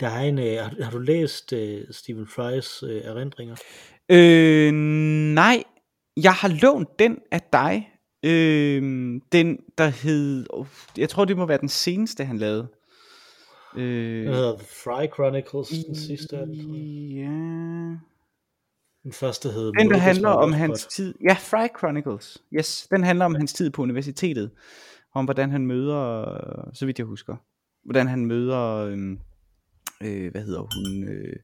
Der 0.00 0.08
er 0.08 0.20
en, 0.20 0.38
øh, 0.38 0.56
har, 0.58 0.82
har 0.84 0.90
du 0.90 0.98
læst 0.98 1.52
øh, 1.52 1.84
Stephen 1.90 2.26
Frys 2.26 2.82
øh, 2.82 3.02
erindringer? 3.04 3.56
Øh, 4.08 4.72
nej, 5.34 5.64
jeg 6.16 6.32
har 6.32 6.48
lånt 6.48 6.98
den 6.98 7.18
af 7.30 7.40
dig. 7.52 7.90
Øh, 8.24 8.82
den, 9.32 9.58
der 9.78 9.86
hed... 9.86 10.46
Uh, 10.54 10.66
jeg 10.98 11.08
tror, 11.08 11.24
det 11.24 11.36
må 11.36 11.46
være 11.46 11.58
den 11.58 11.68
seneste, 11.68 12.24
han 12.24 12.38
lavede. 12.38 12.68
Øh, 13.76 14.26
Den 14.26 14.34
hedder 14.34 14.58
Fry 14.58 15.06
Chronicles, 15.14 15.84
den 15.86 15.94
sidste 15.94 16.36
af 16.36 16.46
den. 16.46 16.56
jeg. 16.56 17.24
Ja... 17.24 17.96
Den 19.02 19.12
første 19.12 19.48
hed 19.48 19.72
Den, 19.72 19.90
der 19.90 19.96
handler 19.96 20.28
om 20.28 20.52
hans 20.52 20.86
tid... 20.86 21.14
Ja, 21.22 21.36
Fry 21.40 21.78
Chronicles. 21.78 22.42
Yes, 22.52 22.88
den 22.90 23.04
handler 23.04 23.24
om 23.24 23.34
hans 23.34 23.52
tid 23.52 23.70
på 23.70 23.82
universitetet. 23.82 24.50
Om 25.14 25.24
hvordan 25.24 25.50
han 25.50 25.66
møder, 25.66 26.24
så 26.74 26.86
vidt 26.86 26.98
jeg 26.98 27.06
husker, 27.06 27.36
hvordan 27.84 28.08
han 28.08 28.26
møder, 28.26 28.60
øhm, 28.60 29.18
øh, 30.02 30.30
hvad 30.30 30.42
hedder 30.42 30.60
hun, 30.60 31.08
øh, 31.08 31.36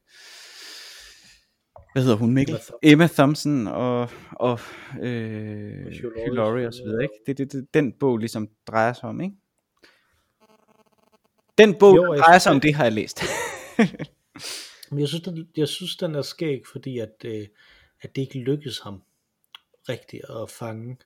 hvad 1.93 2.03
hedder 2.03 2.17
hun, 2.17 2.33
Mikkel? 2.33 2.55
Emma 2.55 2.59
Thompson. 2.59 2.79
Emma 2.83 3.07
Thompson 3.07 3.67
og, 3.67 4.09
og 4.31 4.59
øh, 5.01 5.85
Og 5.85 5.91
Hugh 6.25 6.35
Laurie, 6.35 6.67
og 6.67 6.73
så 6.73 6.83
videre, 6.83 7.03
ikke? 7.03 7.13
Det 7.25 7.31
er 7.31 7.45
det, 7.45 7.51
det, 7.51 7.73
den 7.73 7.93
bog 7.93 8.17
ligesom 8.17 8.49
drejer 8.67 8.93
sig 8.93 9.03
om, 9.09 9.21
ikke? 9.21 9.35
Den 11.57 11.75
bog, 11.79 11.95
Jo, 11.97 12.03
drejer 12.15 12.39
sig 12.39 12.51
om 12.51 12.59
det- 12.59 12.75
har 12.75 12.83
jeg 12.83 12.93
læst. 12.93 13.21
Men 14.91 14.99
jeg 14.99 15.07
synes, 15.07 15.23
den, 15.23 15.47
jeg 15.57 15.67
synes, 15.67 15.95
den 15.95 16.15
er 16.15 16.21
skæg, 16.21 16.61
fordi 16.71 16.99
at, 16.99 17.13
øh, 17.25 17.47
at 18.01 18.15
det 18.15 18.21
ikke 18.21 18.39
lykkedes 18.39 18.79
ham 18.79 19.01
rigtigt 19.89 20.23
at 20.29 20.49
fange 20.49 20.97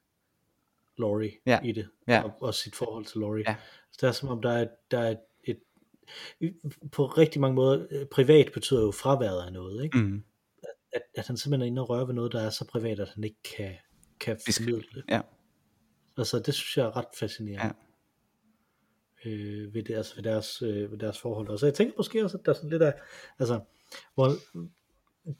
Laurie 0.97 1.31
Ja. 1.45 1.59
i 1.63 1.71
det, 1.71 1.87
Ja. 2.07 2.21
og, 2.23 2.31
og 2.41 2.53
sit 2.53 2.75
forhold 2.75 3.05
til 3.05 3.19
Laurie. 3.19 3.43
Ja. 3.47 3.55
Så 3.91 3.97
det 4.01 4.07
er 4.07 4.11
som 4.11 4.29
om, 4.29 4.41
der 4.41 4.51
er, 4.51 4.67
der 4.91 4.99
er 4.99 5.15
et, 5.43 5.59
et, 6.41 6.53
på 6.91 7.05
rigtig 7.05 7.41
mange 7.41 7.55
måder, 7.55 7.85
øh, 7.91 8.05
privat 8.05 8.51
betyder 8.53 8.81
jo 8.81 8.91
fraværet 8.91 9.45
af 9.45 9.53
noget, 9.53 9.83
ikke? 9.83 9.97
mm. 9.97 10.23
At, 10.95 11.01
at 11.15 11.27
han 11.27 11.37
simpelthen 11.37 11.61
er 11.61 11.65
inde 11.71 11.81
og 11.81 11.89
røre 11.89 12.07
ved 12.07 12.13
noget, 12.13 12.31
der 12.31 12.41
er 12.41 12.49
så 12.49 12.65
privat, 12.65 12.99
at 12.99 13.09
han 13.15 13.23
ikke 13.23 13.43
kan, 13.57 13.75
kan 14.19 14.37
formidle 14.45 14.87
det. 14.93 15.03
Ja. 15.09 15.21
Altså, 16.17 16.39
det 16.39 16.53
synes 16.53 16.77
jeg 16.77 16.85
er 16.85 16.97
ret 16.97 17.05
fascinerende. 17.19 17.75
Ja. 19.25 19.29
Øh, 19.29 19.73
ved, 19.73 19.83
deres, 19.83 20.15
ved, 20.15 20.23
deres, 20.23 20.61
øh, 20.61 20.91
ved 20.91 20.97
deres 20.97 21.19
forhold. 21.19 21.47
Og 21.47 21.59
så 21.59 21.65
jeg 21.65 21.73
tænker 21.73 21.93
måske 21.97 22.23
også, 22.23 22.37
at 22.37 22.45
der 22.45 22.51
er 22.51 22.55
sådan 22.55 22.69
lidt 22.69 22.81
af, 22.81 22.93
altså, 23.39 23.59
hvor, 24.13 24.31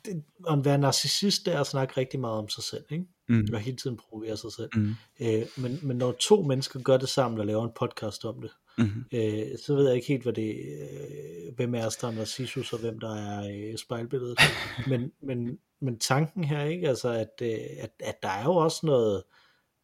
det, 0.06 0.24
at 0.50 0.66
være 0.66 0.78
narcissist, 0.78 1.46
det 1.46 1.54
er 1.54 1.60
at 1.60 1.68
snakke 1.68 1.98
rigtig 1.98 2.20
meget 2.20 2.38
om 2.38 2.50
sig 2.50 2.64
selv, 2.64 2.86
ikke? 2.90 3.06
Mm. 3.30 3.48
Og 3.54 3.60
hele 3.60 3.78
tiden 3.78 3.98
provokere 3.98 4.38
sig 4.38 4.52
selv. 4.52 4.70
Mm. 4.76 4.96
Øh, 5.22 5.46
men, 5.58 5.80
men 5.84 5.98
når 5.98 6.12
to 6.12 6.42
mennesker 6.42 6.82
gør 6.82 6.98
det 6.98 7.10
sammen 7.10 7.40
og 7.40 7.46
laver 7.46 7.66
en 7.66 7.72
podcast 7.76 8.26
om 8.26 8.42
det, 8.42 8.52
Mm. 8.78 9.06
øh, 9.14 9.58
så 9.66 9.76
ved 9.76 9.86
jeg 9.86 9.96
ikke 9.96 10.08
helt, 10.08 10.24
hvad 10.24 10.34
det, 10.34 10.56
øh, 10.56 11.56
hvem 11.56 11.76
er 11.76 11.98
der 12.02 12.08
er 12.08 12.12
Narcissus, 12.12 12.74
og 12.74 12.80
hvem 12.80 13.00
der 13.00 13.16
er 13.16 13.70
øh, 13.72 13.78
spejlbilledet. 13.78 14.40
men, 14.90 15.12
men, 15.22 15.60
men 15.82 16.00
tanken 16.00 16.44
her, 16.44 16.64
ikke? 16.64 16.90
Altså, 16.90 17.10
at, 17.10 17.42
øh, 17.42 17.60
at, 17.80 17.92
at 18.00 18.24
der 18.24 18.30
er 18.30 18.44
jo 18.44 18.56
også 18.56 18.86
noget, 18.86 19.24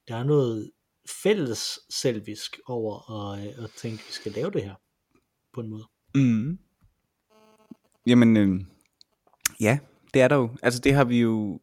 der 0.07 0.15
er 0.15 0.23
noget 0.23 0.71
fælles 1.23 1.79
selvisk 1.89 2.59
over 2.67 3.11
at, 3.11 3.47
øh, 3.47 3.63
at 3.63 3.69
tænke, 3.77 4.01
at 4.01 4.07
vi 4.07 4.13
skal 4.13 4.31
lave 4.31 4.51
det 4.51 4.63
her 4.63 4.75
på 5.53 5.61
en 5.61 5.67
måde. 5.69 5.83
Mm. 6.15 6.59
Jamen, 8.07 8.37
øh, 8.37 8.61
ja, 9.59 9.79
det 10.13 10.21
er 10.21 10.27
der 10.27 10.35
jo. 10.35 10.49
Altså, 10.61 10.79
det 10.79 10.93
har 10.93 11.03
vi 11.03 11.21
jo 11.21 11.59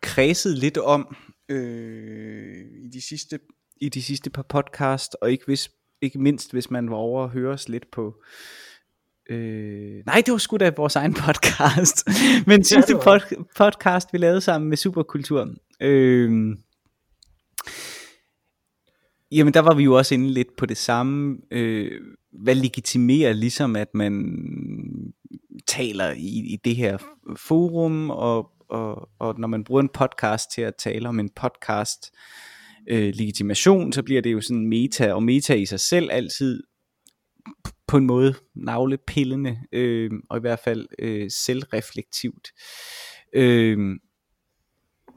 kredset 0.00 0.58
lidt 0.58 0.78
om 0.78 1.16
øh, 1.48 2.66
i, 2.84 2.88
de 2.88 3.00
sidste, 3.00 3.40
i 3.76 3.88
de 3.88 4.02
sidste 4.02 4.30
par 4.30 4.42
podcast, 4.42 5.16
og 5.22 5.30
ikke, 5.30 5.44
hvis, 5.46 5.70
ikke 6.02 6.18
mindst, 6.18 6.52
hvis 6.52 6.70
man 6.70 6.90
var 6.90 6.96
over 6.96 7.22
og 7.22 7.30
høre 7.30 7.52
os 7.52 7.68
lidt 7.68 7.90
på... 7.90 8.14
Øh, 9.30 10.02
nej, 10.06 10.22
det 10.26 10.32
var 10.32 10.38
sgu 10.38 10.56
da 10.56 10.72
vores 10.76 10.96
egen 10.96 11.14
podcast. 11.14 12.08
Men 12.46 12.64
sidste 12.64 12.94
pod, 13.04 13.44
podcast, 13.56 14.12
vi 14.12 14.18
lavede 14.18 14.40
sammen 14.40 14.68
med 14.68 14.76
Superkultur. 14.76 15.48
Øh, 15.80 16.56
Jamen 19.32 19.54
der 19.54 19.60
var 19.60 19.74
vi 19.74 19.82
jo 19.82 19.96
også 19.96 20.14
inde 20.14 20.30
lidt 20.30 20.56
på 20.56 20.66
det 20.66 20.76
samme. 20.76 21.38
Øh, 21.50 22.00
hvad 22.32 22.54
legitimerer 22.54 23.32
ligesom, 23.32 23.76
at 23.76 23.94
man 23.94 24.34
taler 25.66 26.10
i, 26.10 26.52
i 26.52 26.58
det 26.64 26.76
her 26.76 26.98
forum, 27.36 28.10
og, 28.10 28.50
og, 28.68 29.08
og 29.18 29.40
når 29.40 29.48
man 29.48 29.64
bruger 29.64 29.82
en 29.82 29.88
podcast 29.88 30.52
til 30.54 30.62
at 30.62 30.74
tale 30.76 31.08
om 31.08 31.20
en 31.20 31.28
podcast 31.28 32.10
øh, 32.12 32.57
Øh, 32.90 33.14
legitimation, 33.14 33.92
så 33.92 34.02
bliver 34.02 34.22
det 34.22 34.32
jo 34.32 34.40
sådan 34.40 34.66
meta, 34.66 35.12
og 35.12 35.22
meta 35.22 35.54
i 35.54 35.66
sig 35.66 35.80
selv 35.80 36.08
altid 36.12 36.62
på 37.86 37.96
en 37.96 38.06
måde 38.06 38.34
navlepillende, 38.54 39.58
øh, 39.72 40.10
og 40.30 40.38
i 40.38 40.40
hvert 40.40 40.60
fald 40.64 40.86
øh, 40.98 41.30
selvreflektivt. 41.30 42.48
Øh, 43.32 43.78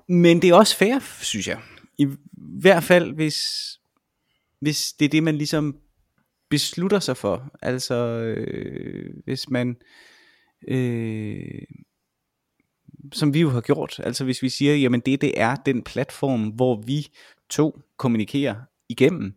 men 0.09 0.41
det 0.41 0.49
er 0.49 0.55
også 0.55 0.77
fair, 0.77 0.99
synes 1.21 1.47
jeg. 1.47 1.61
I 1.97 2.07
hvert 2.61 2.83
fald, 2.83 3.13
hvis, 3.13 3.39
hvis 4.59 4.93
det 4.93 5.05
er 5.05 5.09
det, 5.09 5.23
man 5.23 5.35
ligesom 5.35 5.77
beslutter 6.49 6.99
sig 6.99 7.17
for. 7.17 7.57
Altså, 7.61 7.95
øh, 7.95 9.13
hvis 9.25 9.49
man, 9.49 9.75
øh, 10.67 11.61
som 13.13 13.33
vi 13.33 13.41
jo 13.41 13.49
har 13.49 13.61
gjort, 13.61 13.99
altså 14.03 14.23
hvis 14.23 14.41
vi 14.41 14.49
siger, 14.49 14.75
jamen 14.75 14.99
det, 14.99 15.21
det 15.21 15.41
er 15.41 15.55
den 15.55 15.83
platform, 15.83 16.47
hvor 16.47 16.81
vi 16.81 17.07
to 17.51 17.79
kommunikerer 17.97 18.55
igennem, 18.89 19.33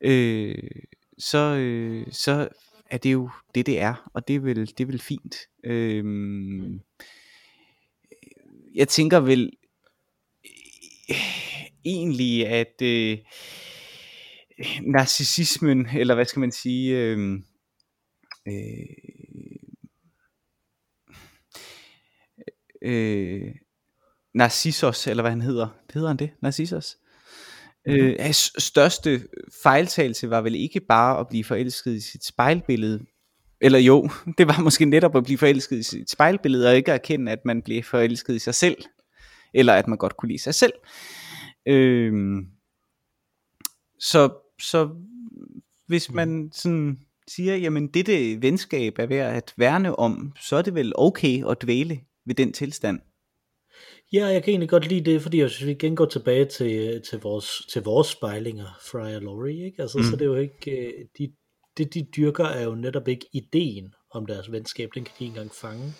øh, 0.00 0.70
så, 1.18 1.38
øh, 1.38 2.06
så 2.10 2.48
er 2.90 2.98
det 2.98 3.12
jo 3.12 3.30
det, 3.54 3.66
det 3.66 3.80
er, 3.80 4.10
og 4.14 4.28
det 4.28 4.36
er 4.36 4.40
vel, 4.40 4.66
det 4.66 4.80
er 4.80 4.86
vel 4.86 5.00
fint. 5.00 5.36
Øh, 5.64 6.04
jeg 8.74 8.88
tænker 8.88 9.20
vel 9.20 9.52
øh, 11.10 11.16
egentlig, 11.84 12.46
at 12.46 12.82
øh, 12.82 13.18
narcissismen, 14.82 15.86
eller 15.86 16.14
hvad 16.14 16.24
skal 16.24 16.40
man 16.40 16.52
sige, 16.52 16.96
øh, 16.96 17.40
øh, 18.48 18.86
øh, 22.82 23.54
Narcissus, 24.34 25.06
eller 25.06 25.22
hvad 25.22 25.30
han 25.30 25.42
hedder, 25.42 25.68
hedder 25.94 26.08
han 26.08 26.16
det, 26.16 26.30
Narcissus? 26.42 26.98
Mm-hmm. 27.88 28.06
Øh, 28.06 28.16
hans 28.20 28.52
største 28.58 29.22
fejltagelse 29.62 30.30
var 30.30 30.40
vel 30.40 30.54
ikke 30.54 30.80
bare 30.80 31.20
at 31.20 31.28
blive 31.28 31.44
forelsket 31.44 31.94
i 31.94 32.00
sit 32.00 32.24
spejlbillede, 32.24 33.00
eller 33.60 33.78
jo, 33.78 34.10
det 34.38 34.46
var 34.46 34.60
måske 34.60 34.84
netop 34.84 35.16
at 35.16 35.24
blive 35.24 35.38
forelsket 35.38 35.78
i 35.78 35.82
sit 35.82 36.10
spejlbillede, 36.10 36.68
og 36.68 36.76
ikke 36.76 36.92
erkende, 36.92 37.32
at 37.32 37.44
man 37.44 37.62
blev 37.62 37.82
forelsket 37.82 38.34
i 38.34 38.38
sig 38.38 38.54
selv, 38.54 38.76
eller 39.54 39.74
at 39.74 39.88
man 39.88 39.98
godt 39.98 40.16
kunne 40.16 40.28
lide 40.28 40.42
sig 40.42 40.54
selv. 40.54 40.72
Øh, 41.68 42.12
så, 44.00 44.30
så 44.60 44.88
hvis 45.86 46.12
man 46.12 46.50
sådan 46.52 46.98
siger, 47.28 47.56
jamen 47.56 47.88
dette 47.88 48.42
venskab 48.42 48.98
er 48.98 49.06
værd 49.06 49.36
at 49.36 49.54
værne 49.56 49.98
om, 49.98 50.32
så 50.40 50.56
er 50.56 50.62
det 50.62 50.74
vel 50.74 50.92
okay 50.96 51.44
at 51.50 51.62
dvæle 51.62 52.00
ved 52.26 52.34
den 52.34 52.52
tilstand. 52.52 53.00
Ja, 54.12 54.26
jeg 54.26 54.42
kan 54.42 54.50
egentlig 54.50 54.68
godt 54.68 54.88
lide 54.88 55.10
det, 55.10 55.22
fordi 55.22 55.38
jeg 55.38 55.50
synes, 55.50 55.66
vi 55.66 55.72
igen 55.72 55.96
går 55.96 56.06
tilbage 56.06 56.44
til, 56.44 57.02
til, 57.02 57.20
vores, 57.20 57.66
til 57.72 57.82
vores 57.82 58.06
spejlinger, 58.06 58.78
Fry 58.90 59.14
og 59.14 59.22
Laurie, 59.22 59.64
ikke? 59.64 59.82
Altså, 59.82 59.98
mm. 59.98 60.04
så 60.04 60.10
det 60.10 60.22
er 60.22 60.26
jo 60.26 60.34
ikke, 60.34 60.70
øh, 60.70 61.04
de, 61.18 61.32
det 61.78 61.94
de 61.94 62.06
dyrker 62.16 62.44
er 62.44 62.64
jo 62.64 62.74
netop 62.74 63.08
ikke 63.08 63.26
ideen 63.32 63.94
om 64.10 64.26
deres 64.26 64.52
venskab, 64.52 64.90
den 64.94 65.04
kan 65.04 65.14
de 65.18 65.24
ikke 65.24 65.32
engang 65.32 65.54
fange, 65.54 65.92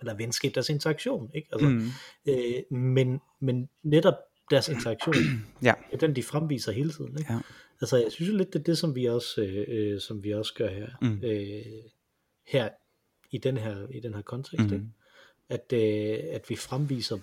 eller 0.00 0.14
venskab, 0.14 0.54
deres 0.54 0.68
interaktion, 0.68 1.30
ikke? 1.34 1.48
Altså, 1.52 1.68
mm. 1.68 1.88
øh, 2.28 2.78
men, 2.78 3.20
men 3.40 3.68
netop 3.82 4.14
deres 4.50 4.68
interaktion, 4.68 5.14
ja. 5.62 5.74
er 5.92 5.96
den 5.96 6.16
de 6.16 6.22
fremviser 6.22 6.72
hele 6.72 6.92
tiden, 6.92 7.18
ikke? 7.18 7.32
Ja. 7.32 7.40
Altså, 7.80 7.96
jeg 7.96 8.12
synes 8.12 8.32
jo 8.32 8.36
lidt, 8.36 8.52
det 8.52 8.58
er 8.58 8.64
det, 8.64 8.78
som 8.78 8.94
vi 8.94 9.04
også, 9.04 9.40
øh, 9.40 9.64
øh 9.68 10.00
som 10.00 10.24
vi 10.24 10.34
også 10.34 10.54
gør 10.54 10.68
her, 10.68 10.88
mm. 11.02 11.20
øh, 11.22 11.62
her, 12.46 12.68
i 13.30 13.38
den 13.38 13.56
her, 13.56 13.86
i 13.90 14.00
den 14.00 14.14
her 14.14 14.22
kontekst, 14.22 14.66
mm. 14.66 14.74
ikke? 14.74 14.86
At, 15.48 15.72
øh, 15.72 16.18
at 16.30 16.50
vi 16.50 16.56
fremviser 16.56 17.18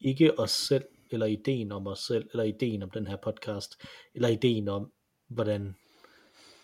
ikke 0.00 0.38
os 0.38 0.50
selv, 0.50 0.84
eller 1.10 1.26
ideen 1.26 1.72
om 1.72 1.86
os 1.86 1.98
selv, 1.98 2.28
eller 2.30 2.44
ideen 2.44 2.82
om 2.82 2.90
den 2.90 3.06
her 3.06 3.16
podcast, 3.16 3.76
eller 4.14 4.28
ideen 4.28 4.68
om, 4.68 4.92
hvordan, 5.28 5.74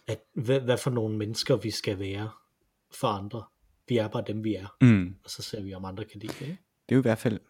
at, 0.07 0.21
hvad, 0.33 0.61
hvad 0.61 0.79
for 0.79 0.91
nogle 0.91 1.17
mennesker 1.17 1.57
vi 1.57 1.71
skal 1.71 1.99
være 1.99 2.31
for 2.91 3.09
andre. 3.09 3.45
Vi 3.89 3.97
er 3.97 4.09
bare 4.09 4.25
dem, 4.27 4.45
vi 4.45 4.55
er. 4.55 4.77
Mm. 4.81 5.15
Og 5.25 5.31
så 5.31 5.43
ser 5.43 5.63
vi, 5.63 5.75
om 5.75 5.85
andre 5.85 6.05
kan 6.05 6.21
lide 6.21 6.33
det. 6.33 6.41
Ikke? 6.41 6.59
Det 6.89 6.95
er 6.95 6.97
jo 6.97 7.01
i 7.01 7.03
hvert 7.03 7.19
fald... 7.19 7.41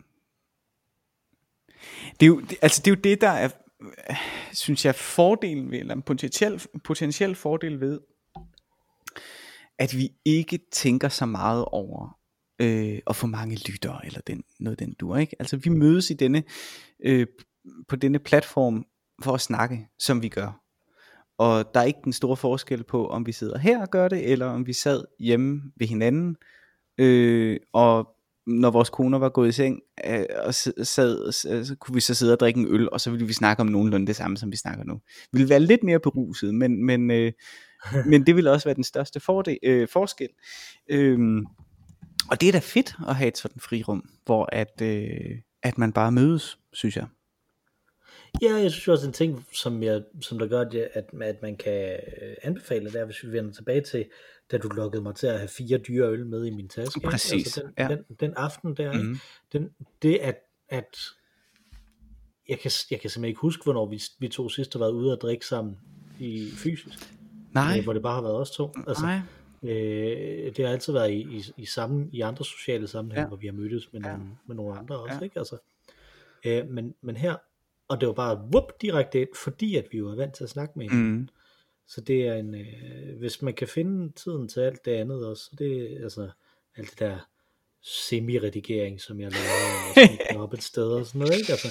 Det 2.20 2.22
er 2.22 2.26
jo, 2.26 2.42
altså 2.62 2.82
det 2.84 2.90
er 2.90 2.94
jo 2.96 3.00
det, 3.00 3.20
der 3.20 3.28
er, 3.28 3.48
synes 4.52 4.84
jeg, 4.84 4.94
fordelen 4.94 5.70
ved, 5.70 5.78
eller 5.78 5.94
en 5.94 6.02
potentiel, 6.02 6.62
potentiel 6.84 7.34
fordel 7.34 7.80
ved, 7.80 8.00
at 9.78 9.96
vi 9.96 10.12
ikke 10.24 10.58
tænker 10.72 11.08
så 11.08 11.26
meget 11.26 11.64
over, 11.64 12.15
øh, 12.59 12.98
og 13.07 13.16
for 13.16 13.26
mange 13.26 13.57
lyttere, 13.70 14.07
eller 14.07 14.20
den, 14.20 14.44
noget 14.61 14.78
den 14.78 14.94
du 14.94 15.16
ikke? 15.16 15.36
Altså 15.38 15.57
vi 15.57 15.70
mødes 15.70 16.11
i 16.11 16.14
denne, 16.14 16.42
øh, 17.04 17.26
på 17.88 17.96
denne 17.96 18.18
platform 18.18 18.86
for 19.22 19.32
at 19.32 19.40
snakke, 19.40 19.88
som 19.98 20.22
vi 20.22 20.28
gør. 20.28 20.61
Og 21.38 21.74
der 21.74 21.80
er 21.80 21.84
ikke 21.84 22.00
den 22.04 22.12
store 22.12 22.36
forskel 22.36 22.84
på, 22.84 23.07
om 23.07 23.26
vi 23.26 23.32
sidder 23.32 23.59
her 23.59 23.80
og 23.80 23.90
gør 23.90 24.09
det, 24.09 24.32
eller 24.32 24.46
om 24.46 24.66
vi 24.66 24.72
sad 24.72 25.04
hjemme 25.20 25.62
ved 25.76 25.86
hinanden, 25.86 26.36
øh, 26.98 27.57
og 27.72 28.09
når 28.46 28.70
vores 28.70 28.90
koner 28.90 29.18
var 29.18 29.28
gået 29.28 29.48
i 29.48 29.52
seng, 29.52 29.80
øh, 30.07 30.24
og 30.44 30.54
sad, 30.54 31.26
øh, 31.26 31.64
så 31.64 31.76
kunne 31.80 31.94
vi 31.94 32.00
så 32.00 32.14
sidde 32.14 32.32
og 32.32 32.40
drikke 32.40 32.61
en 32.61 32.66
øl, 32.66 32.90
og 32.92 33.00
så 33.00 33.11
ville 33.11 33.26
vi 33.26 33.32
snakke 33.32 33.61
om 33.61 33.66
nogenlunde 33.66 34.07
det 34.07 34.16
samme, 34.16 34.36
som 34.36 34.52
vi 34.52 34.57
snakker 34.57 34.84
nu. 34.84 34.94
Vi 35.32 35.38
ville 35.38 35.50
være 35.50 35.61
lidt 35.61 35.82
mere 35.82 36.00
beruset, 36.00 36.54
men, 36.54 36.84
men, 36.84 37.11
øh, 37.11 37.32
men 38.11 38.26
det 38.26 38.36
ville 38.36 38.50
også 38.50 38.68
være 38.68 38.74
den 38.74 38.84
største 38.84 39.20
fordel, 39.20 39.59
øh, 39.62 39.88
forskel. 39.88 40.28
Øh, 40.90 41.18
og 42.30 42.40
det 42.40 42.48
er 42.48 42.52
da 42.52 42.58
fedt 42.58 42.94
at 43.08 43.16
have 43.16 43.28
et 43.28 43.38
sådan 43.38 43.60
frirum, 43.60 44.10
hvor 44.24 44.48
at, 44.52 44.82
øh, 44.82 45.38
at 45.62 45.78
man 45.78 45.92
bare 45.92 46.12
mødes, 46.12 46.58
synes 46.72 46.96
jeg. 46.96 47.06
Ja, 48.42 48.54
jeg 48.54 48.70
synes 48.70 48.88
også 48.88 49.06
en 49.06 49.12
ting, 49.12 49.46
som, 49.52 49.82
jeg, 49.82 50.02
som 50.20 50.38
der 50.38 50.46
gør, 50.46 50.60
at, 50.60 51.04
at 51.22 51.42
man 51.42 51.56
kan 51.56 51.98
øh, 52.22 52.34
anbefale, 52.42 52.92
det 52.92 53.00
er, 53.00 53.04
hvis 53.04 53.24
vi 53.24 53.32
vender 53.32 53.52
tilbage 53.52 53.80
til, 53.80 54.06
da 54.50 54.58
du 54.58 54.68
lukkede 54.68 55.02
mig 55.02 55.14
til 55.14 55.26
at 55.26 55.38
have 55.38 55.48
fire 55.48 55.78
dyre 55.78 56.08
øl 56.08 56.26
med 56.26 56.46
i 56.46 56.50
min 56.50 56.68
taske. 56.68 57.00
Præcis. 57.00 57.32
Altså 57.32 57.62
den, 57.62 57.72
ja. 57.78 57.88
den, 57.88 58.16
den 58.20 58.34
aften 58.36 58.76
der, 58.76 58.92
mm. 58.92 59.18
den, 59.52 59.70
det 60.02 60.16
at, 60.16 60.36
at 60.68 60.96
jeg 62.48 62.58
kan, 62.58 62.70
jeg 62.90 63.00
kan 63.00 63.10
simpelthen 63.10 63.24
ikke 63.24 63.40
huske, 63.40 63.64
hvornår 63.64 63.86
vi, 63.86 64.02
vi 64.18 64.28
to 64.28 64.48
sidst 64.48 64.72
har 64.72 64.78
været 64.78 64.92
ude 64.92 65.12
og 65.12 65.20
drikke 65.20 65.46
sammen 65.46 65.78
i 66.20 66.50
fysisk. 66.54 67.12
Nej. 67.52 67.78
Øh, 67.78 67.84
hvor 67.84 67.92
det 67.92 68.02
bare 68.02 68.14
har 68.14 68.22
været 68.22 68.36
os 68.36 68.50
to. 68.50 68.72
Altså, 68.86 69.02
Nej. 69.04 69.20
Øh, 69.62 70.57
det 70.57 70.59
har 70.59 70.72
altid 70.72 70.92
været 70.92 71.11
i, 71.11 71.20
i, 71.20 71.44
i, 71.57 71.66
samme, 71.66 72.09
i 72.12 72.20
andre 72.20 72.44
sociale 72.44 72.88
sammenhænge, 72.88 73.22
ja. 73.22 73.28
hvor 73.28 73.36
vi 73.36 73.46
har 73.46 73.52
mødtes 73.52 73.92
med, 73.92 74.00
ja. 74.00 74.09
nogle, 74.09 74.30
med 74.46 74.57
nogle 74.57 74.78
andre 74.78 74.98
også, 74.98 75.14
ja. 75.14 75.24
ikke? 75.24 75.38
Altså, 75.38 75.59
øh, 76.44 76.68
men, 76.68 76.94
men 77.00 77.16
her, 77.16 77.36
og 77.88 78.00
det 78.00 78.09
var 78.09 78.14
bare 78.14 78.36
whoop, 78.36 78.82
direkte 78.82 79.20
ind, 79.20 79.28
fordi 79.44 79.76
at 79.76 79.86
vi 79.92 80.04
var 80.04 80.14
vant 80.14 80.34
til 80.34 80.44
at 80.44 80.50
snakke 80.50 80.78
med 80.78 80.88
hinanden. 80.88 81.16
Mm. 81.16 81.28
Så 81.86 82.00
det 82.00 82.28
er 82.28 82.34
en, 82.34 82.54
øh, 82.54 83.18
hvis 83.18 83.42
man 83.42 83.54
kan 83.54 83.68
finde 83.68 84.12
tiden 84.12 84.48
til 84.48 84.61
alt 84.61 84.84
det 84.84 84.92
andet 84.92 85.26
også, 85.26 85.42
så 85.42 85.50
det 85.59 85.98
altså 86.02 86.30
alt 86.76 86.90
det 86.90 86.98
der 86.98 87.18
semi-redigering, 87.82 89.00
som 89.00 89.20
jeg 89.20 89.32
laver 89.32 90.36
og 90.36 90.42
op 90.42 90.52
et 90.52 90.62
sted 90.62 90.88
og 90.88 91.07
sådan 91.07 91.18
noget, 91.18 91.38
ikke? 91.38 91.52
Altså, 91.52 91.68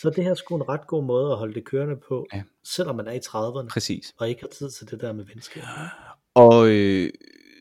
så 0.00 0.10
det 0.10 0.24
her 0.24 0.30
er 0.30 0.34
sgu 0.34 0.56
en 0.56 0.68
ret 0.68 0.86
god 0.86 1.04
måde 1.04 1.32
at 1.32 1.38
holde 1.38 1.54
det 1.54 1.64
kørende 1.64 1.96
på, 2.08 2.26
ja. 2.34 2.42
selvom 2.64 2.96
man 2.96 3.06
er 3.06 3.12
i 3.12 3.18
30'erne, 3.18 3.68
Præcis. 3.68 4.14
og 4.18 4.28
ikke 4.28 4.40
har 4.40 4.48
tid 4.48 4.70
til 4.70 4.90
det 4.90 5.00
der 5.00 5.12
med 5.12 5.24
venskab. 5.24 5.62
Og 6.38 6.68
øh, 6.68 7.10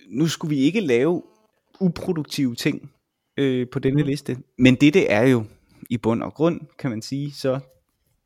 nu 0.10 0.28
skulle 0.28 0.56
vi 0.56 0.62
ikke 0.62 0.80
lave 0.80 1.24
uproduktive 1.80 2.56
ting 2.56 2.92
øh, 3.38 3.68
på 3.72 3.80
denne 3.80 4.02
mm. 4.02 4.08
liste, 4.08 4.38
men 4.58 4.76
det 4.76 4.94
det 4.94 5.12
er 5.12 5.22
jo 5.22 5.44
i 5.90 5.98
bund 5.98 6.24
og 6.24 6.34
grund, 6.34 6.62
kan 6.80 6.90
man 6.90 7.02
sige, 7.02 7.34
så 7.34 7.60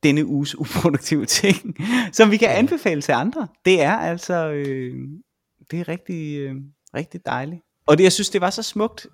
denne 0.03 0.25
uges 0.25 0.59
uproduktive 0.59 1.25
ting, 1.25 1.55
som 2.17 2.31
vi 2.31 2.37
kan 2.37 2.49
anbefale 2.49 3.01
til 3.01 3.11
andre. 3.11 3.47
Det 3.65 3.81
er 3.81 3.95
altså, 3.95 4.51
øh, 4.51 4.95
det 5.71 5.79
er 5.79 5.87
rigtig, 5.87 6.39
øh, 6.39 6.55
rigtig 6.95 7.25
dejligt. 7.25 7.61
Og 7.85 7.97
det, 7.97 8.03
jeg 8.03 8.11
synes, 8.11 8.29
det 8.29 8.41
var 8.41 8.49
så 8.49 8.63
smukt, 8.63 9.07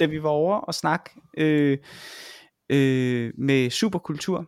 da 0.00 0.06
vi 0.06 0.22
var 0.22 0.28
over 0.28 0.56
og 0.56 0.74
snakke 0.74 1.10
øh, 1.36 1.78
øh, 2.70 3.32
med 3.38 3.70
superkultur, 3.70 4.46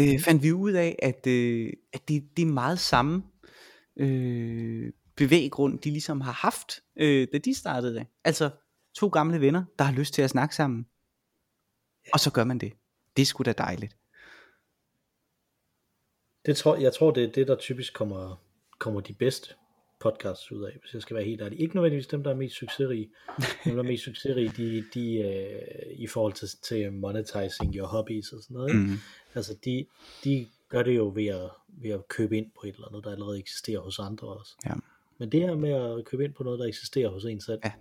øh, 0.00 0.20
fandt 0.20 0.42
vi 0.42 0.52
ud 0.52 0.72
af, 0.72 0.96
at, 1.02 1.26
øh, 1.26 1.72
at 1.92 2.08
det, 2.08 2.24
det 2.36 2.42
er 2.42 2.52
meget 2.52 2.78
samme 2.78 3.22
øh, 3.96 4.92
bevæggrund, 5.16 5.78
de 5.78 5.90
ligesom 5.90 6.20
har 6.20 6.32
haft, 6.32 6.80
øh, 6.96 7.28
da 7.32 7.38
de 7.38 7.54
startede. 7.54 8.06
Altså 8.24 8.50
to 8.94 9.08
gamle 9.08 9.40
venner, 9.40 9.64
der 9.78 9.84
har 9.84 9.92
lyst 9.92 10.14
til 10.14 10.22
at 10.22 10.30
snakke 10.30 10.54
sammen. 10.54 10.86
Og 12.12 12.20
så 12.20 12.30
gør 12.32 12.44
man 12.44 12.58
det. 12.58 12.72
Det 13.16 13.22
er 13.22 13.26
sgu 13.26 13.42
da 13.42 13.52
dejligt. 13.52 13.96
Det 16.46 16.56
tror, 16.56 16.76
jeg 16.76 16.92
tror, 16.92 17.10
det 17.10 17.24
er 17.24 17.32
det, 17.32 17.48
der 17.48 17.56
typisk 17.56 17.94
kommer, 17.94 18.42
kommer 18.78 19.00
de 19.00 19.14
bedste 19.14 19.54
podcasts 20.00 20.52
ud 20.52 20.64
af, 20.64 20.72
hvis 20.80 20.94
jeg 20.94 21.02
skal 21.02 21.16
være 21.16 21.24
helt 21.24 21.42
ærlig. 21.42 21.60
Ikke 21.60 21.74
nødvendigvis 21.74 22.06
dem, 22.06 22.22
der 22.22 22.30
er 22.30 22.34
mest 22.34 22.56
succesrige. 22.56 23.10
dem, 23.64 23.72
der 23.72 23.78
er 23.78 23.82
mest 23.82 24.04
succesrige, 24.04 24.52
de, 24.56 24.84
de 24.94 25.18
øh, 25.18 25.96
i 25.98 26.06
forhold 26.06 26.32
til, 26.32 26.48
til 26.62 26.92
monetizing 26.92 27.74
your 27.74 27.86
hobbies 27.86 28.32
og 28.32 28.42
sådan 28.42 28.54
noget. 28.54 28.68
Ikke? 28.68 28.80
Mm. 28.80 28.98
Altså, 29.34 29.56
de, 29.64 29.86
de 30.24 30.46
gør 30.74 30.82
det 30.82 30.96
jo 30.96 31.12
ved 31.14 31.26
at, 31.26 31.50
ved 31.68 31.90
at 31.90 32.08
købe 32.08 32.36
ind 32.36 32.50
på 32.60 32.66
et 32.66 32.74
eller 32.74 32.88
andet, 32.88 33.04
der 33.04 33.10
allerede 33.12 33.38
eksisterer 33.38 33.80
hos 33.80 33.98
andre 33.98 34.28
også. 34.28 34.54
Ja. 34.66 34.74
Men 35.18 35.32
det 35.32 35.40
her 35.40 35.54
med 35.54 35.70
at 35.72 36.04
købe 36.04 36.24
ind 36.24 36.34
på 36.34 36.44
noget, 36.44 36.58
der 36.58 36.66
eksisterer 36.66 37.08
hos 37.08 37.24
en 37.24 37.40
selv, 37.40 37.60
Ja. 37.64 37.72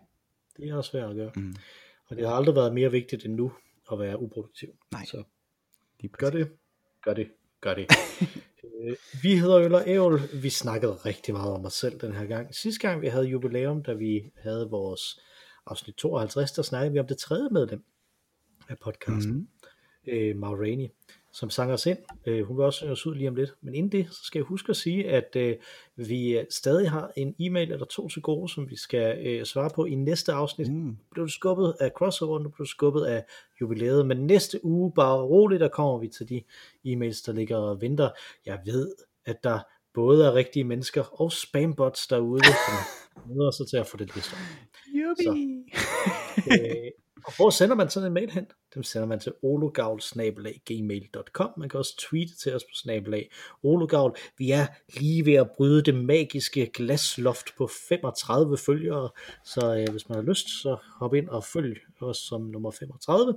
det 0.57 0.69
er 0.69 0.75
også 0.75 0.91
svært 0.91 1.09
at 1.09 1.15
gøre. 1.15 1.31
Mm. 1.35 1.55
Og 2.05 2.15
det 2.15 2.27
har 2.27 2.33
aldrig 2.33 2.55
været 2.55 2.73
mere 2.73 2.91
vigtigt 2.91 3.25
end 3.25 3.33
nu 3.33 3.51
at 3.91 3.99
være 3.99 4.19
uproduktiv. 4.21 4.69
Nej. 4.91 5.05
Så 5.05 5.23
gør 6.11 6.29
det, 6.29 6.51
gør 7.01 7.13
det, 7.13 7.31
gør 7.61 7.73
det. 7.73 7.87
Øh, 8.83 8.95
vi 9.23 9.37
hedder 9.37 9.59
Øl 9.59 9.73
og 9.75 9.83
Ævl. 9.87 10.21
Vi 10.41 10.49
snakkede 10.49 10.93
rigtig 10.93 11.33
meget 11.33 11.53
om 11.53 11.65
os 11.65 11.73
selv 11.73 11.99
den 11.99 12.13
her 12.13 12.25
gang. 12.25 12.55
Sidste 12.55 12.87
gang 12.87 13.01
vi 13.01 13.07
havde 13.07 13.25
jubilæum, 13.25 13.83
da 13.83 13.93
vi 13.93 14.31
havde 14.37 14.69
vores 14.69 15.19
afsnit 15.65 15.95
52, 15.95 16.51
der 16.51 16.61
snakkede 16.61 16.93
vi 16.93 16.99
om 16.99 17.07
det 17.07 17.17
tredje 17.17 17.49
medlem 17.49 17.83
af 18.69 18.79
podcasten. 18.79 19.33
Mm. 19.33 19.47
øh, 20.07 20.37
Ma 20.37 20.47
Rainey, 20.47 20.87
som 21.33 21.49
sang 21.49 21.71
os 21.71 21.85
ind. 21.85 21.97
Øh, 22.25 22.45
hun 22.45 22.57
vil 22.57 22.65
også 22.65 22.77
synge 22.77 22.91
os 22.91 23.05
ud 23.05 23.15
lige 23.15 23.27
om 23.27 23.35
lidt. 23.35 23.53
Men 23.61 23.75
inden 23.75 23.91
det, 23.91 24.07
så 24.11 24.23
skal 24.23 24.39
jeg 24.39 24.45
huske 24.45 24.69
at 24.69 24.75
sige, 24.75 25.09
at 25.09 25.35
øh, 25.35 25.55
vi 25.95 26.37
øh, 26.37 26.45
stadig 26.49 26.89
har 26.89 27.11
en 27.17 27.35
e-mail 27.39 27.71
eller 27.71 27.85
to 27.85 28.09
til 28.09 28.21
gode, 28.21 28.53
som 28.53 28.69
vi 28.69 28.75
skal 28.75 29.27
øh, 29.27 29.45
svare 29.45 29.69
på 29.75 29.85
i 29.85 29.95
næste 29.95 30.33
afsnit. 30.33 30.73
Mm. 30.73 30.97
Blev 31.11 31.25
det 31.25 31.33
skubbet 31.33 31.75
af 31.79 31.91
crossover, 31.91 32.39
nu 32.39 32.49
blev 32.49 32.65
det 32.65 32.69
skubbet 32.69 33.05
af 33.05 33.25
jubilæet. 33.61 34.05
Men 34.05 34.17
næste 34.17 34.65
uge, 34.65 34.91
bare 34.95 35.21
roligt, 35.21 35.61
der 35.61 35.67
kommer 35.67 35.99
vi 35.99 36.07
til 36.07 36.29
de 36.29 36.43
e-mails, 36.87 37.23
der 37.25 37.31
ligger 37.31 37.57
og 37.57 37.81
venter. 37.81 38.09
Jeg 38.45 38.59
ved, 38.65 38.95
at 39.25 39.43
der 39.43 39.59
både 39.93 40.25
er 40.25 40.33
rigtige 40.33 40.63
mennesker 40.63 41.21
og 41.21 41.31
spambots 41.31 42.07
derude, 42.07 42.43
som 42.43 42.75
møder 43.35 43.51
sig 43.51 43.67
til 43.67 43.77
at 43.77 43.87
få 43.87 43.97
det 43.97 44.15
listet. 44.15 44.37
Jubi. 44.93 45.63
øh, 46.51 47.02
og 47.25 47.35
hvor 47.35 47.49
sender 47.49 47.75
man 47.75 47.89
sådan 47.89 48.07
en 48.07 48.13
mail 48.13 48.31
hen? 48.31 48.45
Dem 48.75 48.83
sender 48.83 49.07
man 49.07 49.19
til 49.19 49.33
ologavl.gmail.com. 49.41 51.49
Man 51.57 51.69
kan 51.69 51.77
også 51.77 51.97
tweete 51.97 52.37
til 52.37 52.55
os 52.55 52.63
på 52.63 52.75
snabelag 52.75 53.31
ologavl. 53.63 54.17
Vi 54.37 54.51
er 54.51 54.65
lige 54.97 55.25
ved 55.25 55.33
at 55.33 55.49
bryde 55.57 55.83
det 55.83 55.95
magiske 55.95 56.69
glasloft 56.73 57.47
på 57.57 57.69
35 57.89 58.57
følgere, 58.57 59.09
så 59.43 59.75
øh, 59.75 59.87
hvis 59.91 60.09
man 60.09 60.15
har 60.15 60.23
lyst, 60.23 60.61
så 60.61 60.77
hop 60.99 61.13
ind 61.13 61.29
og 61.29 61.43
følg 61.43 61.79
os 62.01 62.17
som 62.17 62.41
nummer 62.41 62.71
35 62.71 63.35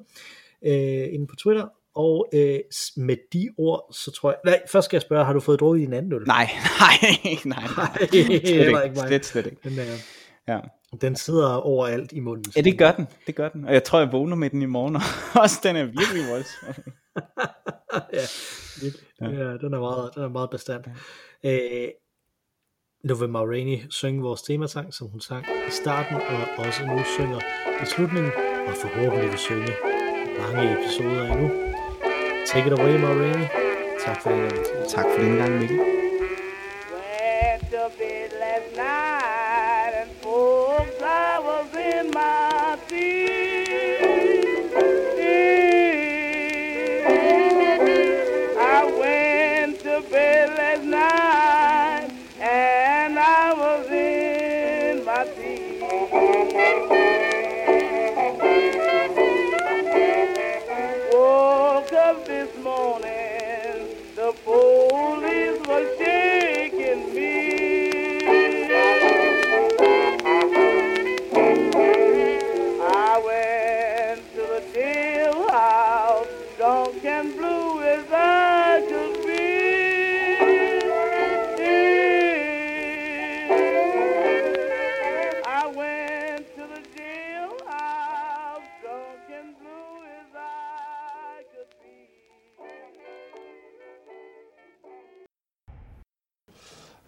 øh, 0.66 1.14
inde 1.14 1.26
på 1.26 1.37
Twitter. 1.37 1.68
Og 1.95 2.28
øh, 2.32 2.61
med 2.97 3.16
de 3.32 3.49
ord, 3.59 3.93
så 3.93 4.11
tror 4.11 4.30
jeg... 4.30 4.39
Nej, 4.45 4.61
først 4.68 4.84
skal 4.84 4.97
jeg 4.97 5.03
spørge, 5.03 5.24
har 5.24 5.32
du 5.32 5.41
fået 5.41 5.61
drukket 5.61 5.80
din 5.80 5.93
anden 5.93 6.12
øl? 6.12 6.22
Nej, 6.26 6.49
nej, 6.80 6.97
nej, 7.24 7.37
nej. 7.45 7.62
Nej, 7.76 8.07
Slet 8.09 8.84
ikke, 8.84 9.01
slet, 9.09 9.24
slet 9.24 9.47
ikke. 9.47 9.59
Den, 9.64 9.78
øh, 9.78 9.87
Ja. 10.49 10.59
Den 11.01 11.16
sidder 11.16 11.55
overalt 11.55 12.12
i 12.12 12.20
munden. 12.20 12.53
ja, 12.57 12.61
det 12.61 12.78
gør 12.78 12.93
den, 12.93 13.07
det 13.26 13.34
gør 13.34 13.49
den. 13.49 13.64
Og 13.64 13.72
jeg 13.72 13.84
tror, 13.84 13.99
jeg 13.99 14.12
vågner 14.12 14.37
med 14.37 14.51
den 14.51 14.62
i 14.62 14.66
morgen 14.66 14.97
også. 15.43 15.61
Den 15.68 15.76
er 15.76 15.84
virkelig 15.84 16.30
voldsom. 16.30 16.93
ja, 18.18 18.26
virkelig. 18.82 19.07
ja. 19.20 19.26
ja, 19.26 19.57
den 19.57 19.74
er 19.74 19.80
meget, 19.80 20.11
den 20.14 20.22
er 20.22 20.28
meget 20.28 20.51
bestand. 20.51 20.84
Øh, 21.45 21.89
nu 23.05 23.14
vil 23.14 23.28
Ma 23.28 23.39
Rainey 23.39 23.78
synge 23.91 24.22
vores 24.22 24.43
temasang, 24.43 24.95
som 24.95 25.09
hun 25.09 25.20
sang 25.20 25.45
i 25.68 25.70
starten, 25.70 26.16
og 26.16 26.66
også 26.66 26.87
nu 26.87 27.03
synger 27.16 27.41
i 27.82 27.87
slutningen, 27.87 28.32
og 28.68 28.74
forhåbentlig 28.82 29.30
vil 29.30 29.39
synge 29.39 29.72
mange 30.41 30.72
episoder 30.72 31.32
endnu. 31.32 31.51
Take 32.47 32.66
it 32.66 32.78
away, 32.78 33.01
Ma 33.01 33.09
Rainey. 33.09 33.47
Tak 34.05 34.22
for 34.22 34.30
den 34.30 34.41
gang. 34.41 34.53
Tak 34.89 35.05
for 35.14 35.22
den 35.22 35.37
gang, 35.37 35.59
Mikkel. 35.59 35.95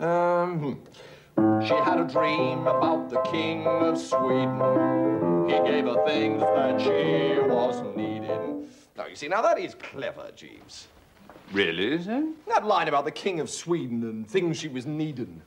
Um, 0.01 0.81
she 1.63 1.75
had 1.75 1.99
a 1.99 2.05
dream 2.05 2.67
about 2.67 3.11
the 3.11 3.21
king 3.23 3.67
of 3.67 3.99
Sweden. 3.99 5.49
He 5.49 5.55
gave 5.71 5.87
her 5.87 6.05
things 6.07 6.41
that 6.41 6.81
she 6.81 7.41
was 7.41 7.83
needing. 7.97 8.69
Now, 8.97 9.07
you 9.07 9.17
see, 9.17 9.29
now 9.29 9.43
that 9.43 9.59
is 9.59 9.75
clever, 9.75 10.31
Jeeves. 10.37 10.89
Really, 11.53 12.01
sir? 12.03 12.29
That 12.47 12.65
line 12.65 12.89
about 12.89 13.05
the 13.05 13.11
king 13.11 13.41
of 13.41 13.49
Sweden 13.49 14.03
and 14.05 14.29
things 14.29 14.59
she 14.59 14.69
was 14.69 14.87
needing. 14.87 15.41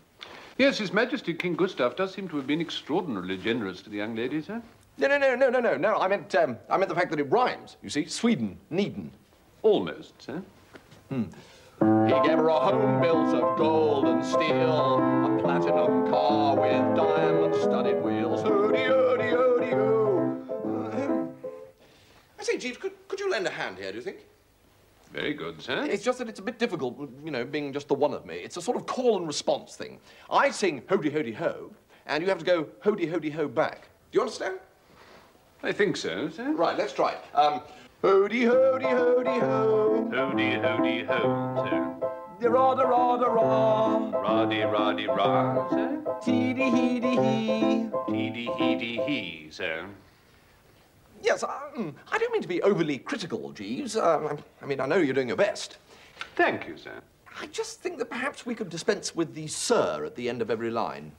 Yes, 0.58 0.78
His 0.78 0.92
Majesty 0.92 1.34
King 1.34 1.56
Gustav 1.56 1.96
does 1.96 2.14
seem 2.14 2.28
to 2.30 2.38
have 2.38 2.48
been 2.48 2.62
extraordinarily 2.62 3.38
generous 3.38 3.82
to 3.84 3.90
the 3.90 3.98
young 3.98 4.16
lady, 4.16 4.42
sir. 4.42 4.62
No, 4.98 5.08
no, 5.08 5.18
no, 5.18 5.36
no, 5.36 5.50
no, 5.50 5.60
no, 5.60 5.78
no. 5.78 5.98
I 5.98 6.08
meant, 6.08 6.34
um, 6.36 6.58
I 6.70 6.78
meant 6.78 6.90
the 6.90 6.96
fact 6.96 7.10
that 7.12 7.20
it 7.20 7.30
rhymes. 7.32 7.78
You 7.82 7.90
see, 7.90 8.06
Sweden, 8.06 8.58
needing. 8.70 9.12
Almost, 9.62 10.22
sir. 10.22 10.42
He 11.82 12.28
gave 12.28 12.38
her 12.38 12.48
a 12.50 12.60
home 12.60 13.02
built 13.02 13.34
of 13.34 13.58
gold 13.58 14.06
and 14.06 14.24
steel, 14.24 14.98
a 15.00 15.40
platinum 15.42 16.08
car 16.12 16.56
with 16.56 16.96
diamond-studded 16.96 18.04
wheels. 18.04 18.44
Hody, 18.44 18.88
hody, 18.88 19.32
hody, 19.32 19.72
ho. 19.72 21.34
I 22.40 22.44
say, 22.44 22.58
Jeeves, 22.58 22.78
could, 22.78 22.92
could 23.08 23.20
you 23.20 23.32
lend 23.32 23.48
a 23.48 23.50
hand 23.50 23.80
here, 23.80 23.92
do 23.92 23.98
you 23.98 24.04
think? 24.04 24.18
Very 25.12 25.34
good, 25.34 25.60
sir. 25.60 25.84
It's 25.86 26.04
just 26.04 26.20
that 26.20 26.30
it's 26.30 26.40
a 26.40 26.44
bit 26.44 26.60
difficult, 26.60 27.10
you 27.26 27.32
know, 27.32 27.44
being 27.44 27.74
just 27.74 27.88
the 27.88 27.96
one 27.96 28.14
of 28.14 28.28
me. 28.28 28.36
It's 28.36 28.58
a 28.58 28.62
sort 28.62 28.78
of 28.78 28.86
call 28.86 29.18
and 29.18 29.26
response 29.26 29.76
thing. 29.76 30.00
I 30.30 30.52
sing 30.52 30.82
hody, 30.84 31.12
hody, 31.12 31.34
ho, 31.34 31.72
and 32.06 32.22
you 32.22 32.30
have 32.30 32.38
to 32.38 32.46
go 32.46 32.66
hody, 32.84 33.12
hody, 33.12 33.34
ho 33.34 33.48
back. 33.48 33.90
Do 34.12 34.18
you 34.18 34.22
understand? 34.22 34.60
I 35.64 35.72
think 35.72 35.98
so, 35.98 36.30
sir. 36.30 36.52
Right, 36.54 36.78
let's 36.78 36.94
try 36.94 37.14
it. 37.14 37.36
Um, 37.36 37.62
hody, 38.02 38.42
hody, 38.44 38.84
hody, 38.84 39.40
ho. 39.40 40.10
Hody, 40.12 40.62
hody, 40.62 41.06
ho, 41.06 41.68
sir. 41.70 42.10
Da-ra, 42.42 42.74
da-ra, 42.76 43.18
da-ra. 43.18 44.20
Roddy, 44.20 44.62
roddy, 44.62 45.08
rah, 45.08 45.70
sir. 45.70 46.02
Teedy, 46.24 46.72
heedy, 46.72 47.24
hee. 47.24 47.90
Teedy, 48.10 48.48
heedy, 48.58 49.06
hee, 49.06 49.48
sir. 49.52 49.86
Yes, 51.22 51.44
um, 51.44 51.96
I 52.12 52.18
don't 52.18 52.32
mean 52.32 52.42
to 52.42 52.48
be 52.48 52.62
overly 52.64 52.98
critical, 52.98 53.52
Jeeves. 53.52 53.96
Um, 53.96 54.40
I 54.62 54.66
mean, 54.66 54.80
I 54.80 54.88
know 54.88 54.98
you're 54.98 55.14
doing 55.14 55.28
your 55.28 55.38
best. 55.38 55.78
Thank 56.36 56.68
you, 56.68 56.78
sir. 56.78 57.00
I 57.40 57.46
just 57.48 57.82
think 57.82 58.00
that 58.00 58.10
perhaps 58.10 58.46
we 58.46 58.56
could 58.56 58.70
dispense 58.70 59.16
with 59.16 59.36
the 59.36 59.48
sir 59.48 60.04
at 60.06 60.16
the 60.16 60.28
end 60.28 60.42
of 60.42 60.50
every 60.50 60.72
line. 60.72 61.12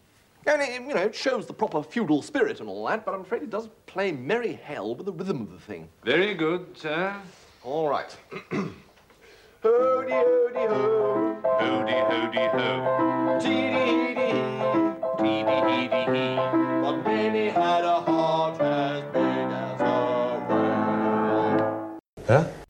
And 0.46 0.60
it, 0.60 0.80
you 0.80 0.94
know, 0.94 1.02
it 1.02 1.14
shows 1.14 1.46
the 1.46 1.52
proper 1.52 1.82
feudal 1.82 2.20
spirit 2.20 2.60
and 2.60 2.68
all 2.68 2.86
that, 2.88 3.04
but 3.04 3.14
I'm 3.14 3.20
afraid 3.20 3.42
it 3.42 3.50
does 3.50 3.68
play 3.86 4.10
merry 4.10 4.54
hell 4.54 4.94
with 4.94 5.06
the 5.06 5.12
rhythm 5.12 5.42
of 5.42 5.52
the 5.52 5.58
thing. 5.58 5.88
Very 6.04 6.34
good, 6.34 6.66
sir. 6.76 7.14
All 7.62 7.88
right. 7.88 8.16
Hody, 9.62 10.10
hody, 10.10 10.66
ho. 10.68 11.36
Hody, 11.60 11.94
hody, 12.10 12.50
ho. 12.50 13.38
Teedy, 13.40 13.82
heedy, 13.86 14.30
hee. 14.32 14.82
Teedy, 15.22 15.56
heedy, 15.68 16.02
hee. 16.12 16.82
But 16.82 17.04
Benny 17.04 17.48
had 17.48 17.84
a 17.84 18.00
heart 18.00 18.60
as 18.60 19.02
big 19.12 19.22
as 19.22 19.80
a 19.80 19.92
whale. 20.48 22.00
Huh? 22.26 22.61